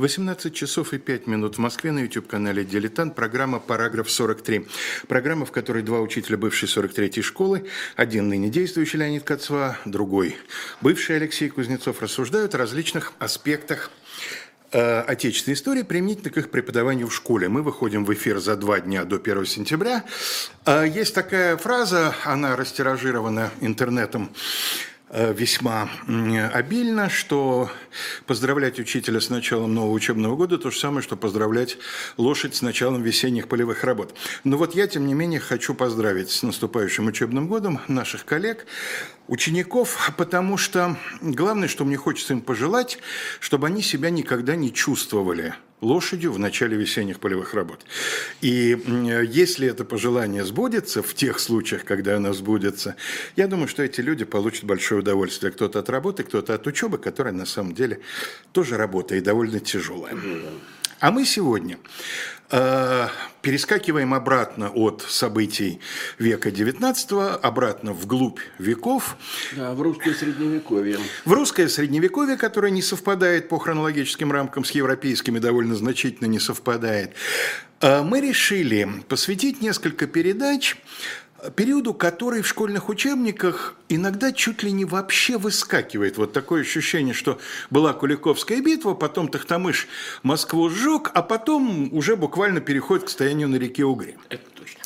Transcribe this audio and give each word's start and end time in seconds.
18 0.00 0.54
часов 0.54 0.94
и 0.94 0.98
5 0.98 1.26
минут 1.26 1.56
в 1.56 1.58
Москве 1.58 1.92
на 1.92 1.98
YouTube-канале 1.98 2.64
«Дилетант» 2.64 3.14
программа 3.14 3.60
«Параграф 3.60 4.06
43». 4.06 4.66
Программа, 5.08 5.44
в 5.44 5.52
которой 5.52 5.82
два 5.82 6.00
учителя 6.00 6.38
бывшей 6.38 6.68
43-й 6.68 7.20
школы, 7.20 7.66
один 7.96 8.30
ныне 8.30 8.48
действующий 8.48 8.96
Леонид 8.96 9.24
Кацва, 9.24 9.76
другой 9.84 10.36
бывший 10.80 11.16
Алексей 11.16 11.50
Кузнецов, 11.50 12.00
рассуждают 12.00 12.54
о 12.54 12.58
различных 12.58 13.12
аспектах 13.18 13.90
э, 14.72 15.00
отечественной 15.00 15.54
истории 15.54 15.82
применительно 15.82 16.30
к 16.30 16.38
их 16.38 16.50
преподаванию 16.50 17.08
в 17.08 17.14
школе. 17.14 17.50
Мы 17.50 17.62
выходим 17.62 18.06
в 18.06 18.14
эфир 18.14 18.38
за 18.38 18.56
два 18.56 18.80
дня 18.80 19.04
до 19.04 19.16
1 19.16 19.44
сентября. 19.44 20.06
Э, 20.64 20.86
есть 20.88 21.14
такая 21.14 21.58
фраза, 21.58 22.14
она 22.24 22.56
растиражирована 22.56 23.50
интернетом, 23.60 24.30
весьма 25.12 25.90
обильно, 26.52 27.10
что 27.10 27.70
поздравлять 28.26 28.78
учителя 28.78 29.20
с 29.20 29.28
началом 29.28 29.74
нового 29.74 29.92
учебного 29.92 30.36
года 30.36 30.56
то 30.56 30.70
же 30.70 30.78
самое, 30.78 31.02
что 31.02 31.16
поздравлять 31.16 31.78
лошадь 32.16 32.54
с 32.54 32.62
началом 32.62 33.02
весенних 33.02 33.48
полевых 33.48 33.82
работ. 33.84 34.14
Но 34.44 34.56
вот 34.56 34.74
я, 34.74 34.86
тем 34.86 35.06
не 35.06 35.14
менее, 35.14 35.40
хочу 35.40 35.74
поздравить 35.74 36.30
с 36.30 36.42
наступающим 36.42 37.06
учебным 37.06 37.48
годом 37.48 37.80
наших 37.88 38.24
коллег, 38.24 38.66
учеников, 39.26 40.12
потому 40.16 40.56
что 40.56 40.96
главное, 41.20 41.68
что 41.68 41.84
мне 41.84 41.96
хочется 41.96 42.34
им 42.34 42.40
пожелать, 42.40 42.98
чтобы 43.40 43.66
они 43.66 43.82
себя 43.82 44.10
никогда 44.10 44.54
не 44.54 44.72
чувствовали 44.72 45.54
лошадью 45.80 46.32
в 46.32 46.38
начале 46.38 46.76
весенних 46.76 47.20
полевых 47.20 47.54
работ. 47.54 47.84
И 48.40 48.78
если 49.28 49.68
это 49.68 49.84
пожелание 49.84 50.44
сбудется, 50.44 51.02
в 51.02 51.14
тех 51.14 51.40
случаях, 51.40 51.84
когда 51.84 52.16
оно 52.16 52.32
сбудется, 52.32 52.96
я 53.36 53.46
думаю, 53.46 53.68
что 53.68 53.82
эти 53.82 54.00
люди 54.00 54.24
получат 54.24 54.64
большое 54.64 55.00
удовольствие. 55.00 55.52
Кто-то 55.52 55.78
от 55.78 55.88
работы, 55.88 56.22
кто-то 56.22 56.54
от 56.54 56.66
учебы, 56.66 56.98
которая 56.98 57.32
на 57.32 57.46
самом 57.46 57.74
деле 57.74 58.00
тоже 58.52 58.76
работа 58.76 59.14
и 59.14 59.20
довольно 59.20 59.60
тяжелая. 59.60 60.16
А 61.00 61.10
мы 61.10 61.24
сегодня 61.24 61.78
э, 62.50 63.08
перескакиваем 63.40 64.12
обратно 64.12 64.70
от 64.70 65.02
событий 65.08 65.80
века 66.18 66.50
XIX, 66.50 67.40
обратно 67.40 67.94
вглубь 67.94 68.40
веков. 68.58 69.16
Да, 69.56 69.72
в 69.72 69.80
русское 69.80 70.12
средневековье. 70.12 70.98
В 71.24 71.32
русское 71.32 71.70
средневековье, 71.70 72.36
которое 72.36 72.70
не 72.70 72.82
совпадает 72.82 73.48
по 73.48 73.58
хронологическим 73.58 74.30
рамкам 74.30 74.62
с 74.62 74.72
европейскими, 74.72 75.38
довольно 75.38 75.74
значительно 75.74 76.26
не 76.26 76.38
совпадает. 76.38 77.14
Э, 77.80 78.02
мы 78.02 78.20
решили 78.20 78.86
посвятить 79.08 79.62
несколько 79.62 80.06
передач 80.06 80.76
периоду, 81.54 81.94
который 81.94 82.42
в 82.42 82.46
школьных 82.46 82.88
учебниках 82.88 83.74
иногда 83.88 84.32
чуть 84.32 84.62
ли 84.62 84.72
не 84.72 84.84
вообще 84.84 85.38
выскакивает. 85.38 86.16
Вот 86.16 86.32
такое 86.32 86.62
ощущение, 86.62 87.14
что 87.14 87.38
была 87.70 87.92
Куликовская 87.92 88.60
битва, 88.60 88.94
потом 88.94 89.28
Тахтамыш 89.28 89.88
Москву 90.22 90.68
сжег, 90.70 91.10
а 91.14 91.22
потом 91.22 91.92
уже 91.92 92.16
буквально 92.16 92.60
переходит 92.60 93.06
к 93.06 93.08
стоянию 93.08 93.48
на 93.48 93.56
реке 93.56 93.84
Угре. 93.84 94.16
Это 94.28 94.44
точно. 94.54 94.80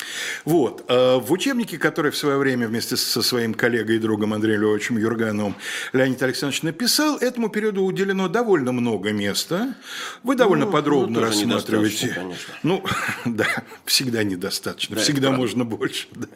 Вот. 0.45 0.85
Э, 0.87 1.17
в 1.17 1.31
учебнике, 1.31 1.77
который 1.77 2.11
в 2.11 2.17
свое 2.17 2.37
время 2.37 2.67
вместе 2.67 2.97
со 2.97 3.21
своим 3.21 3.53
коллегой 3.53 3.97
и 3.97 3.99
другом 3.99 4.33
Андреем 4.33 4.61
Львовичем 4.61 4.97
Юргановым 4.97 5.55
Леонид 5.93 6.21
Александрович 6.23 6.63
написал, 6.63 7.17
этому 7.17 7.49
периоду 7.49 7.83
уделено 7.83 8.27
довольно 8.27 8.71
много 8.71 9.11
места. 9.11 9.75
Вы 10.23 10.35
довольно 10.35 10.65
ну, 10.65 10.71
подробно 10.71 11.19
ну, 11.19 11.25
рассматриваете. 11.25 12.15
Ну, 12.63 12.83
да, 13.25 13.47
всегда 13.85 14.23
недостаточно, 14.23 14.95
да, 14.95 15.01
всегда 15.01 15.31
можно 15.31 15.65
больше. 15.65 16.07
Да. 16.11 16.27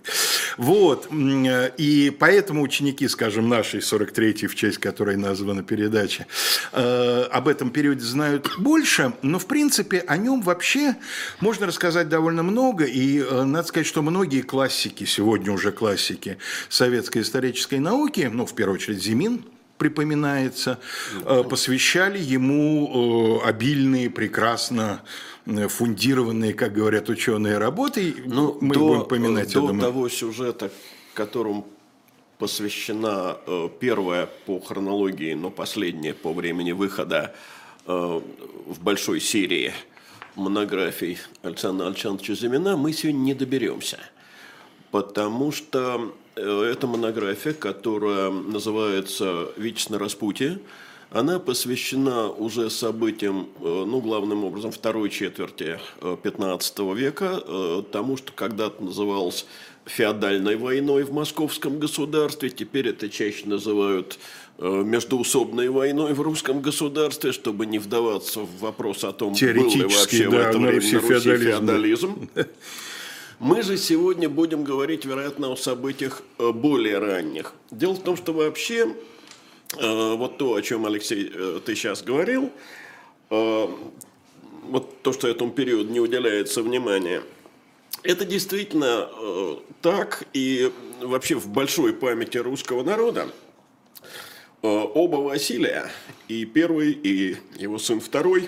Вот. 0.57 1.07
И 1.11 2.15
поэтому 2.19 2.61
ученики, 2.61 3.07
скажем, 3.07 3.49
нашей 3.49 3.79
43-й, 3.79 4.47
в 4.47 4.55
честь 4.55 4.77
которой 4.77 5.17
названа 5.17 5.63
передача, 5.63 6.25
э, 6.71 7.23
об 7.31 7.47
этом 7.47 7.69
периоде 7.69 8.03
знают 8.03 8.49
больше, 8.57 9.13
но, 9.21 9.39
в 9.39 9.45
принципе, 9.45 9.99
о 10.07 10.17
нем 10.17 10.41
вообще 10.41 10.95
можно 11.39 11.67
рассказать 11.67 12.09
довольно 12.09 12.43
много, 12.43 12.85
и 12.85 13.19
э, 13.19 13.43
надо 13.43 13.67
сказать, 13.67 13.87
что 13.87 14.01
многие 14.01 14.41
классики, 14.41 15.05
сегодня 15.05 15.51
уже 15.51 15.71
классики 15.71 16.37
советской 16.69 17.21
исторической 17.21 17.79
науки, 17.79 18.29
ну, 18.31 18.45
в 18.45 18.53
первую 18.55 18.75
очередь 18.75 19.01
Зимин, 19.01 19.45
припоминается, 19.77 20.79
э, 21.25 21.43
посвящали 21.49 22.19
ему 22.19 23.41
обильные, 23.43 24.09
прекрасно 24.09 25.01
фундированные, 25.67 26.53
как 26.53 26.73
говорят 26.73 27.09
ученые, 27.09 27.57
работы. 27.57 28.15
Ну, 28.25 28.57
Мы 28.61 28.73
до, 28.73 28.79
будем 28.79 29.05
поминать, 29.05 29.53
до 29.53 29.77
того 29.77 30.09
сюжета, 30.09 30.71
которому 31.13 31.67
посвящена 32.37 33.37
э, 33.45 33.69
первая 33.79 34.29
по 34.45 34.59
хронологии, 34.59 35.33
но 35.33 35.51
последняя 35.51 36.13
по 36.13 36.33
времени 36.33 36.71
выхода 36.71 37.35
э, 37.85 38.21
в 38.67 38.81
большой 38.81 39.19
серии 39.19 39.73
монографий 40.35 41.17
Александра 41.43 41.87
Александровича 41.87 42.35
Зимина, 42.35 42.77
мы 42.77 42.93
сегодня 42.93 43.19
не 43.19 43.33
доберемся. 43.33 43.99
Потому 44.89 45.51
что 45.51 46.15
э, 46.35 46.71
это 46.71 46.87
монография, 46.87 47.53
которая 47.53 48.31
называется 48.31 49.49
«Вичес 49.57 49.89
на 49.89 49.99
распутье», 49.99 50.59
она 51.11 51.39
посвящена 51.39 52.29
уже 52.29 52.69
событиям, 52.69 53.49
э, 53.61 53.83
ну, 53.87 53.99
главным 53.99 54.43
образом, 54.43 54.71
второй 54.71 55.09
четверти 55.09 55.79
XV 56.01 56.61
э, 56.77 56.95
века, 56.95 57.41
э, 57.45 57.83
тому, 57.91 58.15
что 58.15 58.31
когда-то 58.31 58.83
называлось 58.83 59.45
феодальной 59.85 60.55
войной 60.55 61.03
в 61.03 61.11
московском 61.11 61.79
государстве, 61.79 62.51
теперь 62.51 62.89
это 62.89 63.09
чаще 63.09 63.47
называют 63.47 64.19
междуусобной 64.59 65.69
войной 65.69 66.13
в 66.13 66.19
русском 66.19 66.61
государстве, 66.61 67.31
чтобы 67.31 67.65
не 67.65 67.79
вдаваться 67.79 68.41
в 68.41 68.59
вопрос 68.59 69.05
о 69.05 69.13
том, 69.13 69.33
был 69.33 69.47
ли 69.47 69.83
вообще 69.83 70.29
да, 70.29 70.29
в 70.29 70.33
это 70.33 70.57
время 70.59 70.59
на 70.59 70.71
Руси 70.71 70.99
феодализм. 70.99 72.29
Мы 73.39 73.63
же 73.63 73.77
сегодня 73.77 74.27
будем 74.27 74.65
говорить, 74.65 75.05
вероятно, 75.05 75.53
о 75.53 75.55
событиях 75.55 76.23
более 76.37 76.99
ранних. 76.99 77.53
Дело 77.71 77.93
в 77.93 78.03
том, 78.03 78.17
что 78.17 78.33
вообще 78.33 78.93
вот 79.75 80.37
то, 80.37 80.55
о 80.55 80.61
чем, 80.61 80.85
Алексей, 80.85 81.31
э, 81.33 81.59
ты 81.65 81.75
сейчас 81.75 82.01
говорил, 82.01 82.51
э, 83.29 83.67
вот 84.63 85.01
то, 85.01 85.13
что 85.13 85.27
этому 85.27 85.51
периоду 85.51 85.89
не 85.89 85.99
уделяется 85.99 86.61
внимания, 86.63 87.21
это 88.03 88.23
действительно 88.23 89.09
так, 89.81 90.23
и 90.33 90.71
вообще 91.01 91.35
в 91.35 91.49
большой 91.49 91.91
памяти 91.91 92.37
русского 92.37 92.81
народа 92.81 93.29
оба 94.61 95.17
Василия, 95.17 95.91
и 96.29 96.45
первый, 96.45 96.91
и 96.91 97.37
его 97.57 97.77
сын 97.77 97.99
второй, 97.99 98.47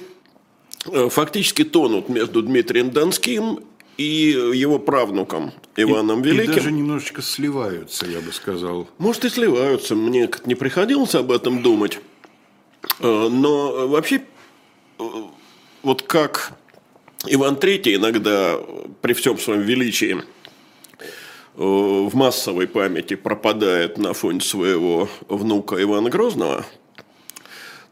фактически 1.09 1.65
тонут 1.65 2.07
между 2.07 2.41
Дмитрием 2.41 2.91
Донским 2.91 3.65
и 4.01 4.57
его 4.57 4.79
правнуком 4.79 5.51
Иваном 5.75 6.21
и, 6.21 6.25
Великим. 6.25 6.51
И 6.51 6.55
даже 6.55 6.71
немножечко 6.71 7.21
сливаются, 7.21 8.05
я 8.05 8.19
бы 8.19 8.31
сказал. 8.33 8.87
Может, 8.97 9.25
и 9.25 9.29
сливаются. 9.29 9.95
Мне 9.95 10.29
не 10.45 10.55
приходилось 10.55 11.15
об 11.15 11.31
этом 11.31 11.61
думать. 11.61 11.99
Э, 12.99 13.27
но 13.29 13.87
вообще, 13.87 14.23
э, 14.97 15.03
вот 15.83 16.01
как 16.01 16.53
Иван 17.27 17.55
III 17.55 17.95
иногда 17.95 18.57
при 19.01 19.13
всем 19.13 19.37
своем 19.37 19.61
величии 19.61 20.17
э, 20.17 20.23
в 21.55 22.15
массовой 22.15 22.67
памяти 22.67 23.15
пропадает 23.15 23.99
на 23.99 24.13
фоне 24.13 24.41
своего 24.41 25.09
внука 25.27 25.81
Ивана 25.81 26.09
Грозного, 26.09 26.65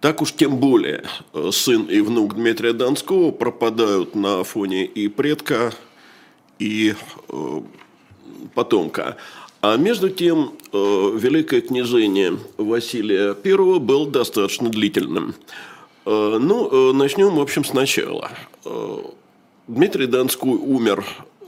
так 0.02 0.22
уж 0.22 0.31
тем 0.31 0.58
более 0.58 1.03
сын 1.52 1.84
и 1.84 2.00
внук 2.00 2.36
Дмитрия 2.36 2.74
Донского 2.74 3.31
пропадают 3.31 4.16
на 4.16 4.44
фоне 4.44 4.86
и 4.86 5.09
предка 5.09 5.74
и 6.59 6.94
э, 7.30 7.62
потомка. 8.53 9.18
А 9.62 9.78
между 9.78 10.09
тем, 10.09 10.53
э, 10.72 11.18
великое 11.18 11.62
княжение 11.62 12.38
Василия 12.58 13.36
I 13.44 13.80
было 13.80 14.09
достаточно 14.09 14.69
длительным. 14.69 15.34
Э, 16.06 16.38
ну, 16.39 16.94
начнем, 16.94 17.36
в 17.36 17.42
общем, 17.42 17.66
сначала. 17.66 18.31
Дмитрий 19.68 20.07
Донской 20.07 20.51
умер 20.51 21.06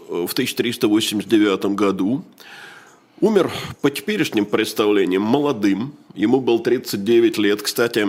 в 0.07 0.31
1389 0.33 1.65
году. 1.75 2.23
Умер 3.19 3.51
по 3.81 3.91
теперешним 3.91 4.45
представлениям 4.45 5.21
молодым, 5.21 5.93
ему 6.15 6.41
было 6.41 6.59
39 6.59 7.37
лет. 7.37 7.61
Кстати, 7.61 8.07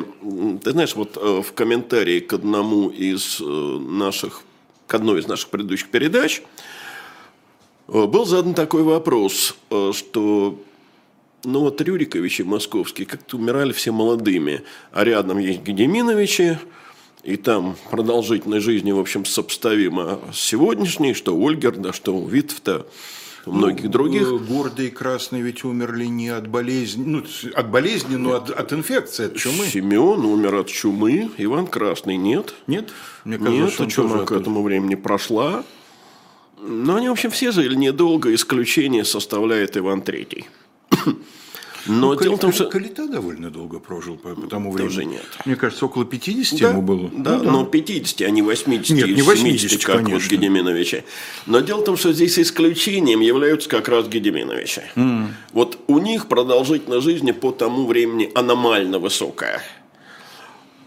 ты 0.62 0.70
знаешь, 0.70 0.94
вот 0.94 1.16
в 1.16 1.52
комментарии 1.52 2.20
к 2.20 2.32
одному 2.32 2.88
из 2.88 3.38
наших, 3.40 4.42
к 4.86 4.94
одной 4.94 5.20
из 5.20 5.26
наших 5.26 5.50
предыдущих 5.50 5.90
передач– 5.90 6.42
Э, 6.52 6.81
был 7.88 8.24
задан 8.24 8.54
такой 8.54 8.82
вопрос, 8.82 9.56
э, 9.70 9.92
что 9.94 10.58
ну 11.44 11.60
вот 11.60 11.80
Рюриковичи 11.80 12.42
московские 12.42 13.06
как-то 13.06 13.36
умирали 13.36 13.72
все 13.72 13.92
молодыми, 13.92 14.62
а 14.92 15.04
рядом 15.04 15.38
есть 15.38 15.62
Гедеминовичи, 15.62 16.58
и 17.22 17.36
там 17.36 17.76
продолжительность 17.90 18.64
жизни, 18.64 18.92
в 18.92 18.98
общем, 18.98 19.24
сопоставима 19.24 20.20
с 20.32 20.40
сегодняшней, 20.40 21.14
что 21.14 21.36
Ольгерда, 21.36 21.92
что 21.92 22.16
у 22.16 22.26
Витфта. 22.26 22.86
многих 23.46 23.84
ну, 23.84 23.90
других. 23.90 24.28
Гордый 24.46 24.88
и 24.88 24.90
Красный 24.90 25.40
ведь 25.40 25.64
умерли 25.64 26.06
не 26.06 26.28
от 26.30 26.48
болезни, 26.48 27.04
ну, 27.04 27.22
от 27.54 27.70
болезни, 27.70 28.16
но 28.16 28.34
от, 28.34 28.50
от 28.50 28.72
инфекции, 28.72 29.26
от 29.26 29.36
чумы. 29.36 29.66
Семен 29.66 30.24
умер 30.24 30.54
от 30.56 30.68
чумы, 30.68 31.30
Иван 31.38 31.66
Красный 31.66 32.16
нет. 32.16 32.54
Нет? 32.66 32.90
Мне 33.24 33.38
кажется, 33.38 33.82
нет, 33.84 33.92
чума 33.92 34.24
к 34.24 34.32
этому 34.32 34.62
времени 34.62 34.96
прошла. 34.96 35.64
Но 36.62 36.96
они, 36.96 37.08
в 37.08 37.12
общем, 37.12 37.30
все 37.30 37.50
жили 37.50 37.74
недолго, 37.74 38.32
исключение 38.34 39.04
составляет 39.04 39.76
Иван 39.76 40.02
Третий. 40.02 40.46
Но 41.86 42.14
ну, 42.14 42.20
дело 42.20 42.36
в 42.36 42.38
том, 42.38 42.52
что... 42.52 42.66
Калита 42.66 43.08
довольно 43.08 43.50
долго 43.50 43.80
прожил 43.80 44.16
по, 44.16 44.36
по 44.36 44.46
тому 44.46 44.70
времени. 44.70 44.88
Тоже 44.88 45.04
нет. 45.04 45.24
Мне 45.44 45.56
кажется, 45.56 45.84
около 45.84 46.04
50 46.04 46.60
да, 46.60 46.70
ему 46.70 46.80
было. 46.82 47.10
Да, 47.12 47.38
ну, 47.38 47.44
да, 47.44 47.50
но 47.50 47.64
50, 47.64 48.20
а 48.20 48.30
не 48.30 48.40
80 48.40 48.96
нет, 48.96 49.08
не 49.08 49.22
80, 49.22 49.70
70, 49.70 49.84
как 49.84 49.96
конечно. 49.96 50.20
вот 50.20 50.30
Гедеминовича. 50.30 51.02
Но 51.46 51.58
дело 51.58 51.80
в 51.80 51.84
том, 51.84 51.96
что 51.96 52.12
здесь 52.12 52.38
исключением 52.38 53.18
являются 53.18 53.68
как 53.68 53.88
раз 53.88 54.06
Гедеминовичи. 54.06 54.82
Mm. 54.94 55.26
Вот 55.52 55.78
у 55.88 55.98
них 55.98 56.28
продолжительность 56.28 57.04
жизни 57.04 57.32
по 57.32 57.50
тому 57.50 57.86
времени 57.86 58.30
аномально 58.32 59.00
высокая. 59.00 59.60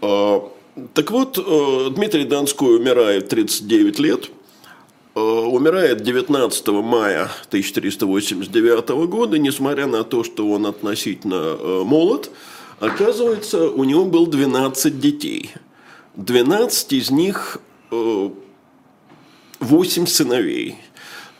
А, 0.00 0.50
так 0.94 1.10
вот, 1.10 1.36
э, 1.36 1.90
Дмитрий 1.90 2.24
Донской 2.24 2.76
умирает 2.76 3.28
39 3.28 3.98
лет– 3.98 4.30
умирает 5.20 6.02
19 6.02 6.68
мая 6.68 7.30
1389 7.48 8.88
года, 9.08 9.38
несмотря 9.38 9.86
на 9.86 10.04
то, 10.04 10.24
что 10.24 10.50
он 10.50 10.66
относительно 10.66 11.56
э, 11.58 11.82
молод, 11.84 12.30
оказывается, 12.80 13.70
у 13.70 13.84
него 13.84 14.04
было 14.04 14.26
12 14.26 15.00
детей. 15.00 15.52
12 16.16 16.92
из 16.92 17.10
них 17.10 17.58
8 17.90 18.50
э, 19.60 20.06
сыновей. 20.06 20.76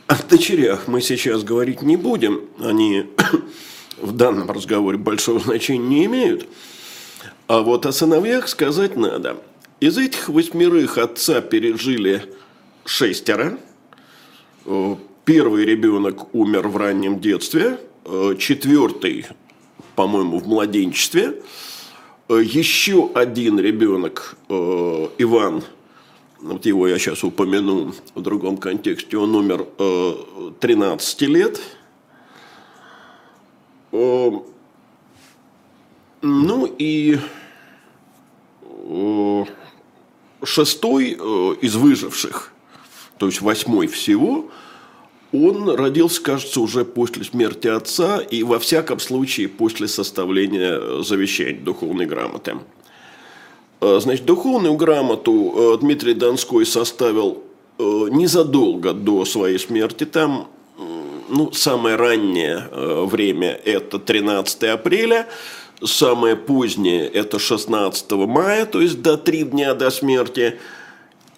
О 0.07 0.17
дочерях 0.23 0.89
мы 0.89 1.03
сейчас 1.03 1.43
говорить 1.43 1.83
не 1.83 1.97
будем, 1.97 2.49
они 2.61 3.07
в 3.99 4.13
данном 4.13 4.51
разговоре 4.51 4.97
большого 4.97 5.41
значения 5.41 5.87
не 5.87 6.05
имеют. 6.07 6.49
А 7.47 7.61
вот 7.61 7.85
о 7.85 7.93
сыновьях 7.93 8.49
сказать 8.49 8.97
надо. 8.97 9.37
Из 9.81 9.99
этих 9.99 10.31
восьмерых 10.31 10.97
отца 10.97 11.43
пережили 11.43 12.23
шестеро. 12.87 13.59
Э, 14.67 14.97
первый 15.25 15.65
ребенок 15.65 16.35
умер 16.35 16.67
в 16.69 16.77
раннем 16.77 17.21
детстве, 17.21 17.79
э, 18.05 18.35
четвертый, 18.37 19.27
по-моему, 19.95 20.41
в 20.41 20.49
младенчестве. 20.49 21.41
Э, 22.29 22.43
еще 22.43 23.11
один 23.15 23.61
ребенок, 23.61 24.37
Иван, 24.49 25.63
вот 26.41 26.67
его 26.67 26.89
я 26.89 26.99
сейчас 26.99 27.23
упомяну 27.23 27.95
в 28.15 28.21
другом 28.23 28.57
контексте, 28.57 29.17
он 29.17 29.37
умер 29.37 29.67
13 30.61 31.23
лет. 31.23 31.61
Ну 33.93 34.45
и 36.79 37.19
шестой 40.45 41.11
из 41.61 41.77
выживших– 41.77 42.53
то 43.19 43.27
есть 43.27 43.41
восьмой 43.41 43.87
всего, 43.87 44.51
он 45.33 45.69
родился, 45.71 46.23
кажется, 46.23 46.61
уже 46.61 46.85
после 46.85 47.25
смерти 47.25 47.69
отца 47.69 48.21
и, 48.21 48.43
во 48.43 48.59
всяком 48.59 49.01
случае, 49.01 49.49
после 49.49 49.89
составления 49.89 51.03
завещания 51.03 51.61
духовной 51.61 52.07
грамоты. 52.07 52.57
Э, 53.81 53.99
значит, 54.01 54.25
духовную 54.25 54.75
грамоту 54.75 55.75
э, 55.75 55.79
Дмитрий 55.81 56.15
Донской 56.15 56.65
составил 56.65 57.43
э, 57.79 57.83
незадолго 57.83 58.93
до 58.93 59.25
своей 59.25 59.59
смерти. 59.59 60.05
Там 60.05 60.49
ну, 61.29 61.51
самое 61.53 61.97
раннее 61.97 62.69
время– 62.71 63.61
это 63.65 63.99
13 63.99 64.63
апреля, 64.65 65.27
самое 65.83 66.37
позднее– 66.37 67.05
это 67.13 67.41
16 67.41 68.13
мая, 68.13 68.65
то 68.65 68.81
есть 68.81 69.03
до 69.03 69.17
три 69.17 69.43
дня 69.43 69.75
до 69.75 69.91
смерти– 69.91 70.59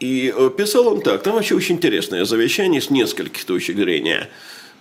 и 0.00 0.32
э, 0.34 0.50
писал 0.56 0.88
он 0.88 1.00
так, 1.00 1.22
там 1.22 1.34
вообще 1.34 1.54
очень 1.54 1.76
интересное 1.76 2.24
завещание 2.24 2.80
с 2.80 2.90
нескольких 2.90 3.44
точек 3.44 3.76
зрения. 3.76 4.28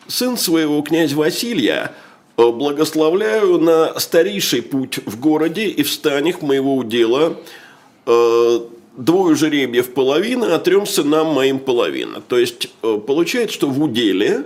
«Сын 0.08 0.38
своего 0.38 0.82
князя 0.82 1.16
Василия 1.16 1.92
э, 2.38 2.52
благословляю 2.52 3.58
на 3.58 4.00
старейший 4.00 4.62
путь 4.62 5.00
в 5.06 5.20
городе 5.20 5.68
и 5.68 5.84
в 5.84 5.92
станях 5.92 6.42
моего 6.42 6.76
удела, 6.76 7.38
э, 8.06 8.60
двое 8.96 9.36
жеребьев 9.36 9.94
половина, 9.94 10.56
а 10.56 10.60
трем 10.60 10.86
сынам 10.86 11.28
моим 11.28 11.60
половина». 11.60 12.22
То 12.22 12.38
есть, 12.38 12.70
получается, 12.82 13.56
что 13.56 13.68
в 13.68 13.82
уделе 13.82 14.46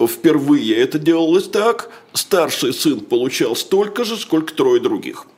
впервые 0.00 0.76
это 0.76 0.98
делалось 0.98 1.48
так, 1.48 1.90
старший 2.12 2.72
сын 2.72 3.00
получал 3.00 3.56
столько 3.56 4.04
же, 4.04 4.16
сколько 4.16 4.54
трое 4.54 4.80
других– 4.80 5.26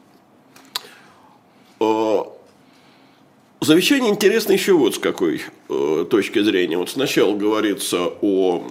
Завещание 3.61 4.11
интересно 4.11 4.53
еще 4.53 4.75
вот 4.75 4.97
с 4.97 4.99
какой 4.99 5.43
э, 5.69 6.07
точки 6.11 6.43
зрения. 6.43 6.77
Вот 6.77 6.91
сначала 6.91 7.35
говорится 7.35 8.09
о, 8.21 8.67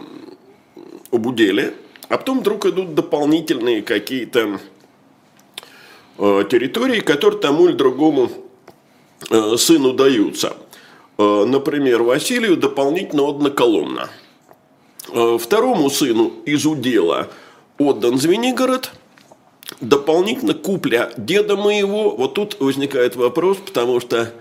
об 1.11 1.25
уделе, 1.25 1.73
а 2.07 2.17
потом 2.17 2.41
вдруг 2.41 2.65
идут 2.67 2.93
дополнительные 2.93 3.81
какие-то 3.81 4.59
э, 6.17 6.43
территории, 6.49 6.99
которые 6.99 7.39
тому 7.39 7.67
или 7.67 7.73
другому 7.73 8.29
э, 9.31 9.57
сыну 9.57 9.93
даются. 9.93 10.55
Э, 11.17 11.45
например, 11.45 12.03
Василию 12.03 12.55
дополнительно 12.55 13.23
отдана 13.23 13.49
Коломна. 13.49 14.09
Э, 15.11 15.37
второму 15.39 15.89
сыну 15.89 16.31
из 16.45 16.65
удела 16.65 17.29
отдан 17.77 18.19
Звенигород– 18.19 18.91
дополнительно 19.81 20.53
купля 20.53 21.11
деда 21.17 21.55
моего, 21.55 22.15
вот 22.15 22.33
тут 22.35 22.59
возникает 22.59 23.15
вопрос, 23.15 23.57
потому 23.57 23.99
что 23.99 24.33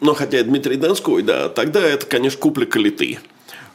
ну, 0.00 0.14
хотя 0.14 0.42
Дмитрий 0.42 0.76
Донской, 0.76 1.22
да, 1.22 1.48
тогда 1.48 1.80
это, 1.80 2.06
конечно, 2.06 2.38
купля 2.38 2.66
калиты. 2.66 3.18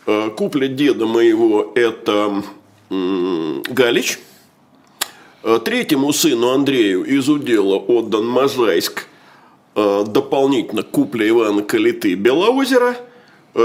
Э, 0.05 0.29
купля 0.35 0.67
деда 0.67 1.05
моего– 1.05 1.71
это 1.75 2.43
Галич. 2.89 4.19
Э, 5.43 5.59
третьему 5.63 6.13
сыну 6.13 6.51
Андрею 6.51 7.03
из 7.03 7.29
удела 7.29 7.75
отдан 7.75 8.27
Можайск, 8.27 9.07
э, 9.75 10.03
дополнительно 10.07 10.83
купля 10.83 11.27
Ивана 11.27 11.63
Калиты 11.63 12.15
Белоозеро. 12.15 12.97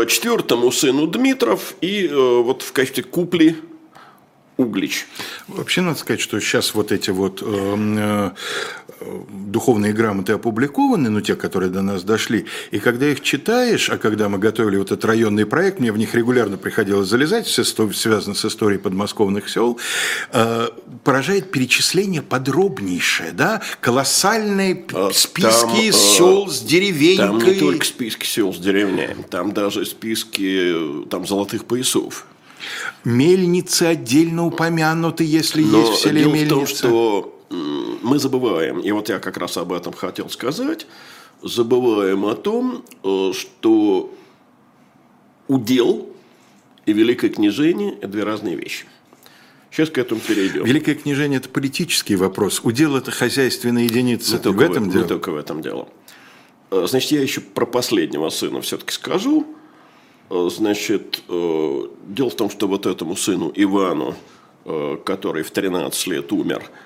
Четвертому 0.08 0.72
сыну 0.72 1.06
Дмитров 1.06 1.76
и 1.80 2.10
вот 2.12 2.62
в 2.62 2.72
качестве 2.72 3.04
купли 3.04 3.54
Углич. 4.56 5.06
Вообще 5.48 5.82
надо 5.82 5.98
сказать, 5.98 6.20
что 6.20 6.40
сейчас 6.40 6.74
вот 6.74 6.90
эти 6.90 7.10
вот 7.10 7.42
э, 7.44 8.30
духовные 9.30 9.92
грамоты 9.92 10.32
опубликованы, 10.32 11.10
ну, 11.10 11.20
те, 11.20 11.36
которые 11.36 11.70
до 11.70 11.82
нас 11.82 12.02
дошли, 12.02 12.46
и 12.70 12.78
когда 12.78 13.06
их 13.06 13.20
читаешь, 13.20 13.90
а 13.90 13.98
когда 13.98 14.28
мы 14.28 14.38
готовили 14.38 14.76
вот 14.76 14.92
этот 14.92 15.04
районный 15.04 15.46
проект, 15.46 15.80
мне 15.80 15.92
в 15.92 15.98
них 15.98 16.14
регулярно 16.14 16.56
приходилось 16.56 17.08
залезать, 17.08 17.46
все 17.46 17.64
связано 17.64 18.34
с 18.34 18.44
историей 18.44 18.78
подмосковных 18.78 19.48
сел, 19.48 19.78
э, 20.32 20.68
поражает 21.04 21.50
перечисление 21.50 22.22
подробнейшее, 22.22 23.32
да, 23.32 23.62
колоссальные 23.80 24.84
а, 24.92 25.10
списки 25.12 25.90
там, 25.90 25.92
сел 25.92 26.46
с 26.48 26.60
деревенькой. 26.60 27.16
Там 27.16 27.38
не 27.38 27.54
только 27.54 27.84
списки 27.84 28.26
сел 28.26 28.52
с 28.52 28.58
деревнями, 28.58 29.24
там 29.28 29.52
даже 29.52 29.84
списки 29.84 30.74
там, 31.10 31.26
золотых 31.26 31.64
поясов. 31.64 32.26
Мельницы 33.04 33.84
отдельно 33.84 34.46
упомянуты, 34.46 35.24
если 35.24 35.62
Но 35.62 35.80
есть 35.80 35.92
в 35.92 36.02
селе 36.02 36.22
дело 36.22 36.32
мельница. 36.32 36.54
в 36.54 36.58
том, 36.58 36.66
что 36.66 37.35
мы 37.50 38.18
забываем, 38.18 38.80
и 38.80 38.90
вот 38.90 39.08
я 39.08 39.18
как 39.18 39.36
раз 39.36 39.56
об 39.56 39.72
этом 39.72 39.92
хотел 39.92 40.28
сказать, 40.28 40.86
забываем 41.42 42.24
о 42.24 42.34
том, 42.34 42.84
э, 43.02 43.32
что 43.32 44.12
удел 45.48 46.08
и 46.86 46.92
великое 46.92 47.30
княжение– 47.30 47.94
это 48.00 48.08
две 48.08 48.24
разные 48.24 48.56
вещи. 48.56 48.86
Сейчас 49.70 49.90
к 49.90 49.98
этому 49.98 50.20
перейдем. 50.20 50.64
Великое 50.64 50.94
княжение– 50.94 51.38
это 51.38 51.48
политический 51.48 52.16
вопрос. 52.16 52.60
Удел– 52.64 52.96
это 52.96 53.10
хозяйственная 53.10 53.84
единица. 53.84 54.36
Не 54.36 54.42
только 54.42 54.56
в 54.56 54.60
этом 54.60 54.84
в, 54.84 54.92
дело. 54.92 55.02
Не 55.02 55.08
только 55.08 55.30
в 55.30 55.36
этом 55.36 55.62
дело. 55.62 55.88
Э, 56.70 56.86
значит, 56.88 57.12
я 57.12 57.20
еще 57.20 57.40
про 57.40 57.66
последнего 57.66 58.28
сына 58.30 58.60
все-таки 58.60 58.92
скажу. 58.92 59.46
Э, 60.30 60.48
значит, 60.50 61.22
дело 61.28 62.30
в 62.30 62.36
том, 62.36 62.50
что 62.50 62.66
вот 62.66 62.86
этому 62.86 63.16
сыну 63.16 63.52
Ивану, 63.54 64.16
который 65.04 65.44
в 65.44 65.52
13 65.52 66.06
лет 66.08 66.32
умер– 66.32 66.68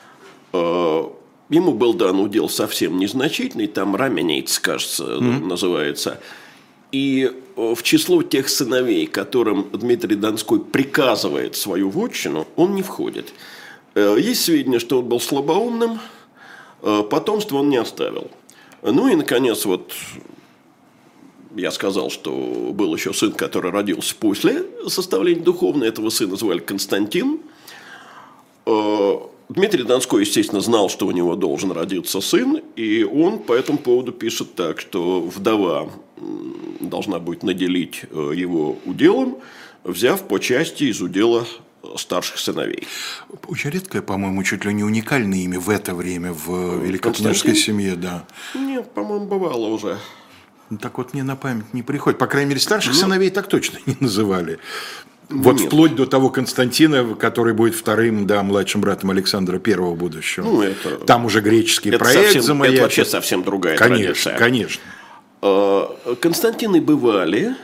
ему 0.53 1.75
был 1.75 1.95
дан 1.95 2.21
удел 2.21 2.49
совсем 2.49 2.99
незначительный, 2.99 3.67
там 3.67 3.97
раменейц, 3.97 4.59
кажется, 4.59 5.05
mm-hmm. 5.05 5.47
называется. 5.47 6.21
И 6.93 7.31
э, 7.57 7.75
в 7.75 7.83
число 7.83 8.23
тех 8.23 8.49
сыновей, 8.49 9.07
которым 9.07 9.71
Дмитрий 9.73 10.17
Донской 10.17 10.61
приказывает 10.61 11.55
свою 11.55 11.91
вотчину, 11.91 12.49
он 12.57 12.75
не 12.75 12.83
входит. 12.83 13.33
Э, 13.95 14.17
есть 14.19 14.45
сведения, 14.45 14.79
что 14.79 15.01
он 15.01 15.07
был 15.07 15.21
слабоумным, 15.21 16.01
потомство 16.81 17.59
он 17.59 17.69
не 17.69 17.77
оставил. 17.77 18.31
Ну 18.83 19.09
и, 19.09 19.15
наконец, 19.15 19.67
вот 19.67 19.93
я 21.55 21.71
сказал, 21.71 22.11
что 22.11 22.71
был 22.73 22.95
еще 22.95 23.13
сын, 23.13 23.33
который 23.33 23.71
родился 23.71 24.15
после 24.15 24.65
составления 24.89 25.43
духовной. 25.43 25.89
Этого 25.89 26.11
сына 26.11 26.37
звали 26.37 26.59
Константин. 26.59 27.41
Э, 29.51 29.53
Дмитрий 29.53 29.83
Донской, 29.83 30.23
естественно, 30.23 30.61
знал, 30.61 30.89
что 30.89 31.07
у 31.07 31.11
него 31.11 31.37
должен 31.37 31.73
родиться 31.73 32.21
сын, 32.21 32.61
и 32.77 33.05
он 33.05 33.39
по 33.39 33.53
этому 33.53 33.79
поводу 33.79 34.13
пишет 34.13 34.55
так, 34.55 34.81
что 34.81 35.21
вдова 35.21 35.91
должна 36.81 37.19
будет 37.19 37.43
наделить 37.43 38.03
э, 38.11 38.33
его 38.35 38.79
уделом, 38.85 39.39
взяв 39.85 40.27
по 40.27 40.39
части 40.39 40.85
из 40.85 41.01
удела 41.01 41.47
старших 41.97 42.39
сыновей. 42.39 42.87
Очень 43.49 43.71
редкое, 43.71 44.03
по-моему, 44.03 44.43
чуть 44.45 44.65
ли 44.65 44.73
не 44.73 44.85
уникальное 44.85 45.39
имя 45.39 45.59
в 45.59 45.71
это 45.71 45.95
время 45.95 46.33
в 46.33 46.85
великокняжеской 46.85 47.57
семье, 47.57 47.97
да. 47.97 48.27
Нет, 48.55 48.93
по-моему, 48.93 49.27
бывало 49.27 49.67
уже. 49.69 49.99
Ну, 50.69 50.79
так 50.79 50.99
вот 50.99 51.15
мне 51.15 51.25
на 51.25 51.35
память 51.37 51.73
не 51.75 51.83
приходит. 51.83 52.19
По 52.19 52.27
крайней 52.27 52.51
мере, 52.51 52.61
старших 52.61 52.93
ну, 52.93 52.99
сыновей 53.01 53.31
так 53.31 53.49
точно 53.49 53.79
не 53.87 53.97
называли. 53.99 54.59
Вот 55.31 55.61
Нет. 55.61 55.67
вплоть 55.67 55.95
до 55.95 56.07
того 56.07 56.29
Константина, 56.29 57.15
который 57.15 57.55
будет 57.55 57.75
вторым, 57.75 58.27
да, 58.27 58.43
младшим 58.43 58.81
братом 58.81 59.11
Александра 59.11 59.59
Первого 59.59 59.95
будущего. 59.95 60.45
Ну, 60.45 60.63
это, 60.63 60.97
Там 61.07 61.25
уже 61.25 61.41
греческий 61.41 61.91
это 61.91 62.01
проект 62.01 62.25
совсем, 62.25 62.43
замаячит. 62.43 62.75
Это 62.75 62.83
вообще 62.83 63.05
совсем 63.05 63.43
другая 63.45 63.77
конечно, 63.77 64.05
традиция. 64.05 64.39
Конечно, 64.39 64.83
конечно. 65.41 66.17
Константины 66.21 66.81
бывали, 66.81 67.55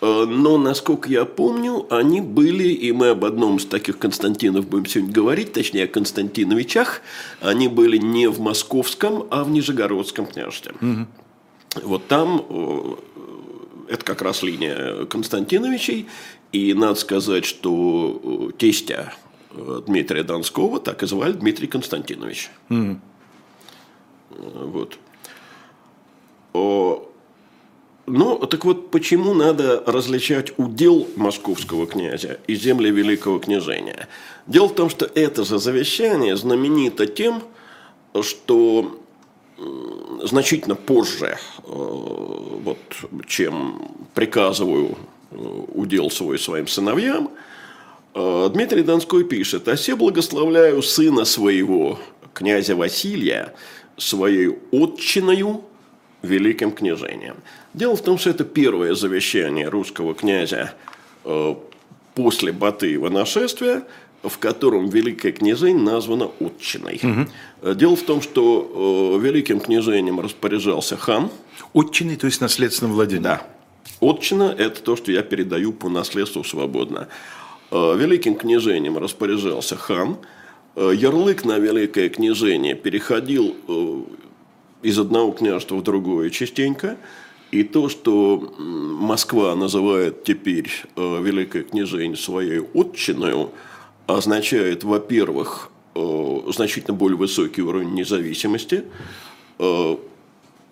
а, 0.00 0.24
но, 0.24 0.58
насколько 0.58 1.08
я 1.08 1.24
помню, 1.24 1.86
они 1.90 2.20
были, 2.20 2.68
и 2.68 2.92
мы 2.92 3.10
об 3.10 3.24
одном 3.24 3.58
из 3.58 3.66
таких 3.66 3.98
Константинов 3.98 4.66
будем 4.66 4.86
сегодня 4.86 5.12
говорить, 5.12 5.52
точнее 5.52 5.84
о 5.84 5.88
Константиновичах, 5.88 7.02
они 7.40 7.68
были 7.68 7.98
не 7.98 8.28
в 8.28 8.40
московском, 8.40 9.26
а 9.30 9.44
в 9.44 9.50
Нижегородском 9.50 10.26
княжестве. 10.26 10.72
Угу. 10.80 11.06
Вот 11.84 12.06
там 12.08 12.44
э, 12.48 12.94
это 13.88 14.04
как 14.04 14.22
раз 14.22 14.42
линия 14.42 15.04
Константиновичей, 15.04 16.08
и 16.52 16.74
надо 16.74 16.94
сказать, 16.96 17.44
что 17.44 18.50
э, 18.50 18.58
тестя 18.58 19.14
э, 19.52 19.82
Дмитрия 19.86 20.22
Донского 20.22 20.80
так 20.80 21.02
и 21.02 21.06
звали 21.06 21.32
Дмитрий 21.32 21.66
Константинович. 21.66 22.50
Mm. 22.68 22.98
Вот. 24.30 24.98
Ну, 26.52 28.38
так 28.38 28.64
вот, 28.64 28.90
почему 28.90 29.34
надо 29.34 29.84
различать 29.86 30.52
удел 30.58 31.06
московского 31.14 31.86
князя 31.86 32.40
и 32.48 32.56
земли 32.56 32.90
великого 32.90 33.38
княжения? 33.38 34.08
Дело 34.48 34.66
в 34.66 34.74
том, 34.74 34.90
что 34.90 35.04
это 35.06 35.44
же 35.44 35.60
завещание 35.60 36.36
знаменито 36.36 37.06
тем, 37.06 37.42
что 38.20 39.00
значительно 40.24 40.74
позже, 40.74 41.38
вот, 41.62 42.78
чем 43.28 43.92
приказываю 44.14 44.96
удел 45.30 46.10
свой 46.10 46.38
своим 46.38 46.66
сыновьям, 46.66 47.30
э, 48.14 48.50
Дмитрий 48.52 48.82
Донской 48.82 49.24
пишет, 49.24 49.68
«Осе 49.68 49.94
благословляю 49.94 50.82
сына 50.82 51.24
своего, 51.24 51.98
князя 52.34 52.76
Василия, 52.76 53.54
своей 53.96 54.58
отчиною 54.72 55.64
великим 56.22 56.72
княжением». 56.72 57.36
Дело 57.74 57.96
в 57.96 58.02
том, 58.02 58.18
что 58.18 58.30
это 58.30 58.44
первое 58.44 58.94
завещание 58.94 59.68
русского 59.68 60.14
князя 60.14 60.74
э, 61.24 61.54
после 62.14 62.52
Батыева 62.52 63.08
нашествия, 63.08 63.84
в 64.22 64.36
котором 64.38 64.90
Великое 64.90 65.32
княжень 65.32 65.78
названо 65.78 66.30
отчиной. 66.40 67.00
Угу. 67.02 67.74
Дело 67.74 67.96
в 67.96 68.02
том, 68.02 68.20
что 68.20 69.18
Великим 69.18 69.60
княжением 69.60 70.20
распоряжался 70.20 70.98
хан. 70.98 71.30
Отчиной, 71.72 72.16
то 72.16 72.26
есть 72.26 72.42
наследственным 72.42 72.92
владением? 72.92 73.22
Да. 73.22 73.46
Отчина– 74.00 74.54
это 74.58 74.82
то, 74.82 74.96
что 74.96 75.12
я 75.12 75.22
передаю 75.22 75.72
по 75.72 75.88
наследству 75.88 76.42
свободно. 76.42 77.08
Э, 77.70 77.96
великим 77.96 78.34
княжением 78.34 78.96
распоряжался 78.96 79.76
хан. 79.76 80.16
Э, 80.74 80.92
ярлык 80.94 81.44
на 81.44 81.58
великое 81.58 82.08
княжение 82.08 82.74
переходил 82.74 83.54
э, 83.68 84.02
из 84.82 84.98
одного 84.98 85.32
княжества 85.32 85.76
в 85.76 85.82
другое 85.82 86.30
частенько. 86.30 86.96
И 87.50 87.62
то, 87.62 87.88
что 87.88 88.54
Москва 88.58 89.54
называет 89.56 90.22
теперь 90.22 90.70
великое 90.96 91.64
княжение 91.64 92.16
своей 92.16 92.60
отчиною, 92.60 93.50
означает, 94.06 94.84
во-первых, 94.84 95.72
значительно 95.96 96.96
более 96.96 97.18
высокий 97.18 97.62
уровень 97.62 97.92
независимости, 97.92 98.84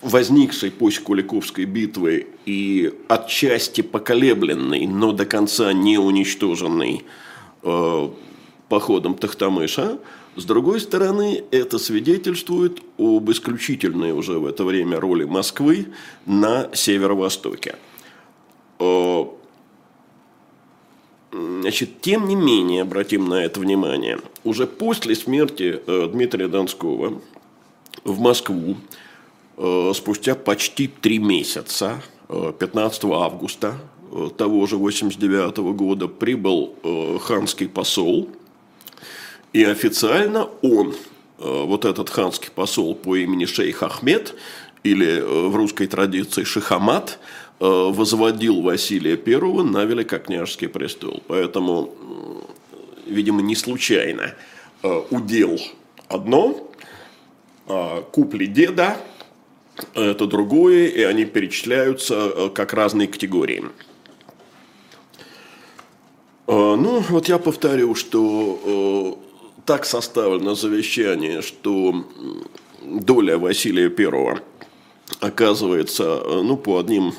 возникшей 0.00 0.70
после 0.70 1.02
Куликовской 1.02 1.64
битвы 1.64 2.28
и 2.46 2.92
отчасти 3.08 3.80
поколебленной, 3.80 4.86
но 4.86 5.12
до 5.12 5.26
конца 5.26 5.72
не 5.72 5.98
уничтоженной 5.98 7.04
э, 7.62 8.08
походом 8.68 9.14
Тахтамыша, 9.14 9.98
с 10.36 10.44
другой 10.44 10.80
стороны, 10.80 11.42
это 11.50 11.78
свидетельствует 11.78 12.80
об 12.96 13.28
исключительной 13.30 14.12
уже 14.12 14.38
в 14.38 14.46
это 14.46 14.64
время 14.64 15.00
роли 15.00 15.24
Москвы 15.24 15.88
на 16.26 16.70
северо-востоке. 16.72 17.74
Э, 18.78 19.24
значит, 21.32 22.00
тем 22.00 22.28
не 22.28 22.36
менее, 22.36 22.82
обратим 22.82 23.28
на 23.28 23.44
это 23.44 23.58
внимание, 23.58 24.20
уже 24.44 24.68
после 24.68 25.16
смерти 25.16 25.80
э, 25.84 26.08
Дмитрия 26.12 26.46
Донского 26.46 27.20
в 28.04 28.20
Москву 28.20 28.76
спустя 29.94 30.34
почти 30.34 30.86
три 30.86 31.18
месяца, 31.18 32.00
15 32.28 33.04
э, 33.04 33.08
августа 33.12 33.74
э, 34.12 34.28
того 34.36 34.66
же 34.66 34.76
89 34.76 35.56
года, 35.74 36.06
прибыл 36.06 36.74
ханский 37.20 37.68
посол, 37.68 38.28
и 39.52 39.64
официально 39.64 40.48
он, 40.62 40.94
вот 41.38 41.84
этот 41.84 42.10
ханский 42.10 42.50
посол 42.50 42.94
по 42.94 43.16
имени 43.16 43.46
шейх 43.46 43.82
Ахмед, 43.82 44.34
или 44.84 45.20
в 45.20 45.56
русской 45.56 45.86
традиции 45.86 46.44
Шихамат, 46.44 47.18
возводил 47.58 48.60
Василия 48.60 49.18
I 49.24 49.64
на 49.64 49.84
великокняжеский 49.84 50.68
престол. 50.68 51.22
Поэтому, 51.26 51.94
видимо, 53.06 53.40
не 53.40 53.56
случайно 53.56 54.34
удел 55.10 55.58
одно, 56.08 56.70
а 57.66 58.02
купли 58.02 58.46
деда– 58.46 58.96
это 59.94 60.26
другое, 60.26 60.86
и 60.86 61.02
они 61.02 61.24
перечисляются 61.24 62.32
э, 62.34 62.50
как 62.50 62.72
разные 62.72 63.08
категории. 63.08 63.64
Э, 66.46 66.76
ну, 66.76 67.00
вот 67.08 67.28
я 67.28 67.38
повторю, 67.38 67.94
что 67.94 69.18
э, 69.56 69.60
так 69.64 69.84
составлено 69.84 70.54
завещание, 70.54 71.42
что 71.42 72.06
доля 72.82 73.38
Василия 73.38 73.92
I 73.96 74.42
оказывается, 75.20 76.22
ну, 76.42 76.56
по 76.56 76.78
одним 76.78 77.12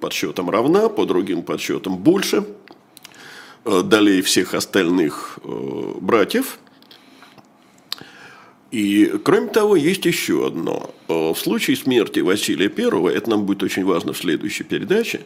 подсчетам 0.00 0.50
равна, 0.50 0.88
по 0.88 1.04
другим 1.04 1.42
подсчетам 1.42 1.96
больше 1.96 2.44
долей 3.64 4.22
всех 4.22 4.54
остальных 4.54 5.38
братьев– 6.00 6.58
и, 8.76 9.06
кроме 9.24 9.48
того, 9.48 9.74
есть 9.74 10.04
еще 10.04 10.46
одно. 10.46 10.90
Э, 11.08 11.32
в 11.32 11.38
случае 11.38 11.78
смерти 11.78 12.20
Василия 12.20 12.70
I, 12.70 13.14
это 13.16 13.30
нам 13.30 13.46
будет 13.46 13.62
очень 13.62 13.86
важно 13.86 14.12
в 14.12 14.18
следующей 14.18 14.64
передаче, 14.64 15.22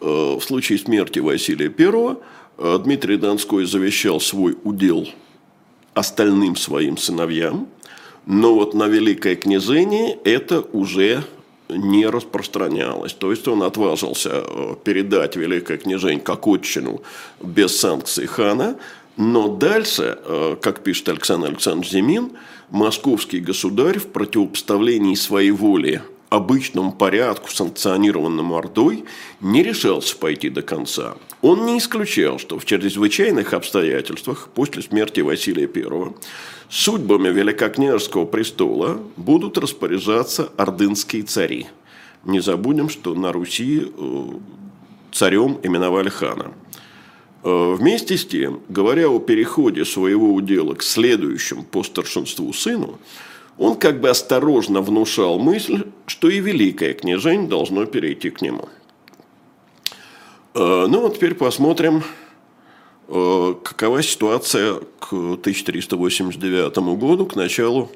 э, 0.00 0.04
в 0.04 0.40
случае 0.40 0.78
смерти 0.78 1.18
Василия 1.18 1.74
I 1.76 2.16
э, 2.58 2.78
Дмитрий 2.84 3.16
Донской 3.16 3.64
завещал 3.64 4.20
свой 4.20 4.56
удел 4.62 5.08
остальным 5.94 6.54
своим 6.54 6.96
сыновьям, 6.96 7.66
но 8.26 8.54
вот 8.54 8.74
на 8.74 8.86
Великое 8.86 9.34
княжение 9.34 10.16
это 10.22 10.60
уже 10.60 11.24
не 11.68 12.06
распространялось. 12.06 13.12
То 13.12 13.32
есть 13.32 13.48
он 13.48 13.64
отважился 13.64 14.44
передать 14.84 15.34
Великое 15.34 15.78
княжение 15.78 16.20
как 16.20 16.46
отчину 16.46 17.02
без 17.42 17.76
санкций 17.76 18.26
хана, 18.26 18.76
но 19.16 19.48
дальше, 19.48 20.16
как 20.60 20.84
пишет 20.84 21.08
Александр 21.08 21.48
Александрович 21.48 21.90
Зимин, 21.90 22.30
московский 22.70 23.40
государь 23.40 23.98
в 23.98 24.06
противопоставлении 24.06 25.14
своей 25.14 25.50
воли 25.50 26.02
обычному 26.30 26.92
порядку, 26.92 27.50
санкционированному 27.50 28.54
Ордой, 28.54 29.04
не 29.40 29.62
решался 29.62 30.16
пойти 30.16 30.50
до 30.50 30.62
конца. 30.62 31.16
Он 31.42 31.66
не 31.66 31.78
исключал, 31.78 32.38
что 32.38 32.58
в 32.58 32.64
чрезвычайных 32.64 33.54
обстоятельствах 33.54 34.48
после 34.54 34.82
смерти 34.82 35.20
Василия 35.20 35.70
I 35.72 36.12
судьбами 36.68 37.28
Великокняжеского 37.28 38.24
престола 38.24 39.00
будут 39.16 39.58
распоряжаться 39.58 40.50
ордынские 40.56 41.22
цари. 41.22 41.66
Не 42.24 42.40
забудем, 42.40 42.88
что 42.88 43.14
на 43.14 43.32
Руси 43.32 43.86
э, 43.86 44.24
царем 45.12 45.58
именовали 45.62 46.08
хана– 46.08 46.52
вместе 47.44 48.16
с 48.16 48.24
тем, 48.24 48.60
говоря 48.68 49.08
о 49.08 49.18
переходе 49.18 49.84
своего 49.84 50.32
удела 50.32 50.74
к 50.74 50.82
следующему 50.82 51.62
по 51.62 51.82
старшинству 51.82 52.52
сыну, 52.52 52.98
он 53.58 53.76
как 53.76 54.00
бы 54.00 54.10
осторожно 54.10 54.80
внушал 54.80 55.38
мысль, 55.38 55.84
что 56.06 56.28
и 56.28 56.40
великое 56.40 56.94
княжение 56.94 57.48
должно 57.48 57.84
перейти 57.84 58.30
к 58.30 58.42
нему. 58.42 58.68
Э, 60.54 60.86
ну 60.88 61.00
вот 61.00 61.16
теперь 61.16 61.34
посмотрим, 61.34 62.02
э, 63.08 63.54
какова 63.62 64.02
ситуация 64.02 64.80
к 64.98 65.12
1389 65.12 66.76
году, 66.98 67.26
к 67.26 67.36
началу 67.36 67.90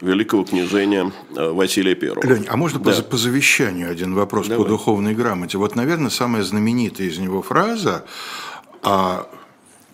великого 0.00 0.44
княжения 0.44 1.12
э, 1.36 1.50
Василия 1.50 1.92
I. 2.00 2.28
Лень, 2.28 2.46
а 2.48 2.56
можно 2.56 2.78
да. 2.78 2.92
по, 2.92 3.02
по 3.02 3.16
завещанию 3.16 3.90
один 3.90 4.14
вопрос 4.14 4.48
Давай. 4.48 4.64
по 4.64 4.68
духовной 4.68 5.14
грамоте? 5.14 5.58
Вот, 5.58 5.76
наверное, 5.76 6.10
самая 6.10 6.42
знаменитая 6.42 7.08
из 7.08 7.18
него 7.18 7.42
фраза 7.42 8.04
о 8.84 9.26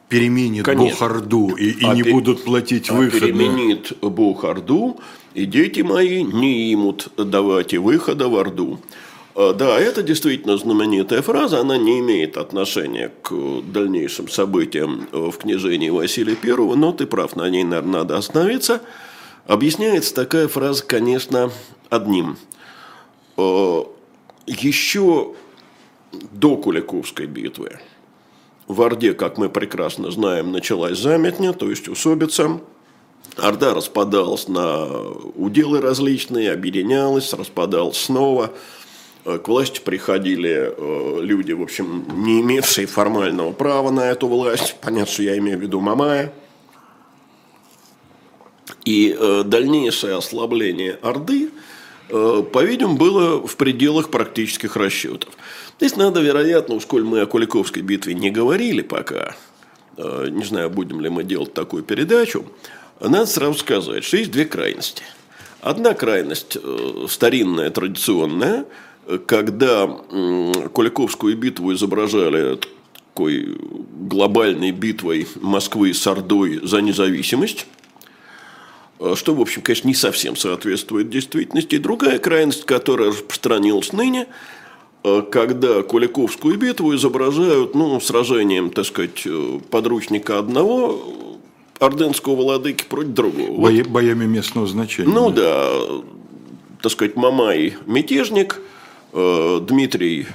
переменит 0.09 0.65
Конечно. 0.65 1.07
Бог 1.07 1.11
Орду 1.11 1.57
и, 1.57 1.71
и 1.71 1.85
а 1.85 1.95
не 1.95 2.03
пер... 2.03 2.13
будут 2.13 2.45
платить 2.45 2.91
а 2.91 2.95
выход. 2.95 3.21
Переменит 3.21 3.93
Бог 4.01 4.45
Орду, 4.45 5.01
и 5.35 5.47
дети 5.47 5.83
мои 5.83 6.23
не 6.23 6.73
имут 6.73 7.09
давать 7.17 7.73
и 7.73 7.79
выхода 7.79 8.29
в 8.29 8.37
Орду. 8.37 8.81
А, 9.37 9.55
да, 9.55 9.79
это 9.79 10.03
действительно 10.03 10.57
знаменитая 10.57 11.23
фраза, 11.23 11.61
она 11.61 11.79
не 11.79 12.01
имеет 12.01 12.37
отношения 12.37 13.13
к 13.23 13.33
дальнейшим 13.73 14.29
событиям 14.29 15.07
в 15.13 15.33
княжении 15.33 15.91
Василия 15.91 16.37
I, 16.43 16.77
но 16.77 16.93
ты 16.93 17.07
прав, 17.07 17.37
на 17.37 17.49
ней, 17.49 17.65
наверное, 17.65 18.01
надо 18.01 18.19
остановиться– 18.19 18.83
Объясняется 19.51 20.15
такая 20.15 20.47
фраза, 20.47 20.85
конечно, 20.85 21.51
одним. 21.89 22.37
Э, 23.37 23.83
Еще 24.47 25.35
до 26.31 26.57
Куликовской 26.57 27.27
битвы 27.27 27.81
в 28.71 28.83
Орде, 28.83 29.15
как 29.15 29.39
мы 29.39 29.49
прекрасно 29.49 30.11
знаем, 30.11 30.53
началась 30.53 30.99
заметня, 30.99 31.53
то 31.53 31.69
есть 31.69 31.89
усобица. 31.89 32.61
Орда 33.37 33.75
распадалась 33.75 34.49
на 34.49 34.87
уделы 35.35 35.81
различные, 35.81 36.53
объединялась, 36.53 37.33
распадалась 37.33 37.99
снова. 37.99 38.53
Э, 39.25 39.39
к 39.39 39.49
власти 39.49 39.81
приходили 39.81 40.73
э, 40.77 41.19
люди, 41.23 41.53
в 41.53 41.63
общем, 41.63 42.05
не 42.25 42.41
имевшие 42.41 42.87
формального 42.87 43.53
права 43.53 43.91
на 43.91 44.11
эту 44.11 44.29
власть. 44.29 44.77
Понятно, 44.81 45.13
что 45.13 45.23
я 45.23 45.37
имею 45.39 45.59
в 45.59 45.63
виду 45.63 45.81
Мамая– 45.81 46.33
и 48.85 49.15
э, 49.19 49.43
дальнейшее 49.45 50.17
ослабление 50.17 50.99
Орды, 51.03 51.51
по-видимому, 52.09 52.97
было 52.97 53.47
в 53.47 53.57
пределах 53.57 54.11
практических 54.11 54.75
расчетов. 54.75 55.31
Здесь 55.81 55.97
надо, 55.97 56.21
вероятно, 56.21 56.75
уж 56.75 56.85
коль 56.85 57.05
мы 57.05 57.23
о 57.23 57.27
Куликовской 57.27 57.83
битве 57.83 58.13
не 58.13 58.31
говорили 58.31 58.83
пока, 58.83 59.35
э, 59.97 60.29
не 60.31 60.45
знаю, 60.45 60.69
будем 60.69 61.01
ли 61.01 61.09
мы 61.09 61.25
делать 61.25 61.55
такую 61.55 61.83
передачу, 61.83 62.45
надо 63.01 63.25
сразу 63.25 63.59
сказать, 63.59 64.05
что 64.05 64.19
есть 64.19 64.31
две 64.31 64.45
крайности. 64.45 65.03
Одна 65.63 65.95
крайность 65.95 66.59
э, 66.63 67.07
старинная, 67.09 67.71
традиционная, 67.71 68.67
когда 69.25 69.87
Куликовскую 69.87 71.35
битву 71.35 71.73
изображали 71.73 72.59
такой 73.09 73.57
глобальной 74.07 74.73
битвой 74.73 75.27
Москвы 75.37 75.95
с 75.95 76.07
Ордой 76.07 76.61
за 76.63 76.83
независимость– 76.83 77.67
Э, 79.01 79.15
что, 79.17 79.35
в 79.35 79.41
общем, 79.41 79.63
конечно, 79.63 79.89
не 79.89 79.95
совсем 79.95 80.37
соответствует 80.37 81.09
действительности. 81.09 81.77
И 81.77 81.79
другая 81.79 82.19
крайность, 82.19 82.65
которая 82.65 83.09
распространилась 83.09 83.93
ныне, 83.93 84.27
когда 85.03 85.83
Куликовскую 85.83 86.59
битву 86.59 86.95
изображают 86.95 87.75
ну, 87.75 88.01
сражением, 88.01 88.71
так 88.71 88.85
сказать, 88.85 89.23
э, 89.25 89.59
подручника 89.71 90.39
одного 90.39 91.03
ордынского 91.79 92.37
владыки 92.37 92.85
против 92.89 93.13
другого. 93.13 93.61
Бои, 93.61 93.83
боями 93.83 94.27
местного 94.27 94.67
значения. 94.67 95.11
Ну 95.11 95.31
да, 95.31 95.71
так 96.83 96.93
сказать, 96.93 97.17
Мамай 97.17 97.77
мятежник, 97.87 98.61
Дмитрий 99.13 100.27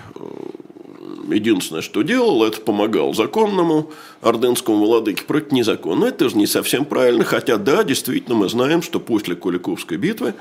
единственное, 1.32 1.82
что 1.82 2.02
делал, 2.02 2.44
это 2.44 2.62
помогал 2.62 3.14
законному 3.14 3.92
ордынскому 4.22 4.86
владыке 4.86 5.24
против 5.24 5.52
незаконного. 5.52 6.10
Это 6.10 6.30
же 6.30 6.38
не 6.38 6.48
совсем 6.48 6.86
правильно, 6.86 7.24
хотя 7.24 7.58
да, 7.58 7.84
действительно 7.84 8.36
мы 8.36 8.50
знаем, 8.50 8.82
что 8.82 9.00
после 9.00 9.36
Куликовской 9.36 9.98
битвы, 9.98 10.34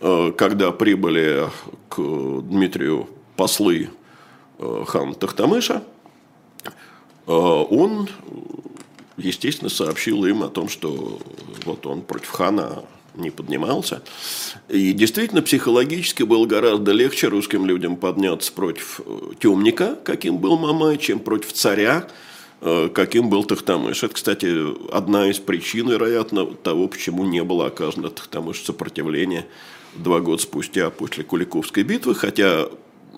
э, 0.00 0.32
когда 0.36 0.70
прибыли 0.72 1.48
к 1.88 2.00
Дмитрию 2.42 3.08
послы 3.36 3.90
э, 4.58 4.84
хана 4.86 5.14
Тахтамыша, 5.14 5.82
э, 6.64 7.32
он, 7.32 8.08
естественно, 9.16 9.70
сообщил 9.70 10.24
им 10.24 10.42
о 10.42 10.48
том, 10.48 10.68
что 10.68 11.18
вот 11.64 11.86
он 11.86 12.02
против 12.02 12.30
хана 12.30 12.84
не 13.14 13.30
поднимался. 13.30 14.02
И 14.68 14.92
действительно, 14.92 15.42
психологически 15.42 16.22
было 16.22 16.46
гораздо 16.46 16.92
легче 16.92 17.28
русским 17.28 17.66
людям 17.66 17.96
подняться 17.96 18.52
против 18.52 19.00
э, 19.04 19.32
темника, 19.38 19.96
каким 20.04 20.38
был 20.38 20.56
Мамай, 20.58 20.98
чем 20.98 21.18
против 21.18 21.52
царя, 21.52 22.08
каким 22.94 23.28
был 23.28 23.42
Тахтамыш. 23.42 24.04
Это, 24.04 24.14
кстати, 24.14 24.92
одна 24.94 25.28
из 25.28 25.40
причин, 25.40 25.90
вероятно, 25.90 26.46
того, 26.46 26.86
почему 26.86 27.24
не 27.24 27.42
было 27.42 27.66
оказано 27.66 28.08
Тахтамыш 28.08 28.62
сопротивления 28.62 29.46
два 29.96 30.20
года 30.20 30.40
спустя 30.42 30.90
после 30.90 31.24
Куликовской 31.24 31.82
битвы, 31.82 32.14
хотя 32.14 32.68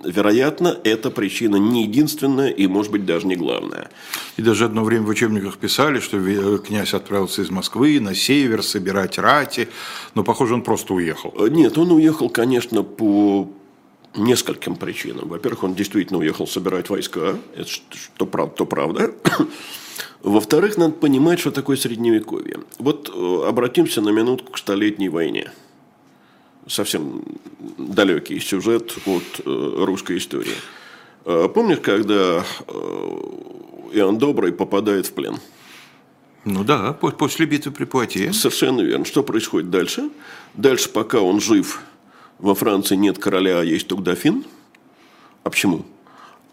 вероятно, 0.04 0.78
эта 0.84 1.10
причина 1.10 1.56
не 1.56 1.82
единственная 1.82 2.48
и, 2.48 2.66
может 2.66 2.92
быть, 2.92 3.04
даже 3.04 3.26
не 3.26 3.36
главная. 3.36 3.90
И 4.36 4.42
даже 4.42 4.64
одно 4.64 4.84
время 4.84 5.04
в 5.04 5.08
учебниках 5.08 5.58
писали, 5.58 6.00
что 6.00 6.58
князь 6.58 6.94
отправился 6.94 7.42
из 7.42 7.50
Москвы 7.50 8.00
на 8.00 8.14
север 8.14 8.62
собирать 8.62 9.18
рати, 9.18 9.68
но, 10.14 10.24
похоже, 10.24 10.54
он 10.54 10.62
просто 10.62 10.94
уехал. 10.94 11.34
Э, 11.38 11.48
нет, 11.48 11.78
он 11.78 11.92
уехал, 11.92 12.28
конечно, 12.28 12.82
по 12.82 13.50
нескольким 14.16 14.76
причинам. 14.76 15.28
Во-первых, 15.28 15.64
он 15.64 15.74
действительно 15.74 16.18
уехал 16.18 16.46
собирать 16.46 16.88
войска, 16.88 17.36
это 17.56 17.68
что 17.68 18.26
правда, 18.26 18.54
то 18.56 18.66
правда. 18.66 19.14
Во-вторых, 20.22 20.78
надо 20.78 20.94
понимать, 20.94 21.40
что 21.40 21.50
такое 21.50 21.76
средневековье. 21.76 22.60
Вот 22.78 23.10
э, 23.14 23.48
обратимся 23.48 24.00
на 24.00 24.10
минутку 24.10 24.52
к 24.52 24.58
Столетней 24.58 25.08
войне 25.08 25.50
совсем 26.66 27.22
далекий 27.79 28.40
сюжет 28.40 28.96
от 29.07 29.40
э, 29.44 29.85
русской 29.85 30.18
истории. 30.18 30.55
Э, 31.24 31.48
помнишь, 31.53 31.81
когда 31.81 32.44
э, 32.66 32.72
Иоанн 33.92 34.18
Добрый 34.18 34.53
попадает 34.53 35.07
в 35.07 35.12
плен? 35.12 35.37
Ну 36.44 36.62
да, 36.62 36.92
после 36.92 37.46
битвы 37.46 37.72
при 37.72 37.85
Пуатье. 37.85 38.33
Совершенно 38.33 38.83
верно. 38.83 39.05
Что 39.07 39.22
происходит 39.22 39.70
дальше? 39.70 40.11
Дальше, 40.55 40.90
пока 40.90 41.20
он 41.20 41.40
жив, 41.40 41.81
во 42.38 42.55
Франции 42.55 42.96
нет 42.96 43.18
короля, 43.18 43.61
а 43.61 43.64
есть 43.64 43.88
только 43.88 44.03
дофин. 44.03 44.44
А 45.42 45.50
почему? 45.50 45.87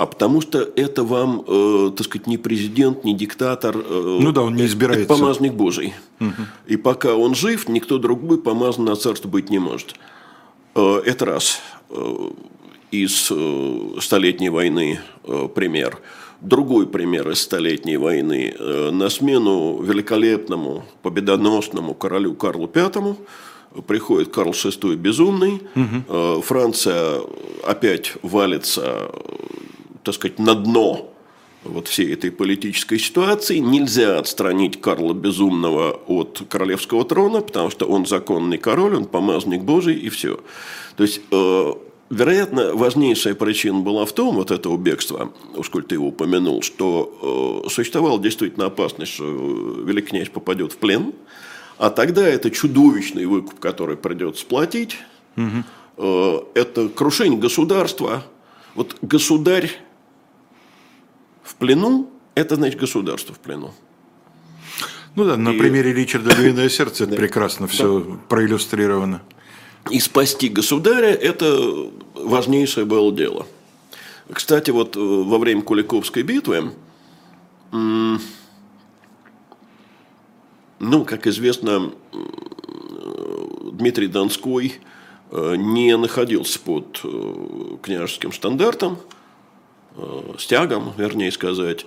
А 0.01 0.07
потому 0.07 0.41
что 0.41 0.67
это 0.75 1.03
вам, 1.03 1.43
э, 1.47 1.91
так 1.95 2.07
сказать, 2.07 2.25
не 2.25 2.39
президент, 2.39 3.03
не 3.03 3.13
диктатор. 3.13 3.77
Э, 3.77 4.17
ну 4.19 4.31
да, 4.31 4.41
он 4.41 4.55
не 4.55 4.65
избирается. 4.65 5.03
Это 5.05 5.13
помазник 5.13 5.53
Божий. 5.53 5.93
Угу. 6.19 6.41
И 6.65 6.75
пока 6.75 7.13
он 7.13 7.35
жив, 7.35 7.69
никто 7.69 7.99
другой 7.99 8.39
помазан 8.39 8.85
на 8.85 8.95
царство 8.95 9.29
быть 9.29 9.51
не 9.51 9.59
может. 9.59 9.93
Э, 10.73 11.03
это 11.05 11.25
раз 11.25 11.59
э, 11.91 12.31
из 12.89 13.27
э, 13.29 13.99
Столетней 13.99 14.49
войны 14.49 15.01
э, 15.23 15.47
пример. 15.53 15.99
Другой 16.41 16.87
пример 16.87 17.29
из 17.29 17.39
Столетней 17.39 17.97
войны. 17.97 18.55
Э, 18.57 18.89
на 18.91 19.07
смену 19.07 19.83
великолепному, 19.83 20.83
победоносному 21.03 21.93
королю 21.93 22.33
Карлу 22.33 22.67
V 22.73 23.17
приходит 23.85 24.33
Карл 24.33 24.51
VI 24.51 24.95
Безумный. 24.95 25.61
Угу. 25.75 26.41
Франция 26.41 27.21
опять 27.63 28.13
валится 28.23 29.11
так 30.03 30.15
сказать, 30.15 30.39
на 30.39 30.55
дно 30.55 31.11
вот 31.63 31.87
всей 31.87 32.13
этой 32.13 32.31
политической 32.31 32.97
ситуации. 32.97 33.57
Нельзя 33.57 34.17
отстранить 34.17 34.81
Карла 34.81 35.13
Безумного 35.13 35.91
от 36.07 36.43
королевского 36.49 37.05
трона, 37.05 37.41
потому 37.41 37.69
что 37.69 37.85
он 37.85 38.05
законный 38.05 38.57
король, 38.57 38.95
он 38.95 39.05
помазник 39.05 39.61
Божий 39.61 39.95
и 39.95 40.09
все. 40.09 40.39
То 40.95 41.03
есть, 41.03 41.21
э, 41.31 41.73
вероятно, 42.09 42.73
важнейшая 42.73 43.35
причина 43.35 43.79
была 43.79 44.05
в 44.05 44.13
том, 44.13 44.35
вот 44.35 44.51
этого 44.51 44.77
бегства, 44.77 45.31
уж 45.55 45.69
коль 45.69 45.83
ты 45.83 45.95
его 45.95 46.07
упомянул, 46.07 46.61
что 46.61 47.63
э, 47.65 47.69
существовала 47.69 48.19
действительно 48.19 48.65
опасность, 48.65 49.13
что 49.13 49.25
великий 49.25 50.09
князь 50.09 50.29
попадет 50.29 50.73
в 50.73 50.77
плен, 50.77 51.13
а 51.77 51.89
тогда 51.89 52.27
это 52.27 52.49
чудовищный 52.49 53.25
выкуп, 53.25 53.59
который 53.59 53.97
придется 53.97 54.45
платить, 54.45 54.97
угу. 55.37 55.63
э, 55.97 56.39
это 56.55 56.89
крушение 56.89 57.39
государства. 57.39 58.23
Вот 58.73 58.95
государь 59.01 59.69
в 61.43 61.55
плену– 61.55 62.09
это 62.35 62.55
значит 62.55 62.79
государство 62.79 63.35
в 63.35 63.39
плену. 63.39 63.73
Ну 65.15 65.25
да, 65.25 65.35
на 65.37 65.49
и... 65.49 65.57
примере 65.59 65.93
Ричарда 65.93 66.33
«Львиное 66.35 66.69
сердце» 66.77 67.03
это 67.03 67.15
прекрасно 67.15 67.67
все 67.67 68.19
проиллюстрировано. 68.29 69.21
И 69.89 69.99
спасти 69.99 70.47
государя– 70.47 71.13
это 71.13 71.89
важнейшее 72.13 72.85
было 72.85 73.11
дело. 73.11 73.47
Кстати, 74.31 74.71
вот 74.71 74.95
э, 74.95 74.99
во 74.99 75.37
время 75.39 75.61
Куликовской 75.63 76.23
битвы, 76.23 76.71
ну, 77.71 78.19
как 81.05 81.27
известно, 81.27 81.91
Дмитрий 83.71 84.07
Донской 84.07 84.79
не 85.31 85.95
находился 85.95 86.59
под 86.59 87.01
княжеским 87.81 88.33
стандартом, 88.33 88.97
стягом, 90.37 90.93
вернее 90.97 91.31
сказать, 91.31 91.85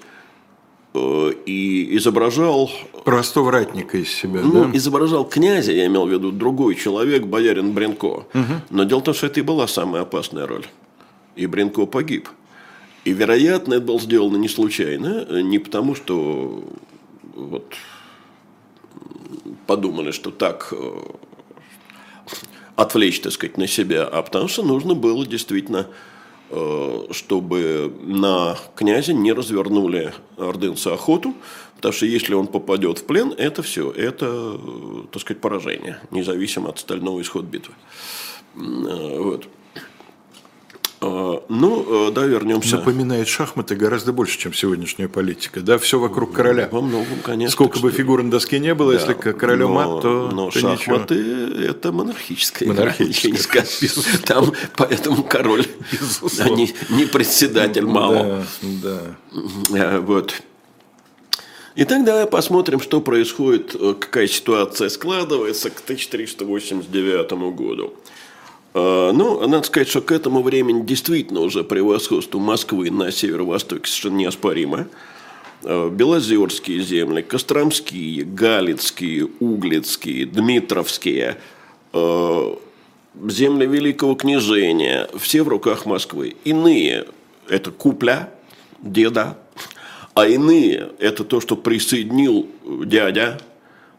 и 0.95 1.97
изображал... 1.97 2.71
Простого 3.05 3.51
ратника 3.51 3.99
из 3.99 4.11
себя, 4.11 4.41
ну, 4.41 4.65
да? 4.65 4.71
изображал 4.77 5.25
князя, 5.25 5.73
я 5.73 5.87
имел 5.87 6.07
в 6.07 6.11
виду 6.11 6.31
другой 6.31 6.75
человек, 6.77 7.25
боярин 7.25 7.73
Бренко. 7.73 8.07
Угу. 8.07 8.55
Но 8.71 8.85
дело 8.85 9.01
в 9.01 9.05
том, 9.05 9.15
что 9.15 9.27
это 9.27 9.41
и 9.41 9.43
была 9.43 9.67
самая 9.67 10.03
опасная 10.03 10.47
роль. 10.47 10.65
И 11.37 11.47
Бренко 11.47 11.87
погиб. 11.87 12.29
И, 13.05 13.13
вероятно, 13.13 13.75
это 13.75 13.83
было 13.83 14.01
сделано 14.01 14.37
не 14.37 14.49
случайно, 14.49 15.43
не 15.43 15.59
потому, 15.59 15.95
что 15.95 16.65
вот 17.35 17.75
подумали, 19.67 20.13
что 20.13 20.31
так 20.31 20.73
э, 20.73 21.01
отвлечь, 22.77 23.21
так 23.21 23.33
сказать, 23.33 23.59
на 23.59 23.67
себя, 23.67 24.05
а 24.05 24.23
потому 24.23 24.49
что 24.49 24.63
нужно 24.63 24.95
было 24.95 25.27
действительно 25.27 25.89
Э, 25.89 26.14
чтобы 27.11 27.93
на 28.03 28.57
князя 28.77 29.13
не 29.13 29.33
развернули 29.33 30.13
ордынцы 30.37 30.89
охоту, 30.89 31.35
потому 31.77 31.93
что 31.93 32.07
если 32.07 32.35
он 32.35 32.47
попадет 32.47 32.99
в 32.99 33.05
плен, 33.05 33.35
это 33.37 33.63
все, 33.63 33.91
это, 33.91 34.27
э, 34.27 35.03
так 35.11 35.21
сказать, 35.21 35.41
поражение, 35.41 35.99
независимо 36.11 36.71
от 36.71 36.77
остального 36.77 37.21
исхода 37.21 37.47
битвы. 37.47 37.75
Э, 38.57 39.19
вот. 39.19 39.49
А, 41.07 41.43
ну, 41.49 42.11
да, 42.11 42.25
вернемся. 42.25 42.77
Напоминает 42.77 43.29
шахматы 43.29 43.77
гораздо 43.77 44.13
больше, 44.13 44.39
чем 44.39 44.55
сегодняшняя 44.55 45.09
политика. 45.09 45.61
Да, 45.61 45.79
все 45.79 45.99
вокруг 45.99 46.33
короля. 46.33 46.69
Во 46.71 46.81
многом, 46.81 47.19
конечно. 47.23 47.53
Сколько 47.53 47.79
бы 47.81 47.91
фигур 47.91 48.23
на 48.23 48.31
доске 48.31 48.59
не 48.59 48.75
было, 48.75 48.95
да, 48.95 49.01
если 49.01 49.13
королем 49.13 49.73
мат, 49.73 50.03
то 50.03 50.31
Но 50.33 50.51
то 50.51 50.59
шахматы 50.59 51.15
это 51.69 51.93
монархическая 51.93 52.69
монархическая. 52.69 53.67
Там 54.25 54.53
поэтому 54.77 55.23
король, 55.25 55.67
а 56.41 56.49
не, 56.49 56.73
не 56.91 57.05
председатель 57.05 57.85
мало. 57.85 58.45
Да, 58.63 59.01
да. 59.71 60.01
Вот. 60.01 60.43
И 61.75 61.85
тогда 61.85 62.27
посмотрим, 62.27 62.81
что 62.81 63.01
происходит, 63.01 63.75
э, 63.75 63.95
какая 63.99 64.29
ситуация 64.29 64.89
складывается 64.89 65.71
к 65.71 65.81
1389 65.81 67.33
году. 67.53 67.95
А, 68.75 69.13
ну, 69.13 69.47
надо 69.47 69.67
сказать, 69.67 69.89
что 69.89 70.03
к 70.03 70.11
этому 70.11 70.43
времени 70.43 70.85
действительно 70.85 71.41
уже 71.41 71.63
превосходство 71.63 72.39
Москвы 72.39 72.91
на 72.91 73.13
северо-востоке 73.13 73.89
совершенно 73.89 74.17
неоспоримо. 74.17 74.89
А, 75.63 75.89
Белозерские 75.89 76.81
земли, 76.81 77.23
Костромские, 77.23 78.25
Галицкие, 78.25 79.29
Углицкие, 79.39 80.27
Дмитровские, 80.27 81.39
а, 81.93 82.59
земли 83.29 83.67
Великого 83.67 84.17
княжения, 84.17 85.09
все 85.19 85.45
в 85.45 85.49
руках 85.49 85.87
Москвы. 85.87 86.37
Иные– 86.45 87.07
это 87.49 87.71
купля, 87.71 88.31
деда, 88.83 89.39
а 90.15 90.27
иные– 90.27 90.91
это 90.99 91.23
то, 91.23 91.41
что 91.41 91.57
присоединил 91.57 92.49
дядя, 92.65 93.41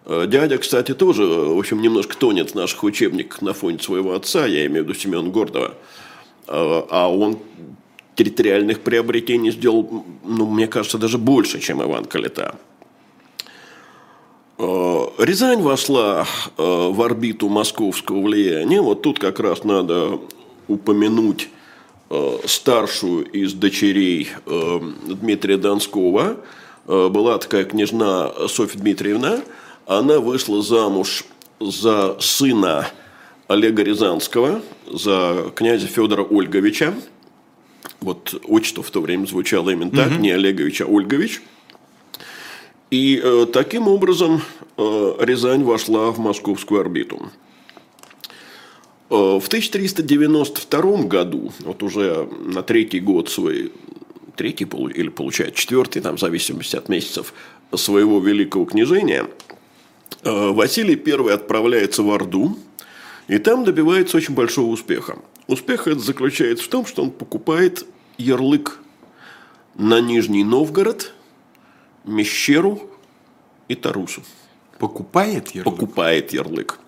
дядя, 0.06 0.58
кстати, 0.58 0.94
тоже, 0.94 1.26
в 1.26 1.58
общем, 1.58 1.82
немножко 1.82 2.16
тонет 2.16 2.52
в 2.52 2.56
наших 2.56 2.84
учебниках 2.84 3.42
на 3.42 3.54
фоне 3.54 3.80
своего 3.80 4.14
отца, 4.14 4.46
я 4.46 4.66
имею 4.68 4.84
в 4.84 4.88
виду 4.88 5.00
Семена 5.00 5.28
Гордова. 5.30 5.74
Э, 6.48 6.84
а 6.90 7.12
он 7.12 7.40
территориальных 8.16 8.82
приобретений 8.82 9.52
сделал, 9.52 10.06
ну, 10.24 10.46
мне 10.46 10.68
кажется, 10.68 10.98
даже 10.98 11.18
больше, 11.18 11.60
чем 11.60 11.82
Иван 11.82 12.06
Калита. 12.06 12.56
Э, 14.60 15.08
Рязань 15.18 15.62
вошла 15.62 16.28
в 16.58 17.02
орбиту 17.02 17.50
московского 17.50 18.22
влияния. 18.22 18.82
Вот 18.82 19.02
тут 19.02 19.18
как 19.18 19.40
раз 19.40 19.64
надо 19.64 20.20
упомянуть 20.68 21.50
старшую 22.46 23.26
из 23.26 23.54
дочерей 23.54 24.30
Дмитрия 24.46 25.58
Донского. 25.58 26.38
Была 26.86 27.40
такая 27.40 27.66
княжна 27.66 28.32
Софья 28.48 28.80
Дмитриевна– 28.80 29.42
она 29.86 30.20
вышла 30.20 30.62
замуж 30.62 31.26
за 31.60 32.18
сына 32.20 32.88
Олега 33.48 33.84
Рязанского, 33.84 34.62
за 34.92 35.52
князя 35.56 35.88
Федора 35.88 36.24
Ольговича. 36.24 36.94
Вот 38.02 38.42
отчество 38.48 38.84
в 38.84 38.90
то 38.90 39.02
время 39.02 39.26
звучало 39.26 39.70
именно 39.70 39.92
так, 39.92 40.12
угу. 40.12 40.20
не 40.20 40.32
Олегович, 40.32 40.82
а 40.82 40.86
Ольгович. 40.86 41.42
И 42.92 43.20
э, 43.24 43.46
таким 43.52 43.88
образом 43.88 44.42
э, 44.78 45.16
Рязань 45.20 45.64
вошла 45.64 46.12
в 46.12 46.20
московскую 46.20 46.82
орбиту. 46.82 47.32
Э, 49.10 49.40
в 49.40 49.48
1392 49.48 51.04
году, 51.04 51.52
вот 51.60 51.84
уже 51.84 52.28
на 52.46 52.64
третий 52.64 53.00
год 53.00 53.30
свой, 53.30 53.72
третий 54.36 54.66
или 54.66 55.10
получает 55.10 55.56
четвертый, 55.56 56.02
там 56.02 56.18
в 56.18 56.20
зависимости 56.20 56.76
от 56.76 56.90
месяцев 56.90 57.34
своего 57.76 58.20
великого 58.20 58.66
княжения– 58.66 59.28
Василий 60.26 61.00
I 61.06 61.34
отправляется 61.34 62.02
в 62.02 62.12
Орду, 62.12 62.58
и 63.28 63.38
там 63.38 63.64
добивается 63.64 64.18
очень 64.18 64.34
большого 64.34 64.72
успеха. 64.72 65.20
Успех 65.48 65.88
это 65.88 66.00
заключается 66.00 66.66
в 66.66 66.68
том, 66.68 66.88
что 66.88 67.04
он 67.04 67.12
покупает 67.12 67.86
ярлык 68.18 68.80
на 69.76 70.02
Нижний 70.02 70.44
Новгород, 70.44 71.14
Мещеру 72.06 72.90
и 73.68 73.76
Тарусу. 73.76 74.24
Покупает 74.80 75.50
ярлык? 75.52 75.76
Покупает 75.76 76.34
ярлык. 76.34 76.80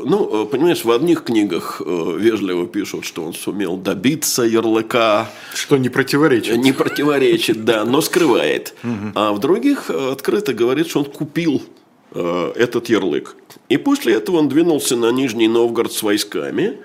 Э, 0.00 0.04
ну, 0.04 0.44
э, 0.44 0.46
понимаешь, 0.46 0.84
в 0.84 0.90
одних 0.90 1.24
книгах 1.24 1.82
э, 1.84 2.16
вежливо 2.18 2.66
пишут, 2.66 3.04
что 3.04 3.24
он 3.24 3.34
сумел 3.34 3.76
добиться 3.76 4.42
ярлыка. 4.42 5.30
Что 5.54 5.76
не 5.76 5.88
противоречит. 5.88 6.56
Не 6.56 6.72
противоречит, 6.72 7.64
да, 7.64 7.84
но 7.84 8.00
скрывает. 8.00 8.74
А 9.14 9.32
в 9.32 9.38
других 9.38 9.90
открыто 9.90 10.52
говорит, 10.52 10.88
что 10.88 11.00
он 11.00 11.04
купил 11.06 11.62
этот 12.12 12.88
ярлык. 12.88 13.36
И 13.68 13.76
после 13.76 14.14
этого 14.14 14.38
он 14.38 14.48
двинулся 14.48 14.96
на 14.96 15.12
Нижний 15.12 15.46
Новгород 15.46 15.92
с 15.92 16.02
войсками. 16.02 16.78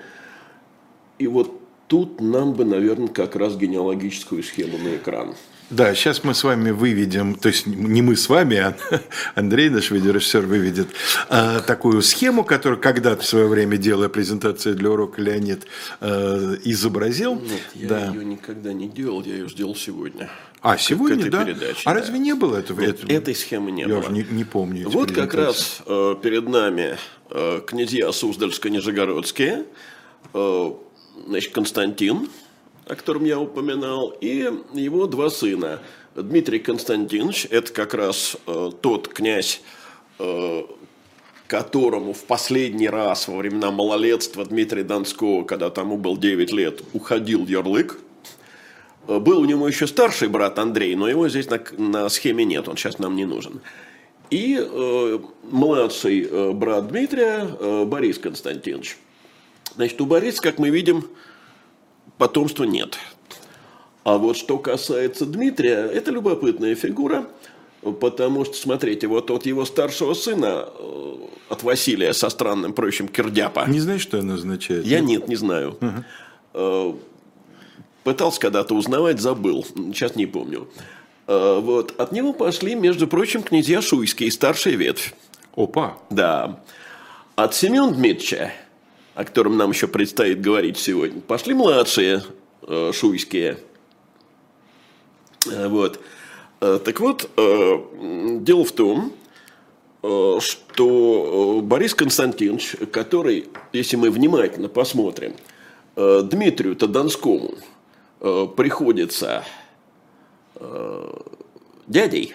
И 1.18 1.26
вот 1.26 1.60
тут 1.88 2.20
нам 2.20 2.52
бы, 2.52 2.64
наверное, 2.64 3.08
как 3.08 3.34
раз 3.34 3.56
генеалогическую 3.56 4.44
схему 4.44 4.78
на 4.78 4.96
экран. 4.96 5.34
Да, 5.68 5.94
сейчас 5.96 6.22
мы 6.22 6.32
с 6.32 6.44
вами 6.44 6.70
выведем, 6.70 7.34
то 7.34 7.48
есть 7.48 7.66
не 7.66 8.00
мы 8.00 8.14
с 8.14 8.28
вами, 8.28 8.56
а 8.56 8.76
Андрей, 9.34 9.68
наш 9.68 9.90
видеорежиссер, 9.90 10.46
выведет 10.46 10.88
а, 11.28 11.60
такую 11.60 12.02
схему, 12.02 12.44
которую 12.44 12.80
когда-то 12.80 13.22
в 13.22 13.26
свое 13.26 13.48
время, 13.48 13.76
делая 13.76 14.08
презентацию 14.08 14.76
для 14.76 14.90
урока, 14.90 15.20
Леонид 15.20 15.66
а, 16.00 16.54
изобразил. 16.62 17.34
Нет, 17.34 17.62
я 17.74 17.88
да. 17.88 18.06
ее 18.06 18.24
никогда 18.24 18.72
не 18.72 18.88
делал, 18.88 19.24
я 19.24 19.34
ее 19.34 19.48
сделал 19.48 19.74
сегодня. 19.74 20.30
А, 20.62 20.78
сегодня, 20.78 21.28
да? 21.30 21.44
Передаче, 21.44 21.82
а 21.84 21.94
да. 21.94 22.00
разве 22.00 22.18
не 22.20 22.34
было 22.34 22.58
этого? 22.58 22.80
Нет, 22.80 23.02
это... 23.02 23.12
Этой 23.12 23.34
схемы 23.34 23.72
не 23.72 23.82
я 23.82 23.88
было. 23.88 23.96
Я 23.96 24.00
уже 24.02 24.12
не, 24.12 24.24
не 24.30 24.44
помню. 24.44 24.88
Вот 24.88 25.10
как 25.10 25.34
раз 25.34 25.82
э, 25.84 26.14
перед 26.22 26.48
нами 26.48 26.96
э, 27.30 27.60
князья 27.66 28.10
Суздальско-Нижегородские, 28.10 29.64
э, 30.32 30.70
значит, 31.26 31.52
Константин, 31.52 32.28
о 32.86 32.94
котором 32.94 33.24
я 33.24 33.38
упоминал, 33.38 34.10
и 34.20 34.50
его 34.72 35.06
два 35.06 35.28
сына. 35.30 35.80
Дмитрий 36.14 36.60
Константинович, 36.60 37.48
это 37.50 37.72
как 37.72 37.92
раз 37.92 38.36
э, 38.46 38.70
тот 38.80 39.08
князь, 39.08 39.60
э, 40.18 40.62
которому 41.46 42.14
в 42.14 42.24
последний 42.24 42.88
раз 42.88 43.28
во 43.28 43.36
времена 43.36 43.70
малолетства 43.70 44.44
Дмитрия 44.44 44.84
Донского, 44.84 45.44
когда 45.44 45.68
тому 45.68 45.98
был 45.98 46.16
9 46.16 46.52
лет, 46.52 46.82
уходил 46.92 47.46
ярлык. 47.46 47.98
Был 49.06 49.40
у 49.40 49.44
него 49.44 49.68
еще 49.68 49.86
старший 49.86 50.28
брат 50.28 50.58
Андрей, 50.58 50.96
но 50.96 51.08
его 51.08 51.28
здесь 51.28 51.48
на, 51.50 51.60
на 51.76 52.08
схеме 52.08 52.44
нет, 52.44 52.68
он 52.68 52.76
сейчас 52.76 52.98
нам 52.98 53.14
не 53.14 53.24
нужен. 53.24 53.60
И 54.30 54.58
э, 54.58 55.18
младший 55.50 56.26
э, 56.28 56.52
брат 56.52 56.88
Дмитрия 56.88 57.46
э, 57.60 57.84
Борис 57.84 58.18
Константинович. 58.18 58.96
Значит, 59.76 60.00
у 60.00 60.06
Бориса, 60.06 60.42
как 60.42 60.58
мы 60.58 60.70
видим, 60.70 61.08
потомства 62.18 62.64
нет. 62.64 62.98
А 64.04 64.18
вот 64.18 64.36
что 64.36 64.58
касается 64.58 65.26
Дмитрия, 65.26 65.88
это 65.92 66.10
любопытная 66.10 66.74
фигура, 66.74 67.26
потому 68.00 68.44
что, 68.44 68.54
смотрите, 68.54 69.06
вот 69.08 69.30
от 69.30 69.46
его 69.46 69.64
старшего 69.64 70.14
сына, 70.14 70.68
э, 70.78 71.14
от 71.48 71.62
Василия 71.62 72.12
со 72.12 72.28
странным 72.28 72.72
прочим 72.72 73.08
Кирдяпа. 73.08 73.64
Не 73.66 73.80
знаешь, 73.80 74.02
что 74.02 74.18
это 74.18 74.34
означает? 74.34 74.84
Я 74.86 75.00
нет, 75.00 75.28
не 75.28 75.36
знаю. 75.36 75.76
Угу. 76.54 76.98
Пытался 78.04 78.40
когда-то 78.40 78.74
узнавать, 78.74 79.20
забыл, 79.20 79.66
сейчас 79.92 80.14
не 80.14 80.26
помню. 80.26 80.68
Э, 81.26 81.58
вот. 81.60 81.98
От 82.00 82.12
него 82.12 82.32
пошли, 82.32 82.74
между 82.74 83.08
прочим, 83.08 83.42
князья 83.42 83.82
Шуйские, 83.82 84.30
старшая 84.30 84.74
ветвь. 84.74 85.14
Опа. 85.56 85.98
Да. 86.10 86.60
От 87.34 87.54
Семена 87.54 87.90
Дмитрича 87.90 88.52
о 89.16 89.24
котором 89.24 89.56
нам 89.56 89.70
еще 89.70 89.88
предстоит 89.88 90.40
говорить 90.42 90.76
сегодня, 90.76 91.20
пошли 91.22 91.54
младшие 91.54 92.22
э, 92.62 92.92
шуйские. 92.92 93.58
Э, 95.50 95.68
вот. 95.68 95.98
Э, 96.60 96.78
так 96.84 97.00
вот, 97.00 97.30
э, 97.36 97.78
дело 98.40 98.64
в 98.64 98.72
том, 98.72 99.12
э, 100.02 100.38
что 100.40 101.60
Борис 101.62 101.94
Константинович, 101.94 102.76
который, 102.92 103.48
если 103.72 103.96
мы 103.96 104.10
внимательно 104.10 104.68
посмотрим, 104.68 105.34
Дмитрию 105.96 106.76
Тодонскому 106.76 107.54
приходится 108.20 109.44
дядей, 111.86 112.34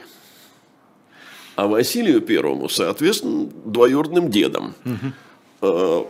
а 1.56 1.68
Василию 1.68 2.22
Первому, 2.22 2.70
соответственно, 2.70 3.52
двоюродным 3.66 4.32
дедом. 4.32 4.74
Угу. 5.62 6.10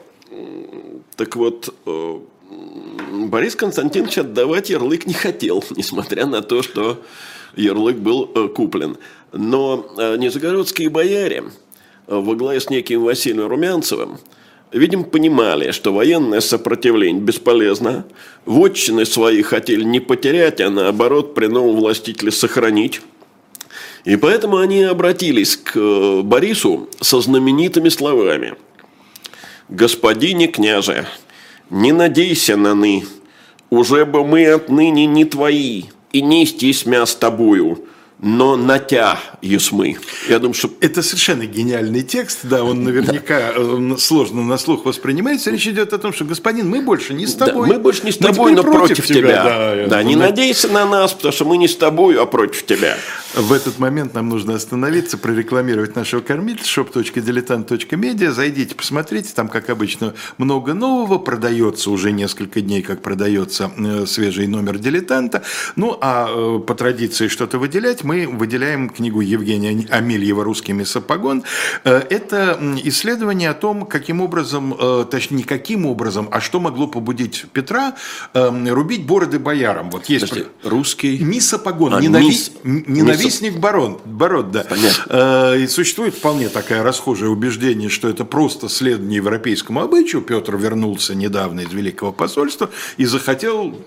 Так 1.17 1.35
вот, 1.35 1.73
Борис 3.11 3.55
Константинович 3.55 4.19
отдавать 4.19 4.69
ярлык 4.69 5.05
не 5.05 5.13
хотел, 5.13 5.63
несмотря 5.75 6.25
на 6.25 6.41
то, 6.41 6.61
что 6.61 7.01
ярлык 7.55 7.97
был 7.97 8.29
э, 8.33 8.47
куплен. 8.49 8.97
Но 9.31 9.93
э, 9.97 10.17
нижегородские 10.17 10.89
бояре 10.89 11.45
э, 12.07 12.15
во 12.15 12.35
главе 12.35 12.59
с 12.59 12.69
неким 12.69 13.03
Василием 13.03 13.47
Румянцевым, 13.47 14.17
видимо, 14.71 15.03
понимали, 15.03 15.71
что 15.71 15.93
военное 15.93 16.41
сопротивление 16.41 17.21
бесполезно, 17.21 18.05
вотчины 18.45 19.05
свои 19.05 19.41
хотели 19.41 19.83
не 19.83 19.99
потерять, 19.99 20.61
а 20.61 20.69
наоборот 20.69 21.33
при 21.33 21.47
новом 21.47 21.77
властителе 21.77 22.31
сохранить. 22.31 23.01
И 24.03 24.15
поэтому 24.15 24.57
они 24.57 24.83
обратились 24.83 25.57
к 25.57 26.21
Борису 26.23 26.89
со 27.01 27.21
знаменитыми 27.21 27.89
словами. 27.89 28.55
«Господине 29.71 30.47
княже, 30.47 31.07
не 31.69 31.91
надейся 31.91 32.55
на 32.57 32.75
ны, 32.75 33.05
уже 33.69 34.05
бы 34.05 34.23
мы 34.23 34.45
отныне 34.47 35.05
не 35.07 35.25
твои, 35.25 35.85
и 36.11 36.21
нести 36.21 36.73
смя 36.73 37.05
с 37.05 37.15
тобою, 37.15 37.85
но 38.19 38.55
на 38.55 38.77
тя 38.77 39.19
есмы. 39.41 39.97
Я 40.29 40.37
думаю, 40.37 40.53
что... 40.53 40.69
Это 40.79 41.01
совершенно 41.01 41.45
гениальный 41.45 42.03
текст, 42.03 42.39
да, 42.43 42.63
он 42.63 42.83
наверняка 42.83 43.53
да. 43.53 43.97
сложно 43.97 44.43
на 44.43 44.57
слух 44.57 44.85
воспринимается. 44.85 45.49
Речь 45.49 45.67
идет 45.67 45.93
о 45.93 45.97
том, 45.97 46.13
что, 46.13 46.25
господин, 46.25 46.69
мы 46.69 46.81
больше 46.81 47.13
не 47.13 47.25
с 47.25 47.33
тобой. 47.33 47.67
Да, 47.67 47.73
мы 47.73 47.79
больше 47.79 48.03
не 48.03 48.11
с 48.11 48.17
тобой, 48.17 48.53
но 48.53 48.61
против, 48.61 48.79
против 48.79 49.07
тебя. 49.07 49.15
тебя. 49.15 49.43
Да, 49.43 49.87
да 49.87 50.03
не 50.03 50.15
надейся 50.15 50.67
на 50.67 50.85
нас, 50.85 51.13
потому 51.13 51.31
что 51.31 51.45
мы 51.45 51.57
не 51.57 51.67
с 51.67 51.75
тобой, 51.75 52.15
а 52.21 52.25
против 52.25 52.65
тебя. 52.65 52.95
В 53.33 53.53
этот 53.53 53.79
момент 53.79 54.13
нам 54.13 54.27
нужно 54.27 54.55
остановиться, 54.55 55.17
прорекламировать 55.17 55.95
нашего 55.95 56.19
кормителя 56.19 56.65
shop.diletant.media. 56.65 58.31
Зайдите, 58.31 58.75
посмотрите, 58.75 59.31
там, 59.33 59.47
как 59.47 59.69
обычно, 59.69 60.15
много 60.37 60.73
нового. 60.73 61.17
Продается 61.17 61.91
уже 61.91 62.11
несколько 62.11 62.59
дней, 62.59 62.81
как 62.81 63.01
продается 63.01 63.71
э, 63.77 64.05
свежий 64.05 64.47
номер 64.47 64.79
дилетанта. 64.79 65.43
Ну, 65.77 65.97
а 66.01 66.27
э, 66.27 66.59
по 66.59 66.75
традиции 66.75 67.29
что-то 67.29 67.57
выделять, 67.57 68.03
мы 68.03 68.27
выделяем 68.27 68.89
книгу 68.89 69.21
Евгения 69.21 69.87
Амельева 69.89 70.43
«Русский 70.43 70.73
месопогон». 70.73 71.43
Э, 71.85 72.01
это 72.09 72.59
исследование 72.83 73.51
о 73.51 73.53
том, 73.53 73.85
каким 73.85 74.19
образом, 74.19 74.77
точнее, 75.09 75.37
не 75.37 75.43
каким 75.43 75.85
образом, 75.85 76.27
а 76.31 76.41
что 76.41 76.59
могло 76.59 76.87
побудить 76.87 77.45
Петра 77.53 77.95
рубить 78.33 79.05
бороды 79.05 79.39
боярам. 79.39 79.89
Вот 79.89 80.07
есть 80.07 80.29
Подожди, 80.29 80.49
русский... 80.63 81.17
Мисопогон, 81.19 81.93
а, 81.93 82.01
ненави... 82.01 82.27
мис... 82.27 82.51
ненавистный 82.63 83.20
Ровесник 83.21 83.59
барон, 83.59 83.99
барон, 84.05 84.51
да. 84.51 84.63
Понятно. 84.63 85.05
Э, 85.09 85.59
и 85.59 85.67
существует 85.67 86.15
вполне 86.15 86.49
такое 86.49 86.83
расхожее 86.83 87.29
убеждение, 87.29 87.89
что 87.89 88.09
это 88.09 88.25
просто 88.25 88.69
следование 88.69 89.17
европейскому 89.17 89.81
обычаю. 89.81 90.21
Петр 90.21 90.55
вернулся 90.57 91.15
недавно 91.15 91.61
из 91.61 91.71
Великого 91.71 92.11
посольства 92.11 92.69
и 92.97 93.05
захотел 93.05 93.77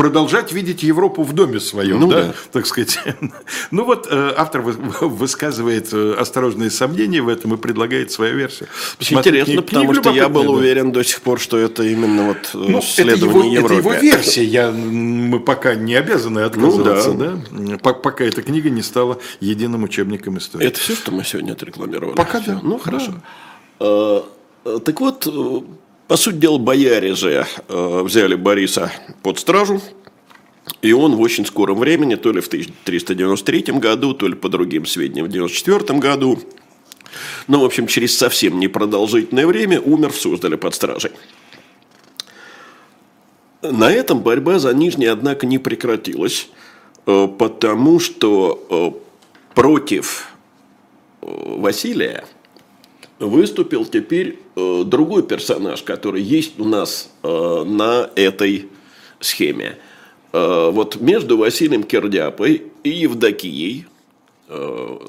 продолжать 0.00 0.50
видеть 0.50 0.82
Европу 0.82 1.22
в 1.22 1.34
доме 1.34 1.60
своем, 1.60 2.00
ну, 2.00 2.08
да, 2.08 2.22
да, 2.22 2.34
так 2.52 2.66
сказать. 2.66 2.98
Ну 3.70 3.84
вот 3.84 4.08
э, 4.10 4.32
автор 4.34 4.62
высказывает 5.02 5.92
э, 5.92 6.14
осторожные 6.18 6.70
сомнения 6.70 7.20
в 7.20 7.28
этом 7.28 7.52
и 7.52 7.56
предлагает 7.58 8.10
свою 8.10 8.34
версию. 8.34 8.70
Интересно, 8.98 9.52
книг, 9.52 9.66
потому 9.66 9.92
книг 9.92 10.02
что 10.02 10.12
я 10.12 10.30
был 10.30 10.44
да. 10.44 10.50
уверен 10.50 10.92
до 10.92 11.04
сих 11.04 11.20
пор, 11.20 11.38
что 11.38 11.58
это 11.58 11.82
именно 11.82 12.28
вот 12.28 12.50
э, 12.54 12.70
ну, 12.70 12.80
следование 12.80 13.58
это 13.58 13.74
его, 13.74 13.74
Европе. 13.74 13.74
Это 13.74 13.88
его 13.88 13.92
версия, 14.00 14.44
я, 14.44 14.70
мы 14.70 15.38
пока 15.38 15.74
не 15.74 15.94
обязаны 15.94 16.40
отказываться, 16.40 17.12
ну, 17.12 17.42
да. 17.50 17.76
да, 17.76 17.92
пока 17.92 18.24
эта 18.24 18.40
книга 18.40 18.70
не 18.70 18.82
стала 18.82 19.18
единым 19.40 19.82
учебником 19.82 20.38
истории. 20.38 20.66
Это 20.66 20.80
все, 20.80 20.94
что 20.94 21.12
мы 21.12 21.24
сегодня 21.24 21.52
отрекламировали? 21.52 22.14
Пока 22.14 22.40
да. 22.40 22.58
Ну, 22.62 22.78
хорошо. 22.78 23.16
Да. 23.78 24.22
Так 24.80 25.00
вот, 25.00 25.26
по 26.10 26.16
сути 26.16 26.38
дела, 26.38 26.58
бояре 26.58 27.14
же 27.14 27.46
э, 27.68 28.02
взяли 28.02 28.34
Бориса 28.34 28.90
под 29.22 29.38
стражу, 29.38 29.80
и 30.82 30.92
он 30.92 31.14
в 31.14 31.20
очень 31.20 31.46
скором 31.46 31.78
времени, 31.78 32.16
то 32.16 32.32
ли 32.32 32.40
в 32.40 32.48
1393 32.48 33.74
году, 33.74 34.12
то 34.12 34.26
ли 34.26 34.34
по 34.34 34.48
другим 34.48 34.86
сведениям 34.86 35.26
в 35.26 35.28
1994 35.28 36.00
году, 36.00 36.40
ну, 37.46 37.60
в 37.60 37.64
общем, 37.64 37.86
через 37.86 38.18
совсем 38.18 38.58
непродолжительное 38.58 39.46
время 39.46 39.80
умер 39.80 40.10
в 40.10 40.16
Суздале 40.16 40.56
под 40.56 40.74
стражей. 40.74 41.12
На 43.62 43.92
этом 43.92 44.18
борьба 44.18 44.58
за 44.58 44.74
Нижний, 44.74 45.06
однако, 45.06 45.46
не 45.46 45.58
прекратилась, 45.58 46.48
э, 47.06 47.28
потому 47.38 48.00
что 48.00 48.66
э, 48.68 49.54
против 49.54 50.26
Василия– 51.20 52.24
выступил 53.20 53.84
теперь 53.84 54.38
э, 54.56 54.82
другой 54.84 55.22
персонаж, 55.22 55.82
который 55.82 56.22
есть 56.22 56.58
у 56.58 56.64
нас 56.64 57.10
э, 57.22 57.64
на 57.64 58.10
этой 58.16 58.68
схеме. 59.20 59.76
Э, 60.32 60.70
вот 60.72 61.00
между 61.00 61.36
Василием 61.36 61.84
Кердяпой 61.84 62.62
и 62.82 62.90
Евдокией, 62.90 63.86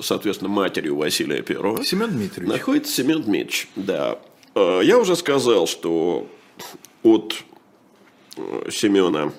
соответственно, 0.03 0.51
матерью 0.51 0.97
Василия 0.97 1.41
Первого, 1.41 1.83
Семен 1.83 2.11
Дмитриевич. 2.11 2.53
находится 2.53 2.93
Семен 2.93 3.23
Дмитриевич. 3.23 3.69
Да. 3.75 4.19
Я 4.53 4.99
уже 4.99 5.15
сказал, 5.15 5.65
что 5.65 6.27
от 7.01 7.37
Семена 8.69 9.33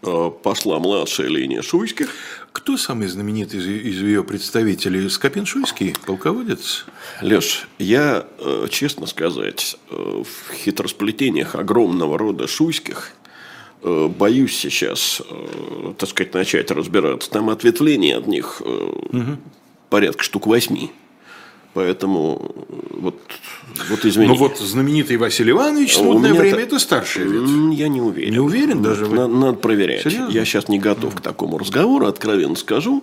пошла 0.00 0.80
младшая 0.80 1.28
линия 1.28 1.62
Шуйских. 1.62 2.41
Кто 2.52 2.76
самый 2.76 3.08
знаменитый 3.08 3.60
из, 3.60 3.66
из 3.66 4.02
ее 4.02 4.22
представителей? 4.22 5.08
Скопин-Шуйский, 5.08 5.96
полководец? 6.04 6.84
Леш, 7.22 7.66
я, 7.78 8.26
э, 8.38 8.66
честно 8.70 9.06
сказать, 9.06 9.76
э, 9.90 9.94
в 9.94 10.54
хитросплетениях 10.54 11.54
огромного 11.54 12.18
рода 12.18 12.46
шуйских 12.46 13.12
э, 13.82 14.08
боюсь 14.08 14.56
сейчас, 14.56 15.22
так 15.98 16.08
сказать, 16.10 16.34
начать 16.34 16.70
разбираться. 16.70 17.30
Там 17.30 17.48
ответвление 17.48 18.18
от 18.18 18.26
них 18.26 18.60
угу. 18.60 19.38
порядка 19.88 20.22
штук 20.22 20.46
восьми. 20.46 20.92
Поэтому 21.74 22.54
вот, 22.90 23.16
вот 23.88 24.04
извини. 24.04 24.28
Ну 24.28 24.34
вот 24.34 24.58
знаменитый 24.58 25.16
Василий 25.16 25.52
Иванович 25.52 25.96
«Смутное 25.96 26.34
время» 26.34 26.60
это 26.60 26.78
старший 26.78 27.24
ветвь. 27.24 27.78
Я 27.78 27.88
не 27.88 28.00
уверен. 28.02 28.30
Не 28.30 28.38
уверен 28.38 28.82
даже? 28.82 29.06
Надо, 29.06 29.28
надо 29.28 29.52
проверять. 29.54 30.02
Серьезно? 30.02 30.30
Я 30.30 30.44
сейчас 30.44 30.68
не 30.68 30.78
готов 30.78 31.14
к 31.14 31.20
такому 31.20 31.56
разговору, 31.56 32.06
откровенно 32.06 32.56
скажу. 32.56 33.02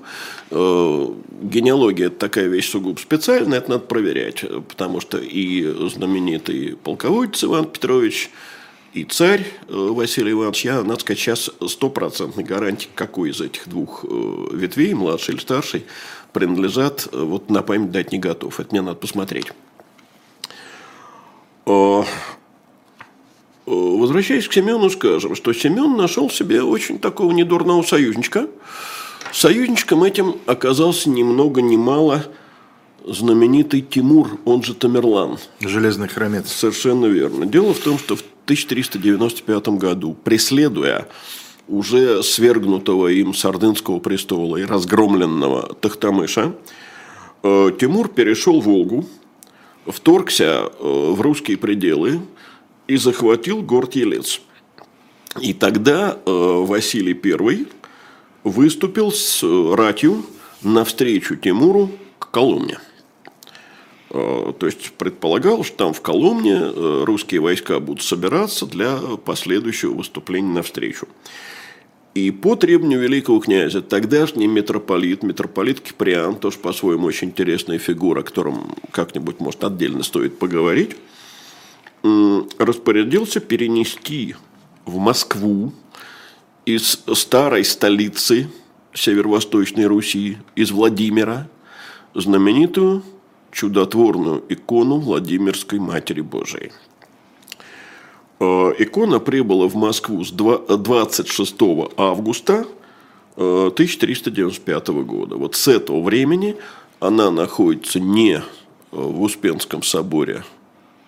Э, 0.51 1.07
генеалогия– 1.41 2.05
это 2.07 2.17
такая 2.17 2.47
вещь 2.47 2.69
сугубо 2.69 2.99
специальная, 2.99 3.57
это 3.57 3.71
надо 3.71 3.85
проверять. 3.85 4.45
Потому 4.67 5.01
что 5.01 5.17
и 5.17 5.63
знаменитый 5.89 6.77
полководец 6.83 7.43
Иван 7.43 7.65
Петрович, 7.65 8.29
и 8.93 9.03
царь 9.03 9.45
э, 9.67 9.73
Василий 9.73 10.31
Иванович, 10.31 10.65
я, 10.65 10.81
надо 10.83 10.99
сказать, 10.99 11.19
сейчас 11.19 11.51
стопроцентной 11.67 12.43
гарантии, 12.43 12.87
какой 12.95 13.29
из 13.29 13.39
этих 13.39 13.67
двух 13.69 14.03
э, 14.03 14.47
ветвей, 14.53 14.93
младший 14.93 15.35
или 15.35 15.41
старший, 15.41 15.85
принадлежат, 16.33 17.07
э, 17.11 17.21
вот 17.21 17.49
на 17.49 17.61
память 17.61 17.91
дать 17.91 18.11
не 18.11 18.19
готов. 18.19 18.59
Это 18.59 18.69
мне 18.71 18.81
надо 18.81 18.97
посмотреть. 18.97 19.51
Э, 21.65 22.01
э, 22.01 22.05
возвращаясь 23.65 24.47
к 24.47 24.53
Семену, 24.53 24.89
скажем, 24.89 25.35
что 25.35 25.53
Семен 25.53 25.95
нашел 25.95 26.29
себе 26.29 26.63
очень 26.63 26.99
такого 26.99 27.31
недурного 27.31 27.83
союзничка. 27.83 28.47
Союзничком 29.31 30.03
этим 30.03 30.37
оказался 30.45 31.09
ни 31.09 31.23
много 31.23 31.61
ни 31.61 31.75
мало 31.75 32.25
знаменитый 33.05 33.81
Тимур, 33.81 34.39
он 34.45 34.63
же 34.63 34.73
Тамерлан. 34.73 35.37
Железный 35.59 36.07
хромец. 36.07 36.51
Совершенно 36.51 37.05
верно. 37.05 37.45
Дело 37.45 37.73
в 37.73 37.79
том, 37.79 37.97
что 37.97 38.15
в 38.15 38.23
1395 38.45 39.69
году, 39.69 40.15
преследуя 40.23 41.07
уже 41.69 42.23
свергнутого 42.23 43.07
им 43.07 43.33
с 43.33 43.45
Ордынского 43.45 43.99
престола 43.99 44.57
и 44.57 44.65
разгромленного 44.65 45.75
Тахтамыша, 45.75 46.53
э, 47.43 47.71
Тимур 47.79 48.09
перешел 48.09 48.59
Волгу, 48.59 49.05
вторгся 49.85 50.71
э, 50.79 51.11
в 51.13 51.21
русские 51.21 51.57
пределы 51.57 52.21
и 52.87 52.97
захватил 52.97 53.61
город 53.61 53.95
Елец. 53.95 54.41
И 55.39 55.53
тогда 55.53 56.17
э, 56.25 56.31
Василий 56.31 57.17
I 57.23 57.67
выступил 58.43 59.11
с 59.11 59.43
ратью 59.43 60.25
навстречу 60.63 61.35
Тимуру 61.35 61.91
к 62.17 62.31
Коломне. 62.31 62.79
То 64.09 64.57
есть 64.63 64.93
предполагал, 64.93 65.63
что 65.63 65.77
там 65.77 65.93
в 65.93 66.01
Коломне 66.01 66.59
русские 67.03 67.41
войска 67.41 67.79
будут 67.79 68.01
собираться 68.01 68.65
для 68.65 68.97
последующего 69.23 69.93
выступления 69.93 70.51
навстречу. 70.51 71.07
И 72.15 72.31
по 72.31 72.55
требованию 72.55 72.99
великого 72.99 73.39
князя 73.39 73.81
тогдашний 73.81 74.47
митрополит, 74.47 75.21
митрополит 75.23 75.79
Киприан, 75.79 76.35
тоже 76.35 76.57
по-своему 76.57 77.05
очень 77.05 77.29
интересная 77.29 77.77
фигура, 77.77 78.21
о 78.21 78.23
котором 78.23 78.75
как-нибудь, 78.91 79.39
может, 79.39 79.63
отдельно 79.63 80.03
стоит 80.03 80.39
поговорить, 80.39 80.95
распорядился 82.57 83.39
перенести 83.39 84.35
в 84.85 84.97
Москву 84.97 85.71
из 86.65 87.03
старой 87.13 87.63
столицы 87.63 88.49
северо-восточной 88.93 89.85
Руси, 89.85 90.37
из 90.55 90.71
Владимира, 90.71 91.47
знаменитую 92.15 93.03
чудотворную 93.51 94.43
икону 94.49 94.97
Владимирской 94.97 95.79
Матери 95.79 96.21
Божией. 96.21 96.71
Э, 98.39 98.73
икона 98.77 99.19
прибыла 99.19 99.67
в 99.67 99.75
Москву 99.75 100.23
с 100.23 100.31
26 100.31 101.55
августа 101.97 102.65
1395 103.35 104.89
э, 104.89 104.91
года. 105.03 105.35
Вот 105.35 105.55
с 105.55 105.67
этого 105.67 106.01
времени 106.01 106.55
она 106.99 107.31
находится 107.31 107.99
не 107.99 108.35
э, 108.35 108.41
в 108.91 109.21
Успенском 109.21 109.83
соборе 109.83 110.45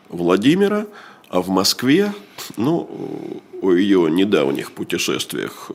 Владимира, 0.10 0.88
а 1.30 1.42
в 1.42 1.48
Москве, 1.48 2.14
ну, 2.58 3.42
о 3.62 3.72
ее 3.72 4.12
недавних 4.12 4.74
путешествиях, 4.74 5.72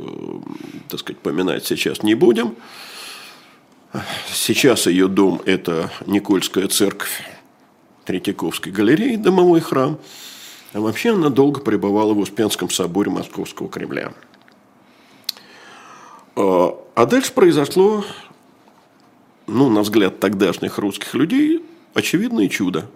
так 0.90 1.00
сказать, 1.00 1.18
поминать 1.20 1.64
сейчас 1.64 2.02
не 2.02 2.14
будем. 2.14 2.54
Сейчас 4.30 4.86
ее 4.86 5.08
дом– 5.08 5.40
это 5.46 5.90
Никольская 6.04 6.68
церковь 6.68 7.22
Третьяковской 8.04 8.68
галереи, 8.70 9.16
домовой 9.16 9.60
храм. 9.60 9.98
А 10.76 10.80
вообще 10.80 11.14
она 11.14 11.30
долго 11.30 11.62
пребывала 11.62 12.12
в 12.12 12.18
Успенском 12.18 12.68
соборе 12.68 13.10
Московского 13.10 13.70
Кремля. 13.70 14.12
А, 16.36 16.78
а 16.94 17.06
дальше 17.06 17.32
произошло, 17.32 18.04
ну, 19.46 19.70
на 19.70 19.80
взгляд 19.80 20.20
тогдашних 20.20 20.76
русских 20.76 21.14
людей, 21.14 21.64
очевидное 21.94 22.48
чудо. 22.48 22.90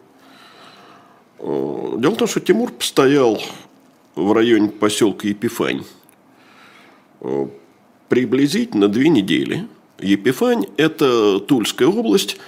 А, 1.39 1.97
дело 1.97 2.13
в 2.13 2.19
том, 2.19 2.29
что 2.29 2.41
Тимур 2.41 2.71
постоял 2.71 3.41
в 4.15 4.31
районе 4.35 4.69
поселка 4.69 5.27
Епифань 5.27 5.87
приблизительно 8.11 8.89
две 8.89 9.09
недели– 9.09 9.67
Епифань– 10.03 10.67
это 10.77 11.41
Тульская 11.41 11.89
область. 11.89 12.39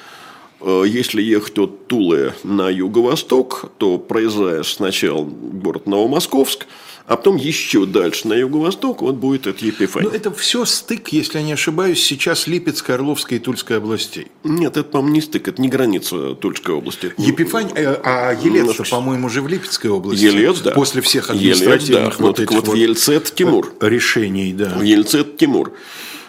Э, 0.62 0.84
если 0.86 1.20
ехать 1.20 1.58
от 1.58 1.88
Тулы 1.88 2.34
на 2.44 2.68
юго-восток, 2.68 3.70
то 3.78 3.98
проезжаешь 3.98 4.74
сначала 4.74 5.24
город 5.24 5.86
Новомосковск, 5.86 6.66
а 7.06 7.16
потом 7.16 7.36
еще 7.36 7.84
дальше 7.84 8.28
на 8.28 8.34
юго-восток 8.34 9.02
вот 9.02 9.16
будет 9.16 9.48
это 9.48 9.64
Епифань. 9.64 10.04
Но 10.04 10.10
ну, 10.10 10.16
это 10.16 10.30
все 10.30 10.64
стык, 10.64 11.08
если 11.08 11.38
я 11.38 11.44
не 11.44 11.52
ошибаюсь, 11.52 12.00
сейчас 12.00 12.46
Липецкой, 12.46 12.94
Орловской 12.94 13.38
и 13.38 13.40
Тульской 13.40 13.78
областей. 13.78 14.28
Нет, 14.44 14.76
это, 14.76 14.84
по-моему, 14.84 15.14
не 15.14 15.20
стык, 15.20 15.48
это 15.48 15.60
не 15.60 15.68
граница 15.68 16.34
Тульской 16.34 16.74
области. 16.74 17.12
Епифань, 17.18 17.72
э, 17.74 18.00
а 18.04 18.32
Елец, 18.32 18.78
ну, 18.78 18.84
по-моему, 18.88 19.26
уже 19.26 19.42
в 19.42 19.48
Липецкой 19.48 19.90
области. 19.90 20.24
Елец, 20.24 20.60
да. 20.60 20.70
После 20.70 21.02
всех 21.02 21.30
административных 21.30 21.88
Елец, 21.88 22.16
да. 22.18 22.24
вот, 22.24 22.38
вот 22.38 22.40
этих 22.40 22.52
вот, 22.52 22.68
вот 22.68 22.76
Ельце 22.76 23.20
Тимур. 23.34 23.72
Решений, 23.80 24.52
да. 24.52 24.76
В 24.76 24.82
Ельце 24.82 25.24
Тимур. 25.24 25.72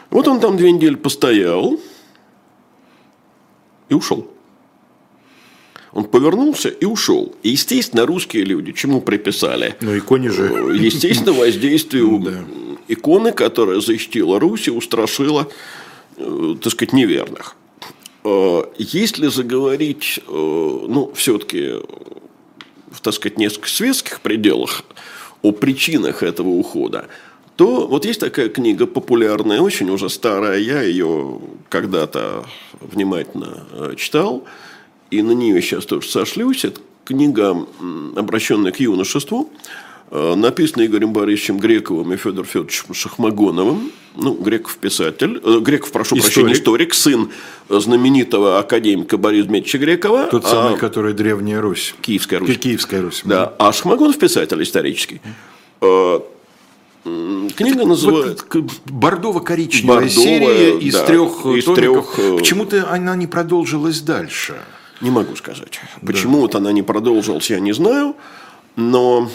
Вот 0.09 0.27
он 0.27 0.39
там 0.39 0.57
две 0.57 0.71
недели 0.71 0.95
постоял 0.95 1.79
и 3.89 3.93
ушел. 3.93 4.29
Он 5.93 6.05
повернулся 6.05 6.69
и 6.69 6.85
ушел. 6.85 7.35
И, 7.43 7.49
естественно, 7.49 8.05
русские 8.05 8.43
люди 8.43 8.71
чему 8.71 8.99
приписали? 8.99 9.75
Ну, 9.81 9.97
иконе 9.97 10.31
же. 10.31 10.45
Э, 10.45 10.75
естественно, 10.75 11.33
воздействию 11.33 12.19
да. 12.25 12.43
иконы, 12.87 13.31
которая 13.31 13.79
защитила 13.79 14.39
Русь 14.39 14.67
и 14.67 14.71
устрашила, 14.71 15.47
э, 16.17 16.55
так 16.61 16.73
сказать, 16.73 16.93
неверных. 16.93 17.55
Э, 18.23 18.63
если 18.77 19.27
заговорить, 19.27 20.19
ну, 20.27 21.11
все-таки, 21.15 21.73
в, 22.91 23.01
так 23.01 23.13
сказать, 23.13 23.37
несколько 23.37 23.69
светских 23.69 24.21
пределах 24.21 24.81
о 25.43 25.51
причинах 25.51 26.23
этого 26.23 26.49
ухода, 26.49 27.07
то 27.55 27.87
вот 27.87 28.05
есть 28.05 28.19
такая 28.19 28.49
книга 28.49 28.87
популярная, 28.87 29.61
очень 29.61 29.89
уже 29.89 30.09
старая, 30.09 30.59
я 30.59 30.81
ее 30.81 31.39
когда-то 31.69 32.45
внимательно 32.79 33.65
э, 33.71 33.93
читал, 33.95 34.45
и 35.11 35.21
на 35.21 35.31
нее 35.31 35.61
сейчас 35.61 35.85
тоже 35.85 36.09
сошлюсь. 36.09 36.65
Это 36.65 36.81
книга, 37.05 37.55
обращенная 38.15 38.71
к 38.71 38.79
юношеству, 38.79 39.51
э, 40.09 40.33
написана 40.35 40.85
Игорем 40.87 41.13
Борисовичем 41.13 41.59
Грековым 41.59 42.13
и 42.13 42.17
Федором 42.17 42.45
Федоровичем 42.45 42.93
Шахмагоновым. 42.95 43.91
Ну, 44.15 44.33
Греков 44.33 44.77
писатель, 44.77 45.39
э, 45.43 45.59
Греков, 45.59 45.91
прошу 45.91 46.17
историк. 46.17 46.33
прощения, 46.33 46.53
историк, 46.53 46.93
сын 46.95 47.29
знаменитого 47.69 48.57
академика 48.57 49.17
Бориса 49.17 49.47
Дмитриевича 49.47 49.77
Грекова. 49.77 50.23
Тот 50.25 50.45
самый, 50.45 50.73
а, 50.73 50.77
который 50.77 51.13
Древняя 51.13 51.61
Русь. 51.61 51.93
Киевская 52.01 52.39
Русь. 52.39 52.57
Киевская 52.57 53.03
Русь. 53.03 53.21
Да. 53.25 53.53
А 53.59 53.71
Шахмагонов 53.71 54.17
писатель 54.17 54.61
исторический. 54.63 55.21
Книга 57.03 57.85
называется... 57.85 58.45
Вот 58.53 58.71
бордово-коричневая 58.85 60.07
серия 60.07 60.77
из 60.79 60.93
да, 60.93 61.05
трех 61.05 61.45
из 61.45 61.65
трех... 61.65 62.17
Э, 62.17 62.37
Почему-то 62.37 62.89
она 62.89 63.15
не 63.15 63.27
продолжилась 63.27 63.99
дальше. 64.01 64.55
Не 65.01 65.11
могу 65.11 65.35
сказать. 65.35 65.81
Почему 66.05 66.35
да. 66.35 66.41
вот 66.41 66.55
она 66.55 66.71
не 66.71 66.81
продолжилась, 66.81 67.49
я 67.49 67.59
не 67.59 67.73
знаю. 67.73 68.15
Но 68.77 69.29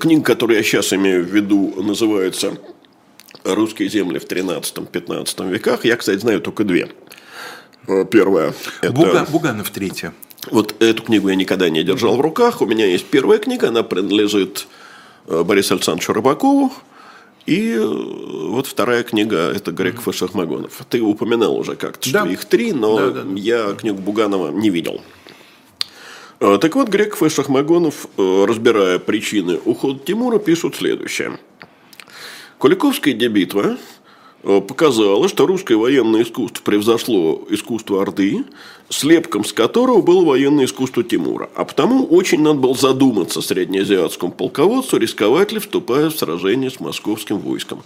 книга, 0.00 0.22
которую 0.22 0.58
я 0.58 0.62
сейчас 0.62 0.92
имею 0.92 1.24
в 1.24 1.28
виду, 1.28 1.82
называется 1.82 2.58
«Русские 3.44 3.88
земли 3.88 4.18
в 4.18 4.26
13-15 4.26 5.50
веках». 5.50 5.86
Я, 5.86 5.96
кстати, 5.96 6.18
знаю 6.18 6.42
только 6.42 6.64
две. 6.64 6.90
Э, 7.86 8.04
первая– 8.04 8.52
это... 8.82 8.92
Буга, 8.92 9.26
Буганов 9.30 9.70
третья. 9.70 10.12
Вот 10.50 10.82
эту 10.82 11.02
книгу 11.02 11.28
я 11.28 11.34
никогда 11.34 11.68
не 11.68 11.82
держал 11.82 12.16
в 12.16 12.20
руках. 12.20 12.60
У 12.60 12.66
меня 12.66 12.86
есть 12.86 13.06
первая 13.06 13.38
книга, 13.38 13.68
она 13.68 13.82
принадлежит 13.82 14.66
э, 15.26 15.42
Борису 15.42 15.74
Александровичу 15.74 16.12
Рыбакову. 16.12 16.72
И 17.46 17.72
э, 17.72 17.84
вот 17.84 18.66
вторая 18.66 19.02
книга– 19.02 19.52
это 19.54 19.72
Греков 19.72 20.08
и 20.08 20.12
Шахмагонов. 20.12 20.72
Ты 20.88 21.00
упоминал 21.00 21.56
уже 21.56 21.76
как-то, 21.76 22.10
да. 22.12 22.20
что 22.20 22.30
их 22.30 22.44
три, 22.44 22.72
но 22.72 22.96
да, 22.96 23.10
да, 23.10 23.22
да. 23.22 23.30
я 23.34 23.74
книгу 23.74 23.98
Буганова 23.98 24.50
не 24.50 24.70
видел. 24.70 25.02
Э, 26.40 26.58
так 26.60 26.74
вот, 26.74 26.88
Греков 26.88 27.22
и 27.22 27.28
Шахмагонов, 27.28 28.06
разбирая 28.16 28.98
причины 28.98 29.58
ухода 29.64 29.98
Тимура, 29.98 30.38
пишут 30.38 30.76
следующее. 30.76 31.38
Куликовская 32.58 33.14
дебитва 33.14 33.78
Э, 34.44 34.60
показало, 34.60 35.28
что 35.28 35.46
русское 35.46 35.74
военное 35.76 36.22
искусство 36.22 36.62
превзошло 36.62 37.44
искусство 37.50 38.02
Орды, 38.02 38.44
слепком 38.88 39.44
с 39.44 39.52
которого 39.52 40.00
было 40.00 40.24
военное 40.24 40.66
искусство 40.66 41.02
Тимура. 41.02 41.50
А 41.56 41.64
потому 41.64 42.04
очень 42.06 42.40
надо 42.40 42.60
было 42.60 42.74
задуматься 42.74 43.42
среднеазиатскому 43.42 44.30
полководцу, 44.30 44.98
рисковать 44.98 45.50
ли, 45.50 45.58
вступая 45.58 46.10
в 46.10 46.16
сражение 46.16 46.70
с 46.70 46.78
московским 46.78 47.38
войском. 47.38 47.82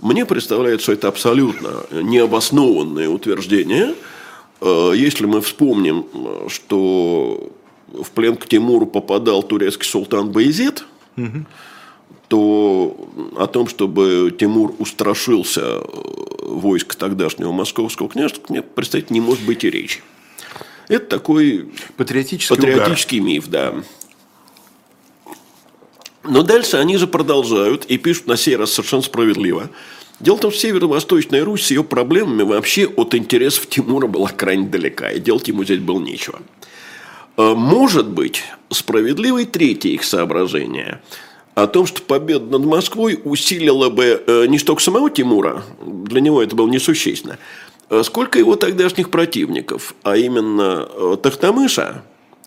Мне 0.00 0.26
представляется, 0.26 0.84
что 0.84 0.92
это 0.92 1.08
абсолютно 1.08 1.84
необоснованное 1.92 3.08
утверждение. 3.08 3.94
Э, 4.60 4.92
если 4.96 5.26
мы 5.26 5.40
вспомним, 5.40 6.06
что 6.48 7.52
в 7.92 8.10
плен 8.10 8.34
к 8.34 8.48
Тимуру 8.48 8.86
попадал 8.86 9.44
турецкий 9.44 9.86
султан 9.86 10.32
Баязид, 10.32 10.84
угу 11.16 11.46
то 12.32 12.96
о 13.36 13.46
том, 13.46 13.68
чтобы 13.68 14.34
Тимур 14.40 14.74
устрашился 14.78 15.60
э, 15.60 15.82
войск 16.40 16.94
тогдашнего 16.94 17.52
московского 17.52 18.08
княжества, 18.08 18.46
мне 18.48 18.62
представить 18.62 19.10
не 19.10 19.20
может 19.20 19.44
быть 19.44 19.64
и 19.64 19.70
речи. 19.70 20.00
Это 20.88 21.04
такой 21.04 21.68
патриотический, 21.98 22.56
патриотический 22.56 23.20
миф, 23.20 23.48
да. 23.48 23.74
Но 26.24 26.42
дальше 26.42 26.78
они 26.78 26.96
же 26.96 27.06
продолжают 27.06 27.84
и 27.84 27.98
пишут 27.98 28.28
на 28.28 28.38
сей 28.38 28.56
раз 28.56 28.72
совершенно 28.72 29.02
справедливо. 29.02 29.68
Дело 30.18 30.38
в 30.38 30.40
том, 30.40 30.52
что 30.52 30.60
Северо-Восточная 30.60 31.44
Русь 31.44 31.66
с 31.66 31.70
ее 31.70 31.84
проблемами 31.84 32.44
вообще 32.44 32.86
от 32.86 33.14
интересов 33.14 33.66
Тимура 33.66 34.06
была 34.06 34.30
крайне 34.30 34.68
далека, 34.68 35.10
и 35.10 35.20
делать 35.20 35.48
ему 35.48 35.64
здесь 35.64 35.80
было 35.80 36.00
нечего. 36.00 36.40
Э, 37.36 37.52
может 37.54 38.08
быть, 38.08 38.42
справедливое 38.70 39.44
третье 39.44 39.90
их 39.90 40.02
соображение– 40.02 41.02
о 41.54 41.66
том, 41.66 41.86
что 41.86 42.02
победа 42.02 42.58
над 42.58 42.64
Москвой 42.64 43.20
усилила 43.24 43.90
бы 43.90 44.22
э, 44.26 44.46
не 44.46 44.58
столько 44.58 44.82
самого 44.82 45.10
Тимура, 45.10 45.62
для 45.84 46.20
него 46.20 46.42
это 46.42 46.56
было 46.56 46.68
несущественно, 46.68 47.38
а 47.88 48.02
сколько 48.02 48.38
его 48.38 48.56
тогдашних 48.56 49.10
противников, 49.10 49.94
а 50.02 50.16
именно 50.16 50.88
э, 50.90 51.16
Тахтамыша, 51.22 52.02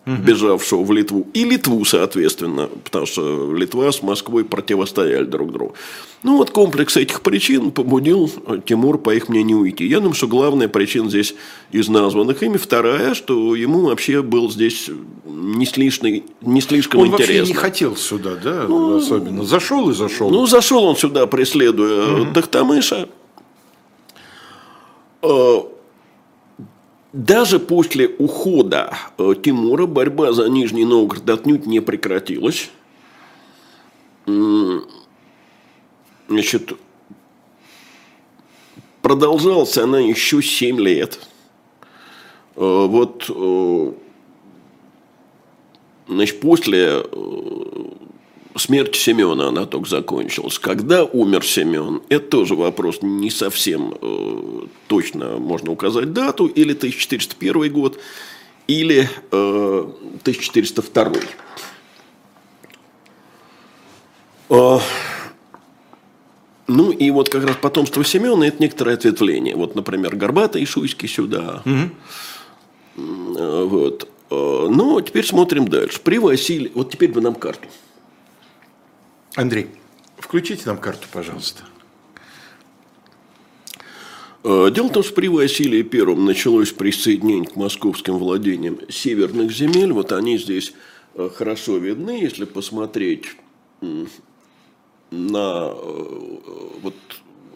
угу. 0.06 0.16
бежавшего 0.16 0.82
в 0.82 0.92
Литву, 0.92 1.26
и 1.34 1.44
Литву, 1.44 1.84
соответственно, 1.84 2.68
потому 2.84 3.06
что 3.06 3.52
Литва 3.54 3.90
с 3.92 4.02
Москвой 4.02 4.44
противостояли 4.44 5.24
друг 5.24 5.52
другу. 5.52 5.74
Ну 6.22 6.38
вот 6.38 6.50
комплекс 6.50 6.96
этих 6.96 7.20
причин 7.20 7.70
побудил 7.70 8.30
Тимур, 8.64 8.98
по 8.98 9.14
их 9.14 9.28
мнению, 9.28 9.58
уйти. 9.58 9.86
Я 9.86 9.98
думаю, 9.98 10.14
что 10.14 10.26
главная 10.26 10.68
причина 10.68 11.08
здесь 11.08 11.34
из 11.70 11.88
названных 11.88 12.42
ими. 12.42 12.56
Вторая, 12.56 13.14
что 13.14 13.54
ему 13.54 13.82
вообще 13.82 14.22
был 14.22 14.50
здесь 14.50 14.90
не 15.24 15.66
слишком, 15.66 16.22
не 16.40 16.60
слишком 16.60 17.00
он 17.00 17.08
интересно. 17.08 17.32
Он 17.32 17.38
вообще 17.38 17.52
не 17.52 17.58
хотел 17.58 17.96
сюда, 17.96 18.36
да, 18.42 18.64
ну, 18.68 18.96
особенно. 18.96 19.44
Зашел 19.44 19.90
и 19.90 19.94
зашел. 19.94 20.30
Ну, 20.30 20.46
зашел 20.46 20.84
он 20.84 20.96
сюда, 20.96 21.26
преследуя 21.26 22.22
угу. 22.22 22.32
Тахтамыша. 22.32 23.08
Э, 27.16 27.18
даже 27.18 27.58
после 27.58 28.08
ухода 28.08 28.96
э, 29.18 29.34
Тимура 29.42 29.86
борьба 29.86 30.32
за 30.32 30.48
Нижний 30.48 30.84
Новгород 30.84 31.28
отнюдь 31.28 31.66
не 31.66 31.80
прекратилась. 31.80 32.70
Значит, 36.28 36.72
продолжалась 39.02 39.78
она 39.78 40.00
еще 40.00 40.42
7 40.42 40.80
лет. 40.80 41.20
Э, 42.56 42.86
вот 42.86 43.30
значит, 46.08 46.40
после 46.40 47.02
смерть 48.58 48.96
Семена 48.96 49.48
она 49.48 49.66
только 49.66 49.88
закончилась. 49.88 50.58
Когда 50.58 51.04
умер 51.04 51.44
Семен, 51.44 52.02
это 52.08 52.28
тоже 52.28 52.54
вопрос 52.54 52.98
не 53.02 53.30
совсем 53.30 53.94
э, 54.00 54.66
точно 54.88 55.38
можно 55.38 55.72
указать 55.72 56.12
дату, 56.12 56.46
или 56.46 56.72
1401 56.72 57.72
год, 57.72 57.98
или 58.66 59.08
э, 59.30 59.86
1402. 60.22 61.12
Э, 64.48 64.78
ну 66.68 66.90
и 66.90 67.10
вот 67.10 67.28
как 67.28 67.44
раз 67.44 67.56
потомство 67.56 68.04
Семена– 68.04 68.46
это 68.48 68.60
некоторое 68.60 68.94
ответвление. 68.94 69.54
Вот, 69.56 69.74
например, 69.74 70.16
Горбатый 70.16 70.62
и 70.62 70.66
Шуйский 70.66 71.08
сюда. 71.08 71.62
Угу. 71.64 73.06
Вот. 73.66 74.08
Э, 74.30 74.66
ну, 74.70 75.00
теперь 75.00 75.24
смотрим 75.24 75.68
дальше. 75.68 76.00
При 76.00 76.18
Василии... 76.18 76.72
Вот 76.74 76.90
теперь 76.90 77.12
бы 77.12 77.20
нам 77.20 77.34
карту. 77.34 77.68
Андрей, 79.36 79.66
включите 80.16 80.62
нам 80.64 80.78
карту, 80.78 81.08
пожалуйста. 81.12 81.62
Э, 84.42 84.70
дело 84.72 84.88
в 84.88 84.92
том, 84.92 85.02
что 85.02 85.12
при 85.12 85.28
Василии 85.28 85.82
Первом 85.82 86.24
началось 86.24 86.72
присоединение 86.72 87.50
к 87.50 87.54
московским 87.54 88.16
владениям 88.16 88.78
северных 88.88 89.52
земель. 89.52 89.92
Вот 89.92 90.12
они 90.12 90.38
здесь 90.38 90.72
э, 91.14 91.28
хорошо 91.34 91.76
видны, 91.76 92.12
если 92.22 92.46
посмотреть 92.46 93.26
на 93.82 95.68
э, 95.70 96.28
вот, 96.80 96.94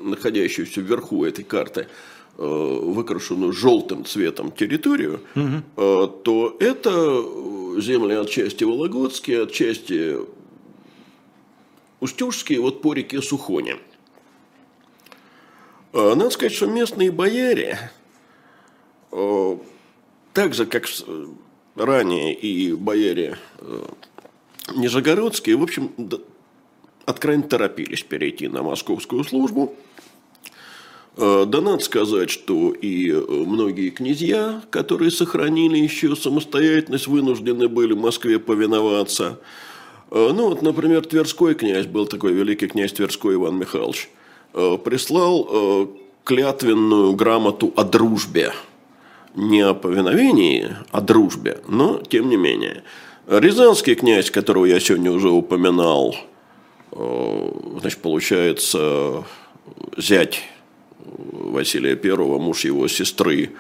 находящуюся 0.01 0.83
вверху 0.83 1.25
этой 1.25 1.45
карты, 1.45 1.89
выкрашенную 2.37 3.53
желтым 3.53 4.07
цветом 4.07 4.51
территорию, 4.51 5.21
угу. 5.35 6.07
то 6.07 6.57
это 6.59 7.23
земли 7.79 8.15
отчасти 8.15 8.65
Вологодские, 8.65 9.43
отчасти 9.43 10.17
Устюжские 12.01 12.61
вот 12.61 12.81
по 12.81 12.95
реке 12.95 13.21
Сухоне. 13.21 13.77
А, 15.93 16.15
надо 16.15 16.31
сказать, 16.31 16.53
что 16.53 16.67
местные 16.67 17.13
бояре, 17.13 17.91
а, 19.13 19.59
так 20.33 20.55
же, 20.55 20.65
как 20.65 20.87
ранее 21.77 22.35
и 22.35 22.73
бояре 22.73 23.39
Нижегородские, 24.75 25.57
в 25.57 25.63
общем, 25.63 25.91
откровенно 27.05 27.43
торопились 27.43 28.03
перейти 28.03 28.49
на 28.49 28.63
московскую 28.63 29.25
службу. 29.25 29.75
Да 31.17 31.61
надо 31.61 31.81
сказать, 31.81 32.31
что 32.31 32.71
и 32.71 33.13
многие 33.13 33.91
князья, 33.91 34.63
которые 34.71 35.11
сохранили 35.11 35.77
еще 35.77 36.15
самостоятельность, 36.15 37.09
вынуждены 37.09 37.69
были 37.69 37.95
Москве 37.95 38.39
повиноваться– 38.39 39.41
Э, 39.51 39.70
ну, 40.11 40.49
вот, 40.49 40.63
например, 40.63 41.07
Тверской 41.07 41.55
князь, 41.55 41.87
был 41.87 42.07
такой 42.07 42.33
великий 42.33 42.67
князь 42.67 42.93
Тверской 42.93 43.35
Иван 43.35 43.59
Михайлович, 43.59 44.11
э, 44.55 44.77
прислал 44.83 45.49
э, 45.49 45.87
клятвенную 46.25 47.15
грамоту 47.15 47.73
о 47.77 47.85
дружбе. 47.85 48.53
Не 49.37 49.61
о 49.61 49.75
повиновении, 49.75 50.75
а 50.91 51.01
дружбе, 51.01 51.61
но 51.69 51.99
тем 51.99 52.29
не 52.29 52.37
менее. 52.37 52.83
Рязанский 53.29 53.95
князь, 53.95 54.31
которого 54.31 54.65
я 54.65 54.81
сегодня 54.81 55.13
уже 55.13 55.31
упоминал, 55.31 56.17
значит, 56.91 58.01
получается, 58.03 59.23
зять 59.97 60.43
Василия 60.99 61.95
Первого, 61.95 62.41
муж 62.41 62.65
его 62.65 62.89
сестры, 62.89 63.53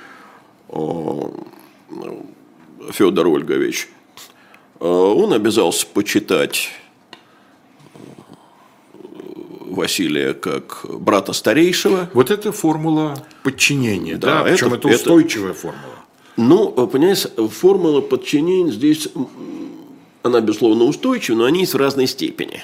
Федор 2.92 3.28
Ольгович– 3.28 3.88
Э, 3.99 3.99
он 4.86 5.32
обязался 5.32 5.86
почитать 5.86 6.70
э, 7.12 9.06
Василия 9.66 10.32
как 10.32 10.86
брата 10.88 11.32
старейшего. 11.32 12.08
Вот 12.14 12.30
это 12.30 12.50
формула 12.50 13.22
подчинения, 13.42 14.16
да? 14.16 14.42
да? 14.42 14.44
Причем 14.44 14.68
это, 14.68 14.88
это 14.88 14.96
устойчивая 14.96 15.50
это, 15.50 15.60
формула. 15.60 15.94
Ну, 16.36 16.86
понимаете, 16.86 17.28
формула 17.48 18.00
подчинения 18.00 18.72
здесь, 18.72 19.08
она, 20.22 20.40
безусловно, 20.40 20.84
устойчива, 20.84 21.36
но 21.36 21.44
они 21.44 21.60
есть 21.60 21.74
в 21.74 21.76
разной 21.76 22.06
степени. 22.06 22.62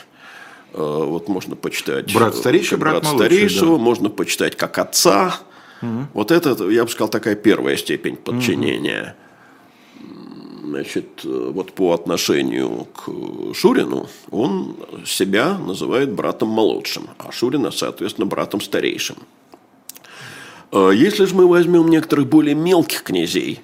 Э, 0.73 1.05
вот 1.05 1.29
можно 1.29 1.55
почитать... 1.55 2.15
Брат 2.15 2.35
старейший, 2.35 2.79
брат, 2.79 2.95
брат 2.95 3.13
младший, 3.13 3.27
старейшего, 3.27 3.77
да. 3.77 3.83
можно 3.83 4.09
почитать 4.09 4.57
как 4.57 4.79
отца. 4.79 5.39
Угу. 5.83 6.07
Вот 6.15 6.31
это, 6.31 6.71
я 6.71 6.85
бы 6.85 6.91
сказал, 6.91 7.11
такая 7.11 7.35
первая 7.35 7.77
степень 7.77 8.17
подчинения. 8.17 9.15
Угу 9.19 9.26
значит, 10.67 11.25
э, 11.25 11.51
вот 11.53 11.73
по 11.73 11.93
отношению 11.93 12.87
к 12.95 13.55
Шурину, 13.55 14.09
он 14.31 14.77
себя 15.05 15.59
называет 15.59 16.13
братом 16.13 16.49
молодшим, 16.49 17.09
а 17.19 17.33
Шурина, 17.33 17.71
соответственно, 17.71 18.27
братом 18.27 18.61
старейшим. 18.61 19.17
Э, 20.73 20.91
если 20.95 21.25
же 21.25 21.35
мы 21.35 21.47
возьмем 21.47 21.89
некоторых 21.89 22.29
более 22.29 22.55
мелких 22.55 23.03
князей, 23.03 23.61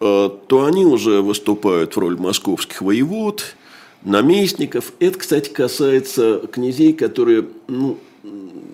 э, 0.00 0.30
то 0.46 0.64
они 0.64 0.84
уже 0.84 1.22
выступают 1.22 1.94
в 1.94 1.98
роли 1.98 2.16
московских 2.16 2.82
воевод, 2.82 3.56
наместников. 4.02 4.92
Это, 4.98 5.18
кстати, 5.18 5.48
касается 5.48 6.42
князей, 6.52 6.92
которые 6.92 7.46
ну, 7.68 7.98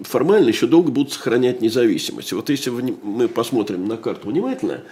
формально 0.02 0.48
еще 0.48 0.66
долго 0.66 0.90
будут 0.90 1.12
сохранять 1.12 1.60
независимость. 1.60 2.32
Вот 2.32 2.50
если 2.50 2.70
мы 2.70 3.28
посмотрим 3.28 3.86
на 3.86 3.96
карту 3.96 4.28
внимательно, 4.28 4.82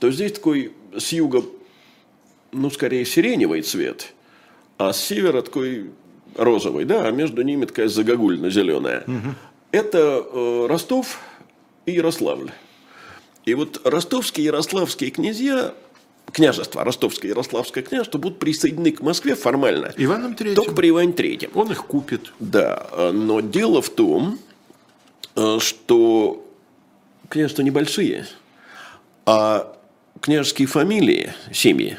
то 0.00 0.10
здесь 0.10 0.32
такой 0.32 0.72
с 0.96 1.12
юга 1.12 1.44
ну, 2.52 2.70
скорее 2.70 3.04
сиреневый 3.04 3.62
цвет, 3.62 4.12
а 4.76 4.92
с 4.92 5.00
севера 5.00 5.42
такой 5.42 5.90
розовый, 6.36 6.84
да, 6.84 7.06
а 7.06 7.10
между 7.10 7.42
ними 7.42 7.64
такая 7.64 7.88
загогульно 7.88 8.50
зеленая. 8.50 9.04
Угу. 9.06 9.34
Это 9.72 10.24
э, 10.32 10.66
Ростов 10.68 11.20
и 11.86 11.92
Ярославль. 11.92 12.50
И 13.44 13.54
вот 13.54 13.80
ростовские 13.84 14.44
и 14.44 14.46
ярославские 14.46 15.10
князья, 15.10 15.72
княжество, 16.30 16.84
ростовское 16.84 17.30
и 17.30 17.32
ярославское 17.32 17.82
княжество 17.82 18.18
будут 18.18 18.38
присоединены 18.38 18.92
к 18.92 19.00
Москве 19.00 19.34
формально. 19.34 19.92
Иваном 19.96 20.34
Третьим. 20.34 20.56
Только 20.56 20.74
при 20.74 20.90
Иване 20.90 21.12
Третьем. 21.12 21.50
Он 21.54 21.70
их 21.72 21.86
купит. 21.86 22.32
Да, 22.40 23.10
но 23.12 23.40
дело 23.40 23.80
в 23.80 23.88
том, 23.88 24.38
э, 25.34 25.58
что 25.60 26.46
княжества 27.30 27.62
небольшие, 27.62 28.26
а 29.24 29.76
княжеские 30.20 30.68
фамилии, 30.68 31.32
семьи, 31.52 31.98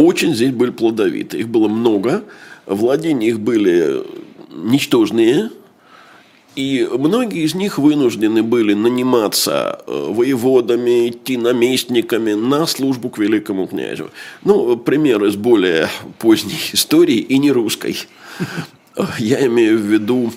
очень 0.00 0.34
здесь 0.34 0.52
были 0.52 0.70
плодовиты. 0.70 1.38
Их 1.38 1.48
было 1.48 1.68
много, 1.68 2.24
владения 2.66 3.28
их 3.28 3.40
были 3.40 4.02
ничтожные, 4.50 5.50
и 6.56 6.88
многие 6.90 7.44
из 7.44 7.54
них 7.54 7.78
вынуждены 7.78 8.42
были 8.42 8.74
наниматься 8.74 9.82
э, 9.86 10.06
воеводами, 10.10 11.08
идти 11.08 11.36
наместниками 11.36 12.32
на 12.32 12.66
службу 12.66 13.08
к 13.10 13.18
великому 13.18 13.66
князю. 13.66 14.10
Ну, 14.42 14.76
пример 14.76 15.22
из 15.24 15.36
более 15.36 15.88
поздней 16.18 16.60
истории 16.72 17.18
и 17.18 17.38
не 17.38 17.52
русской. 17.52 17.96
Я 19.18 19.46
имею 19.46 19.78
в 19.78 19.82
виду 19.82 20.32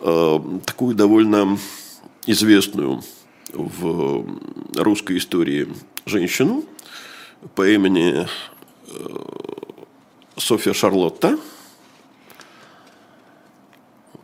э, 0.00 0.38
такую 0.64 0.94
довольно 0.94 1.58
известную 2.26 3.02
в 3.52 4.26
русской 4.76 5.18
истории 5.18 5.68
женщину 6.06 6.64
по 7.54 7.68
имени 7.68 8.26
Софья 10.36 10.72
Шарлотта, 10.72 11.38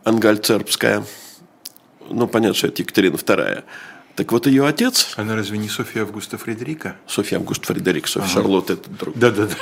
Ангальцербская, 0.03 1.05
ну, 2.09 2.27
понятно, 2.27 2.55
что 2.55 2.67
это 2.67 2.81
Екатерина 2.81 3.15
II, 3.15 3.63
Так 4.15 4.31
вот 4.31 4.47
ее 4.47 4.65
отец... 4.65 5.13
Она 5.15 5.35
разве 5.35 5.57
не 5.57 5.69
Софья 5.69 6.01
Августа 6.01 6.37
Фредерика? 6.37 6.95
Софья 7.07 7.37
Августа 7.37 7.67
Фредерик, 7.67 8.07
Софья 8.07 8.25
ага. 8.25 8.33
Шарлотта 8.33 8.73
это 8.73 8.89
друг. 8.89 9.17
Да-да-да. 9.17 9.55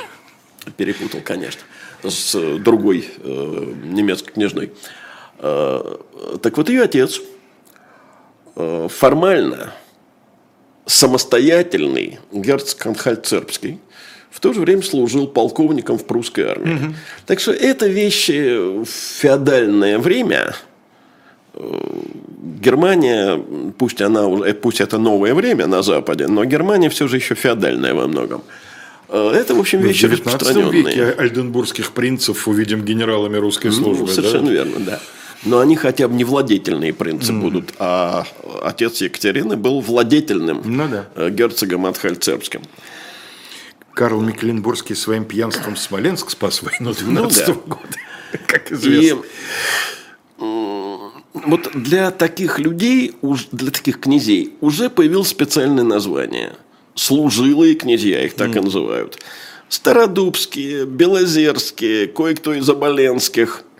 Перепутал, 0.76 1.20
конечно, 1.20 1.62
с 2.02 2.58
другой 2.58 3.08
э, 3.18 3.74
немецкой 3.84 4.32
княжной. 4.32 4.72
Э, 5.38 5.96
так 6.42 6.56
вот 6.56 6.68
ее 6.68 6.82
отец 6.82 7.20
э, 8.56 8.88
формально 8.90 9.72
самостоятельный 10.86 12.18
герцог 12.32 12.86
Анхальцербский, 12.86 13.78
в 14.30 14.40
то 14.40 14.52
же 14.52 14.60
время 14.60 14.82
служил 14.82 15.26
полковником 15.26 15.98
в 15.98 16.04
прусской 16.04 16.44
армии. 16.44 16.74
Угу. 16.74 16.94
Так 17.26 17.40
что 17.40 17.52
это 17.52 17.86
вещи 17.86 18.82
в 18.82 18.86
феодальное 18.86 19.98
время. 19.98 20.54
Э, 21.54 21.88
Германия, 22.60 23.40
пусть, 23.78 24.00
она, 24.00 24.28
э, 24.46 24.54
пусть 24.54 24.80
это 24.80 24.98
новое 24.98 25.34
время 25.34 25.66
на 25.66 25.82
Западе, 25.82 26.26
но 26.28 26.44
Германия 26.44 26.88
все 26.88 27.08
же 27.08 27.16
еще 27.16 27.34
феодальная 27.34 27.94
во 27.94 28.06
многом. 28.06 28.42
Э, 29.08 29.32
это, 29.34 29.54
в 29.54 29.60
общем, 29.60 29.80
вещи 29.80 30.06
в 30.06 30.12
распространенные. 30.12 30.82
веке 30.82 31.14
альденбургских 31.18 31.92
принцев 31.92 32.46
увидим 32.46 32.84
генералами 32.84 33.36
русской 33.38 33.72
службы. 33.72 34.06
Ну, 34.06 34.12
совершенно 34.12 34.46
да? 34.46 34.52
верно, 34.52 34.80
да 34.80 35.00
но 35.44 35.60
они 35.60 35.76
хотя 35.76 36.08
бы 36.08 36.16
не 36.16 36.24
владетельные 36.24 36.92
принцы 36.92 37.32
mm. 37.32 37.40
будут, 37.40 37.72
а 37.78 38.26
отец 38.62 39.00
Екатерины 39.00 39.56
был 39.56 39.80
владетельным 39.80 40.62
ну, 40.64 40.88
да. 40.88 41.30
Герцогом 41.30 41.86
Атхальцербским. 41.86 42.62
Карл 43.98 44.20
Мекленбургский 44.20 44.94
своим 44.94 45.24
пьянством 45.24 45.76
Смоленск 45.76 46.30
спас 46.30 46.62
войну 46.62 46.92
12 46.92 47.48
ну, 47.48 47.54
да. 47.54 47.60
года, 47.60 47.98
как 48.46 48.72
известно. 48.72 49.22
И 50.40 50.44
вот 51.34 51.70
для 51.74 52.10
таких 52.10 52.58
людей, 52.58 53.14
для 53.52 53.70
таких 53.70 54.00
князей 54.00 54.54
уже 54.60 54.88
появилось 54.88 55.28
специальное 55.28 55.84
название. 55.84 56.54
Служилые 56.94 57.74
князья, 57.74 58.24
их 58.24 58.34
так 58.34 58.50
mm. 58.50 58.58
и 58.58 58.60
называют. 58.60 59.18
Стародубские, 59.68 60.86
Белозерские, 60.86 62.06
кое-кто 62.06 62.54
из 62.54 62.68
Оболенских– 62.68 63.64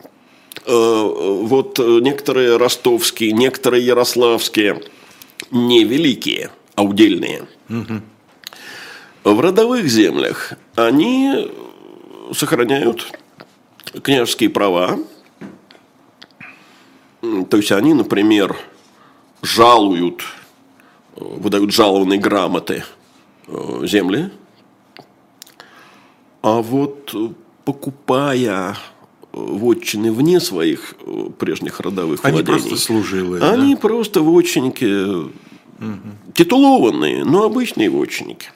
Э, 0.69 1.43
вот 1.43 1.79
некоторые 1.79 2.59
ростовские, 2.59 3.33
некоторые 3.33 3.87
ярославские, 3.87 4.83
не 5.51 5.85
великие, 5.85 6.51
а 6.75 6.83
удельные. 6.83 7.47
Угу. 7.71 8.03
В 9.25 9.41
родовых 9.41 9.89
землях 9.89 10.53
они 10.75 11.51
сохраняют 12.33 13.07
княжеские 14.03 14.51
права. 14.51 14.99
То 17.21 17.57
есть 17.57 17.73
они, 17.73 17.95
например, 17.95 18.57
жалуют, 19.43 20.23
выдают 21.17 21.73
жалованные 21.73 22.19
грамоты 22.19 22.85
э, 23.47 23.81
земли. 23.87 24.31
А 26.43 26.63
вот 26.63 27.15
покупая 27.65 28.77
вотчины 29.33 30.13
вне 30.13 30.41
своих 30.41 30.95
э, 31.01 31.31
прежних 31.39 31.81
родовых 31.81 32.25
Они 32.25 32.37
владений. 32.37 32.59
Они 32.59 32.69
просто 32.69 32.85
служилые. 32.85 33.43
Они 33.43 33.75
да? 33.75 33.81
просто 33.81 34.23
вотчинники, 34.23 35.05
угу. 35.05 35.31
титулованные, 36.35 37.25
но 37.25 37.45
обычные 37.45 37.91
вотчинники. 37.91 38.51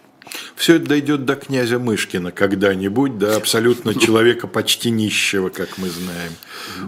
Все 0.55 0.77
это 0.77 0.87
дойдет 0.87 1.25
до 1.25 1.35
князя 1.37 1.79
Мышкина 1.79 2.33
когда-нибудь, 2.33 3.19
до 3.19 3.37
абсолютно 3.37 3.95
человека 4.01 4.47
почти 4.47 4.91
нищего, 4.91 5.49
как 5.49 5.79
мы 5.79 5.89
знаем, 5.89 6.33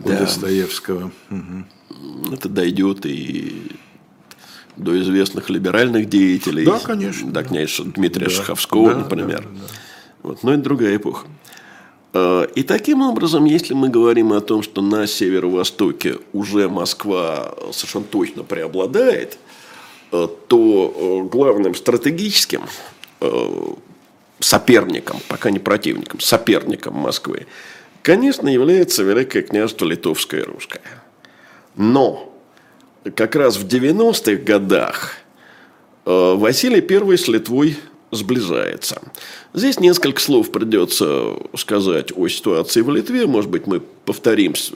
у 0.04 0.08
да. 0.08 0.20
Достоевского. 0.20 1.12
Угу. 1.30 2.34
Это 2.34 2.48
дойдет 2.48 3.06
и 3.06 3.72
до 4.76 5.00
известных 5.00 5.50
либеральных 5.50 6.08
деятелей. 6.08 6.64
Да, 6.64 6.78
конечно. 6.78 7.30
До 7.30 7.42
князя 7.42 7.84
Дмитрия 7.84 8.26
да. 8.26 8.30
Шаховского, 8.30 8.92
да, 8.92 8.98
например. 8.98 9.42
Да, 9.42 9.48
да. 9.48 9.74
Вот. 10.22 10.42
Но 10.42 10.52
это 10.52 10.62
другая 10.62 10.96
эпоха. 10.96 11.26
Э, 12.12 12.46
и 12.54 12.62
таким 12.62 13.02
образом, 13.02 13.44
если 13.44 13.74
мы 13.74 13.88
говорим 13.88 14.32
о 14.32 14.40
том, 14.40 14.62
что 14.62 14.80
на 14.80 15.06
северо-востоке 15.06 16.18
уже 16.32 16.68
Москва 16.68 17.54
совершенно 17.72 18.04
точно 18.04 18.42
преобладает, 18.42 19.38
э, 20.12 20.28
то 20.48 21.24
э, 21.26 21.28
главным 21.28 21.74
стратегическим 21.74 22.62
соперником, 24.40 25.20
пока 25.28 25.50
не 25.50 25.58
противником, 25.58 26.20
соперником 26.20 26.94
Москвы, 26.94 27.46
конечно, 28.02 28.48
является 28.48 29.02
Великое 29.02 29.42
княжество 29.42 29.86
Литовское 29.86 30.42
и 30.42 30.44
Русское. 30.44 30.82
Но 31.76 32.32
как 33.16 33.34
раз 33.36 33.56
в 33.56 33.66
90-х 33.66 34.42
годах 34.42 35.16
Василий 36.04 36.84
I 36.86 37.18
с 37.18 37.28
Литвой 37.28 37.76
сближается. 38.10 39.02
Здесь 39.52 39.80
несколько 39.80 40.20
слов 40.20 40.52
придется 40.52 41.34
сказать 41.56 42.12
о 42.16 42.28
ситуации 42.28 42.80
в 42.82 42.90
Литве. 42.90 43.26
Может 43.26 43.50
быть, 43.50 43.66
мы 43.66 43.80
повторимся. 43.80 44.74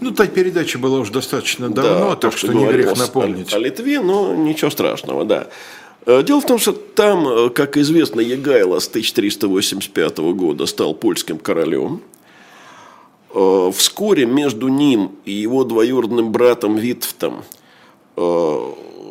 Ну, 0.00 0.12
та 0.12 0.26
передача 0.26 0.78
была 0.78 1.00
уже 1.00 1.10
достаточно 1.12 1.68
давно, 1.68 2.10
да, 2.10 2.16
так 2.16 2.36
что 2.36 2.52
не 2.52 2.66
грех 2.66 2.96
напомнить. 2.96 3.52
О, 3.52 3.56
о 3.56 3.58
Литве, 3.58 4.00
но 4.00 4.34
ничего 4.34 4.70
страшного, 4.70 5.24
да. 5.24 5.48
Э, 6.06 6.22
дело 6.22 6.40
в 6.40 6.46
том, 6.46 6.58
что 6.58 6.72
там, 6.72 7.28
э, 7.28 7.50
как 7.50 7.76
известно, 7.76 8.20
Егайло 8.20 8.78
с 8.78 8.88
1385 8.88 10.32
года 10.32 10.66
стал 10.66 10.94
польским 10.94 11.38
королем. 11.38 12.02
Э, 13.34 13.70
вскоре 13.74 14.26
между 14.26 14.68
ним 14.68 15.12
и 15.24 15.32
его 15.32 15.64
двоюродным 15.64 16.32
братом 16.32 16.76
Витвтом 16.76 17.44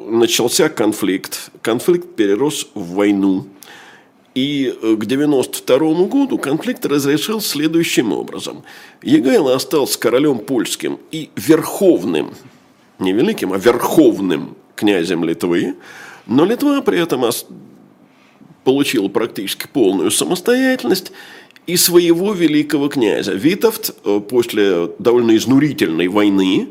начался 0.09 0.67
конфликт. 0.67 1.49
Конфликт 1.61 2.15
перерос 2.15 2.67
в 2.73 2.95
войну. 2.95 3.47
И 4.35 4.77
к 4.81 5.05
92 5.05 5.77
году 6.07 6.37
конфликт 6.37 6.85
разрешился 6.85 7.47
следующим 7.47 8.11
образом. 8.11 8.63
Егайло 9.01 9.55
остался 9.55 9.97
королем 9.97 10.39
польским 10.39 10.99
и 11.11 11.29
верховным, 11.37 12.33
не 12.99 13.13
великим, 13.13 13.53
а 13.53 13.57
верховным 13.57 14.57
князем 14.75 15.23
Литвы. 15.23 15.75
Но 16.27 16.45
Литва 16.45 16.81
при 16.81 16.99
этом 16.99 17.23
получила 18.63 19.07
практически 19.07 19.67
полную 19.71 20.11
самостоятельность 20.11 21.11
и 21.65 21.77
своего 21.77 22.33
великого 22.33 22.89
князя. 22.89 23.33
Витовт 23.33 23.95
э, 24.03 24.19
после 24.19 24.89
довольно 24.99 25.35
изнурительной 25.35 26.07
войны 26.07 26.69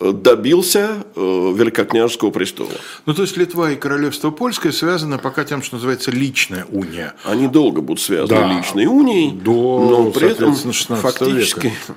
добился 0.00 1.04
э, 1.14 1.20
великокняжеского 1.56 2.30
престола. 2.30 2.70
Ну, 3.06 3.14
то 3.14 3.22
есть 3.22 3.36
Литва 3.36 3.70
и 3.70 3.76
Королевство 3.76 4.30
Польское 4.30 4.72
связаны 4.72 5.18
пока 5.18 5.44
тем, 5.44 5.62
что 5.62 5.76
называется 5.76 6.10
личная 6.10 6.66
уния. 6.70 7.14
Они 7.24 7.46
долго 7.46 7.80
будут 7.80 8.02
связаны 8.02 8.40
да. 8.40 8.52
личной 8.58 8.86
унией, 8.86 9.32
До, 9.32 9.88
но 9.88 10.10
при 10.10 10.30
этом 10.30 10.54
фактически, 10.54 11.66
века. 11.66 11.96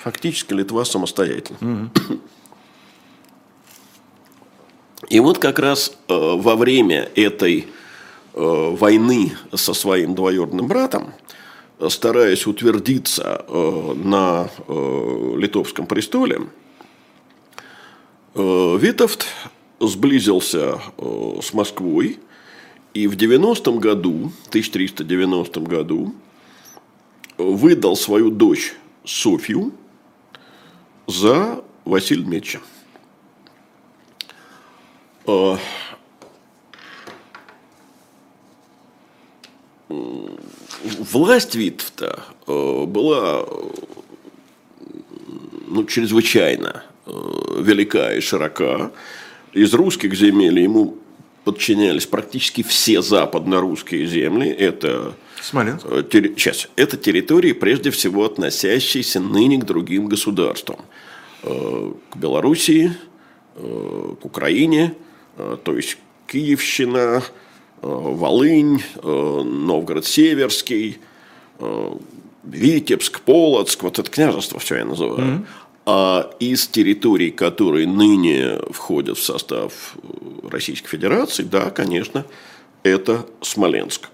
фактически 0.00 0.52
Литва 0.52 0.84
самостоятельна. 0.84 1.58
Угу. 1.60 2.20
И 5.12 5.20
вот 5.20 5.38
как 5.38 5.58
раз 5.58 5.92
э, 6.08 6.14
во 6.14 6.56
время 6.56 7.08
этой 7.14 7.66
э, 7.66 7.66
войны 8.34 9.32
со 9.54 9.74
своим 9.74 10.14
двоюродным 10.14 10.66
братом, 10.66 11.12
стараясь 11.88 12.46
утвердиться 12.46 13.44
э, 13.46 13.94
на 14.04 14.48
э, 14.68 15.34
литовском 15.36 15.86
престоле, 15.86 16.40
Э, 18.34 18.78
Витовт 18.80 19.26
сблизился 19.78 20.80
э, 20.96 21.40
с 21.42 21.52
Москвой 21.52 22.18
и 22.94 23.06
в 23.06 23.16
90 23.16 23.72
году, 23.72 24.32
1390 24.48 25.60
году, 25.60 26.14
выдал 27.36 27.96
свою 27.96 28.30
дочь 28.30 28.74
Софью 29.04 29.72
за 31.06 31.62
Василия 31.84 32.24
Меча. 32.24 32.60
Э, 35.26 35.56
власть 41.10 41.54
Витовта 41.54 42.24
была 42.46 43.46
ну, 45.68 45.84
чрезвычайно 45.84 46.84
Э, 47.04 47.60
велика 47.60 48.14
и 48.14 48.20
широка. 48.20 48.92
Из 49.52 49.74
русских 49.74 50.14
земель 50.14 50.60
ему 50.60 50.98
подчинялись 51.44 52.06
практически 52.06 52.62
все 52.62 53.02
западно-русские 53.02 54.06
земли. 54.06 54.48
Это 54.48 55.14
Смоленск. 55.42 55.84
Э, 55.90 56.04
терри... 56.08 56.34
Сейчас. 56.36 56.68
Это 56.76 56.96
территории, 56.96 57.52
прежде 57.52 57.90
всего, 57.90 58.24
относящиеся 58.24 59.18
ныне 59.18 59.58
к 59.58 59.64
другим 59.64 60.06
государствам. 60.06 60.78
Э, 61.42 61.92
к 62.10 62.16
Белоруссии, 62.16 62.92
к 63.54 64.24
Украине, 64.24 64.94
то 65.36 65.76
есть 65.76 65.98
Киевщина, 66.26 67.22
Волынь, 67.80 68.82
Новгород-Северский, 69.02 70.98
Витебск, 72.44 73.20
Полоцк, 73.20 73.82
вот 73.82 73.98
это 73.98 74.10
княжество 74.10 74.58
все 74.58 74.76
я 74.76 74.84
называю. 74.84 75.20
Mm-hmm. 75.20 75.46
А 75.84 76.30
из 76.38 76.68
территорий, 76.68 77.30
которые 77.32 77.88
ныне 77.88 78.60
входят 78.70 79.18
в 79.18 79.22
состав 79.22 79.96
э, 79.96 80.48
Российской 80.48 80.88
Федерации, 80.88 81.42
да, 81.42 81.70
конечно, 81.70 82.24
это 82.84 83.26
Смоленск. 83.40 84.08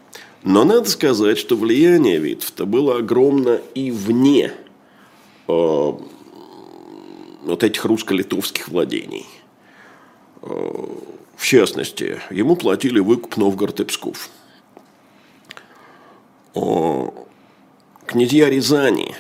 Но 0.45 0.64
надо 0.64 0.89
сказать, 0.89 1.37
что 1.37 1.57
влияние 1.57 2.19
Витовта 2.19 2.64
было 2.64 2.99
огромно 2.99 3.61
и 3.75 3.91
вне 3.91 4.53
э, 5.47 5.93
вот 7.43 7.62
этих 7.62 7.85
русско-литовских 7.85 8.69
владений. 8.69 9.27
В 10.41 11.45
частности, 11.45 12.20
ему 12.30 12.57
платили 12.57 13.01
выкуп 13.01 13.36
Новгород 13.36 13.80
и 13.80 13.84
Псков. 13.84 14.30
Князья 18.07 18.51
Рязани 18.51 19.14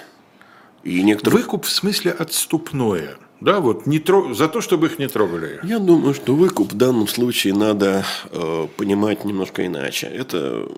и 0.82 1.02
некоторые... 1.02 1.42
Выкуп 1.42 1.64
в 1.64 1.70
смысле 1.70 2.12
отступное– 2.12 3.16
да, 3.40 3.60
вот 3.60 3.86
не 3.86 3.98
тро... 4.00 4.34
за 4.34 4.48
то, 4.48 4.60
чтобы 4.60 4.88
их 4.88 4.98
не 4.98 5.06
трогали. 5.06 5.60
Я 5.62 5.78
думаю, 5.78 6.14
что 6.14 6.34
выкуп 6.34 6.72
в 6.72 6.76
данном 6.76 7.06
случае 7.06 7.54
надо 7.54 8.04
э, 8.30 8.66
понимать 8.76 9.24
немножко 9.24 9.64
иначе. 9.64 10.06
Это 10.06 10.68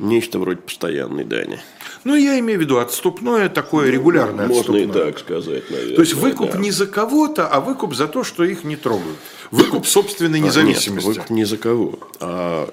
нечто 0.00 0.38
вроде 0.38 0.60
постоянной 0.60 1.24
дани. 1.24 1.60
Ну, 2.04 2.14
я 2.14 2.38
имею 2.38 2.58
в 2.58 2.62
виду 2.62 2.78
отступное, 2.78 3.48
такое 3.48 3.86
ну, 3.86 3.92
регулярное 3.92 4.46
Можно 4.46 4.60
отступное. 4.60 4.84
и 4.84 4.86
так 4.86 5.18
сказать, 5.18 5.70
наверное. 5.70 5.94
То 5.96 6.02
есть 6.02 6.14
выкуп 6.14 6.52
да. 6.52 6.58
не 6.58 6.70
за 6.70 6.86
кого-то, 6.86 7.46
а 7.46 7.60
выкуп 7.60 7.94
за 7.94 8.08
то, 8.08 8.24
что 8.24 8.44
их 8.44 8.64
не 8.64 8.76
трогают. 8.76 9.18
Выкуп 9.50 9.86
собственной 9.86 10.40
независимости. 10.40 11.06
Нет, 11.06 11.16
выкуп 11.16 11.30
не 11.30 11.44
за 11.44 11.56
кого. 11.56 11.98
А 12.20 12.68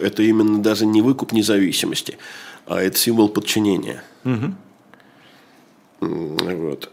это 0.00 0.22
именно 0.22 0.62
даже 0.62 0.86
не 0.86 1.02
выкуп 1.02 1.32
независимости, 1.32 2.18
а 2.66 2.82
это 2.82 2.96
символ 2.98 3.28
подчинения. 3.28 4.02
Угу. 4.24 4.54
Вот 6.00 6.90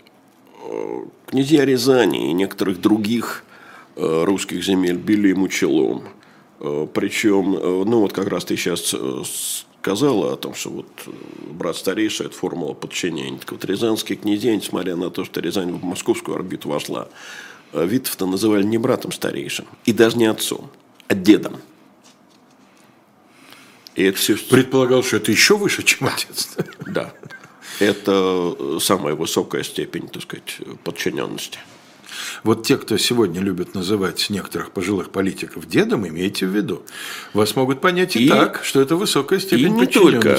князья 1.33 1.65
Рязани 1.65 2.29
и 2.29 2.33
некоторых 2.33 2.79
других 2.79 3.43
э, 3.95 4.23
русских 4.23 4.63
земель 4.63 4.97
били 4.97 5.29
ему 5.29 5.47
челом. 5.47 6.03
Э, 6.59 6.87
Причем, 6.93 7.55
э, 7.55 7.83
ну 7.85 8.01
вот 8.01 8.13
как 8.13 8.27
раз 8.27 8.45
ты 8.45 8.55
сейчас 8.55 8.95
сказала 9.83 10.31
о 10.31 10.37
том, 10.37 10.55
что 10.55 10.69
вот 10.69 10.87
брат 11.49 11.75
старейший– 11.75 12.25
это 12.27 12.35
формула 12.35 12.73
подчинения. 12.73 13.37
Так 13.37 13.51
вот 13.51 13.65
рязанские 13.65 14.17
князья, 14.17 14.55
несмотря 14.55 14.95
на 14.95 15.09
то, 15.09 15.25
что 15.25 15.41
Рязань 15.41 15.73
в 15.73 15.83
московскую 15.83 16.35
орбиту 16.35 16.69
вошла, 16.69 17.09
Витов-то 17.73 18.25
называли 18.25 18.63
не 18.63 18.77
братом 18.77 19.11
старейшим, 19.11 19.65
и 19.83 19.91
даже 19.91 20.17
не 20.17 20.25
отцом, 20.25 20.71
а 21.09 21.15
дедом. 21.15 21.59
И 23.95 24.03
это 24.03 24.17
все... 24.17 24.37
Предполагал, 24.37 25.03
что 25.03 25.17
это 25.17 25.31
еще 25.31 25.57
выше, 25.57 25.83
чем 25.83 26.07
отец. 26.07 26.55
Да 26.87 27.13
это 27.79 28.79
самая 28.79 29.15
высокая 29.15 29.63
степень, 29.63 30.07
так 30.07 30.23
сказать, 30.23 30.59
подчиненности. 30.83 31.59
Вот 32.43 32.65
те, 32.65 32.77
кто 32.77 32.97
сегодня 32.97 33.41
любят 33.41 33.75
называть 33.75 34.29
некоторых 34.29 34.71
пожилых 34.71 35.09
политиков 35.09 35.67
дедом, 35.67 36.07
имейте 36.07 36.45
в 36.45 36.49
виду. 36.49 36.83
Вас 37.33 37.55
могут 37.55 37.81
понять 37.81 38.15
и, 38.15 38.25
и 38.25 38.29
так, 38.29 38.61
что 38.63 38.81
это 38.81 38.95
высокая 38.95 39.39
степень 39.39 39.67
и 39.67 39.69
не 39.69 39.85
только 39.87 40.37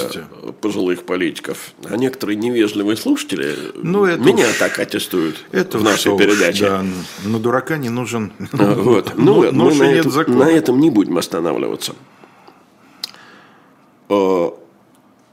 пожилых 0.60 1.04
политиков, 1.04 1.72
а 1.84 1.96
некоторые 1.96 2.36
невежливые 2.36 2.96
слушатели 2.96 3.54
ну, 3.74 4.04
это 4.04 4.22
меня 4.22 4.48
уж, 4.48 4.58
так 4.58 4.78
аттестуют 4.78 5.36
это 5.52 5.78
в 5.78 5.82
нашей 5.82 6.12
уж, 6.12 6.18
передаче. 6.18 6.64
Да, 6.64 6.84
на 7.24 7.38
дурака 7.38 7.76
не 7.76 7.90
нужен 7.90 8.32
а, 8.52 8.74
вот. 8.74 9.12
ну, 9.16 9.50
мы 9.52 9.74
на, 9.74 9.84
это, 9.84 10.30
на 10.30 10.50
этом 10.50 10.80
не 10.80 10.90
будем 10.90 11.18
останавливаться. 11.18 11.94
А, 14.08 14.56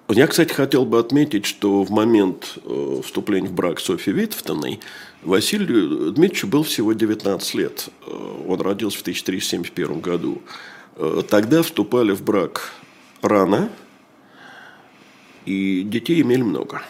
я, 0.10 0.28
кстати, 0.28 0.54
хотел 0.54 0.86
бы 0.86 1.00
отметить, 1.00 1.46
что 1.46 1.84
в 1.84 1.90
момент 1.90 2.58
э, 2.66 3.02
вступления 3.04 3.48
в 3.48 3.54
брак 3.54 3.80
Софьи 3.80 4.14
Витовтоной 4.14 4.80
Василию 5.24 6.12
Дмитриевичу 6.12 6.48
был 6.48 6.64
всего 6.64 6.94
19 6.94 7.54
лет. 7.54 7.90
Э, 8.06 8.44
он 8.48 8.60
родился 8.62 8.98
в 8.98 9.02
1371 9.02 10.02
году. 10.02 10.42
Э, 10.96 11.22
тогда 11.30 11.62
вступали 11.62 12.12
в 12.12 12.24
брак 12.24 12.72
рано, 13.22 13.70
и 15.46 15.84
детей 15.84 16.22
имели 16.22 16.42
много. 16.42 16.82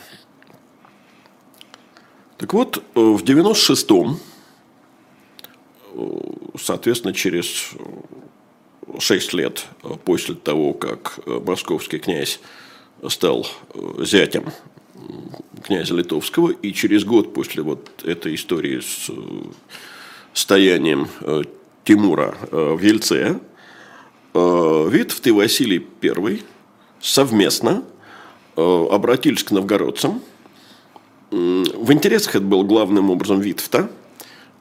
Так 2.38 2.54
вот, 2.54 2.84
в 2.96 3.24
96-м, 3.24 4.18
соответственно, 6.58 7.14
через 7.14 7.72
6 8.98 9.34
лет 9.34 9.66
после 10.06 10.36
того, 10.36 10.74
как 10.74 11.20
московский 11.26 12.00
князь 12.00 12.40
стал 13.10 13.46
э, 13.74 14.06
зятем 14.06 14.46
князя 15.64 15.94
Литовского, 15.96 16.50
и 16.50 16.74
через 16.74 17.04
год 17.04 17.34
после 17.34 17.64
вот 17.64 17.90
этой 18.04 18.36
истории 18.36 18.80
с 18.80 19.10
э, 19.10 19.14
стоянием 20.34 21.08
э, 21.22 21.44
Тимура 21.84 22.36
в 22.52 22.80
Ельце, 22.80 23.40
Витовт 24.34 25.28
и 25.28 25.32
Василий 25.32 25.86
I 26.04 26.42
совместно 27.02 27.84
обратились 28.56 29.44
к 29.44 29.52
новгородцам. 29.52 30.22
В 31.32 31.92
интересах 31.92 32.36
это 32.36 32.46
было 32.46 32.64
главным 32.64 33.10
образом 33.10 33.42
Витовта, 33.42 33.90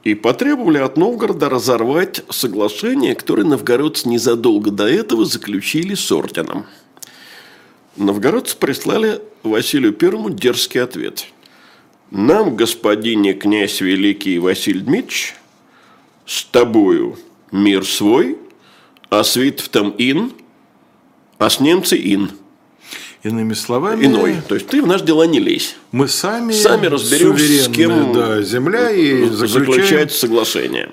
и 0.02 0.14
потребовали 0.14 0.78
от 0.78 0.96
Новгорода 0.96 1.50
разорвать 1.50 2.24
соглашение, 2.30 3.14
которое 3.14 3.44
новгородцы 3.44 4.08
незадолго 4.08 4.70
до 4.70 4.88
этого 4.88 5.24
заключили 5.26 5.94
с 5.94 6.10
орденом– 6.10 6.64
Новгородцы 7.96 8.56
прислали 8.56 9.20
Василию 9.42 9.92
Первому 9.92 10.30
дерзкий 10.30 10.78
ответ. 10.78 11.26
Нам, 12.10 12.56
господине 12.56 13.34
князь 13.34 13.80
великий 13.80 14.38
Василий 14.38 14.80
Дмитриевич, 14.80 15.34
с 16.26 16.44
тобою 16.44 17.18
мир 17.50 17.84
свой, 17.84 18.38
а 19.10 19.24
с 19.24 19.36
Витвтом 19.36 19.94
ин, 19.98 20.32
а 21.38 21.50
с 21.50 21.60
немцы 21.60 21.96
ин. 21.96 22.30
Иными 23.22 23.52
словами... 23.52 24.06
Иной. 24.06 24.36
То 24.48 24.54
есть 24.54 24.68
ты 24.68 24.82
в 24.82 24.86
наши 24.86 25.04
дела 25.04 25.26
не 25.26 25.40
лезь. 25.40 25.76
Мы 25.92 26.08
сами, 26.08 26.52
сами 26.52 26.86
разберемся, 26.86 27.64
с 27.64 27.68
кем 27.68 28.14
да, 28.14 28.40
земля 28.40 28.90
и 28.90 29.24
заключаем... 29.28 29.66
заключать 29.66 30.12
соглашение. 30.12 30.90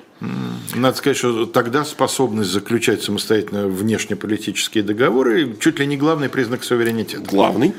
Надо 0.76 0.98
сказать, 0.98 1.18
что 1.18 1.46
тогда 1.46 1.86
способность 1.86 2.50
заключать 2.50 3.02
самостоятельно 3.02 3.68
внешнеполитические 3.68 4.84
договоры 4.84 5.56
чуть 5.60 5.80
ли 5.80 5.86
не 5.86 5.96
главный 5.96 6.28
признак 6.28 6.66
суверенитета. 6.66 7.24
Главный. 7.24 7.74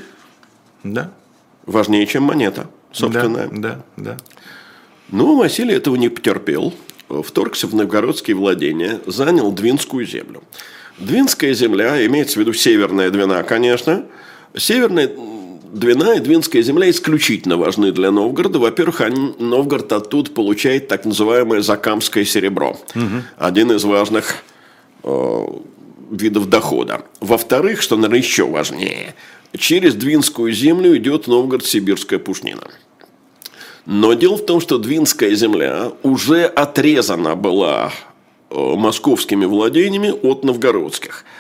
Да. 0.83 1.13
Важнее, 1.67 2.07
чем 2.07 2.23
монета, 2.23 2.71
собственно. 2.93 3.49
Да, 3.53 3.85
да, 3.97 4.15
да. 4.15 4.17
Но 5.11 5.37
Василий 5.37 5.75
этого 5.75 5.97
не 5.97 6.09
потерпел. 6.09 6.73
Вторгся 7.09 7.67
в 7.67 7.75
новгородские 7.75 8.37
владения, 8.37 9.01
занял 9.07 9.53
Двинскую 9.53 10.07
землю. 10.07 10.43
Двинская 10.99 11.55
земля, 11.55 12.05
имеется 12.07 12.35
в 12.35 12.37
виду 12.39 12.53
Северная 12.53 13.11
Двина, 13.11 13.43
конечно. 13.43 14.07
Северная 14.59 15.11
Двина 15.73 16.15
и 16.15 16.21
Двинская 16.21 16.63
земля 16.63 16.89
исключительно 16.89 17.57
важны 17.57 17.93
для 17.93 18.11
Новгорода. 18.11 18.59
Во-первых, 18.59 19.03
Новгород 19.39 19.93
оттуда 19.93 20.31
получает 20.31 20.89
так 20.89 21.05
называемое 21.05 21.61
закамское 21.61 22.25
серебро. 22.25 22.79
Угу. 22.95 23.23
Один 23.37 23.73
из 23.73 23.85
важных 23.85 24.37
э, 25.05 25.47
видов 26.11 26.49
дохода. 26.49 27.03
Во-вторых, 27.21 27.83
что, 27.83 27.97
наверное, 27.97 28.19
еще 28.19 28.47
важнее, 28.47 29.15
через 29.57 29.95
Двинскую 29.95 30.53
землю 30.53 30.97
идет 30.97 31.27
Новгород-Сибирская 31.27 32.19
пушнина. 32.19 32.69
Но 33.85 34.15
дело 34.15 34.37
в 34.37 34.47
том, 34.47 34.61
что 34.61 34.79
Двинская 34.79 35.35
земля 35.35 35.93
уже 36.03 36.45
отрезана 36.45 37.37
была 37.37 37.93
э, 38.51 38.55
московскими 38.57 39.45
владениями 39.45 40.11
от 40.23 40.45
новгородских– 40.45 41.25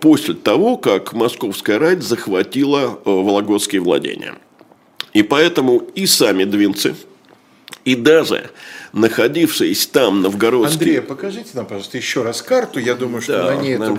после 0.00 0.34
того, 0.34 0.76
как 0.76 1.12
московская 1.12 1.78
рать 1.78 2.02
захватила 2.02 2.98
э, 3.04 3.10
вологодские 3.10 3.80
владения. 3.80 4.34
И 5.12 5.22
поэтому 5.22 5.78
и 5.94 6.06
сами 6.06 6.44
двинцы, 6.44 6.94
и 7.84 7.94
даже 7.94 8.50
находившиеся 8.92 9.92
там 9.92 10.22
новгородские... 10.22 10.98
Андрей, 10.98 11.00
покажите 11.00 11.50
нам, 11.54 11.66
пожалуйста, 11.66 11.96
еще 11.96 12.22
раз 12.22 12.42
карту. 12.42 12.80
Я 12.80 12.94
думаю, 12.94 13.22
что 13.22 13.32
да, 13.32 13.54
на 13.54 13.62
ней 13.62 13.74
это 13.74 13.92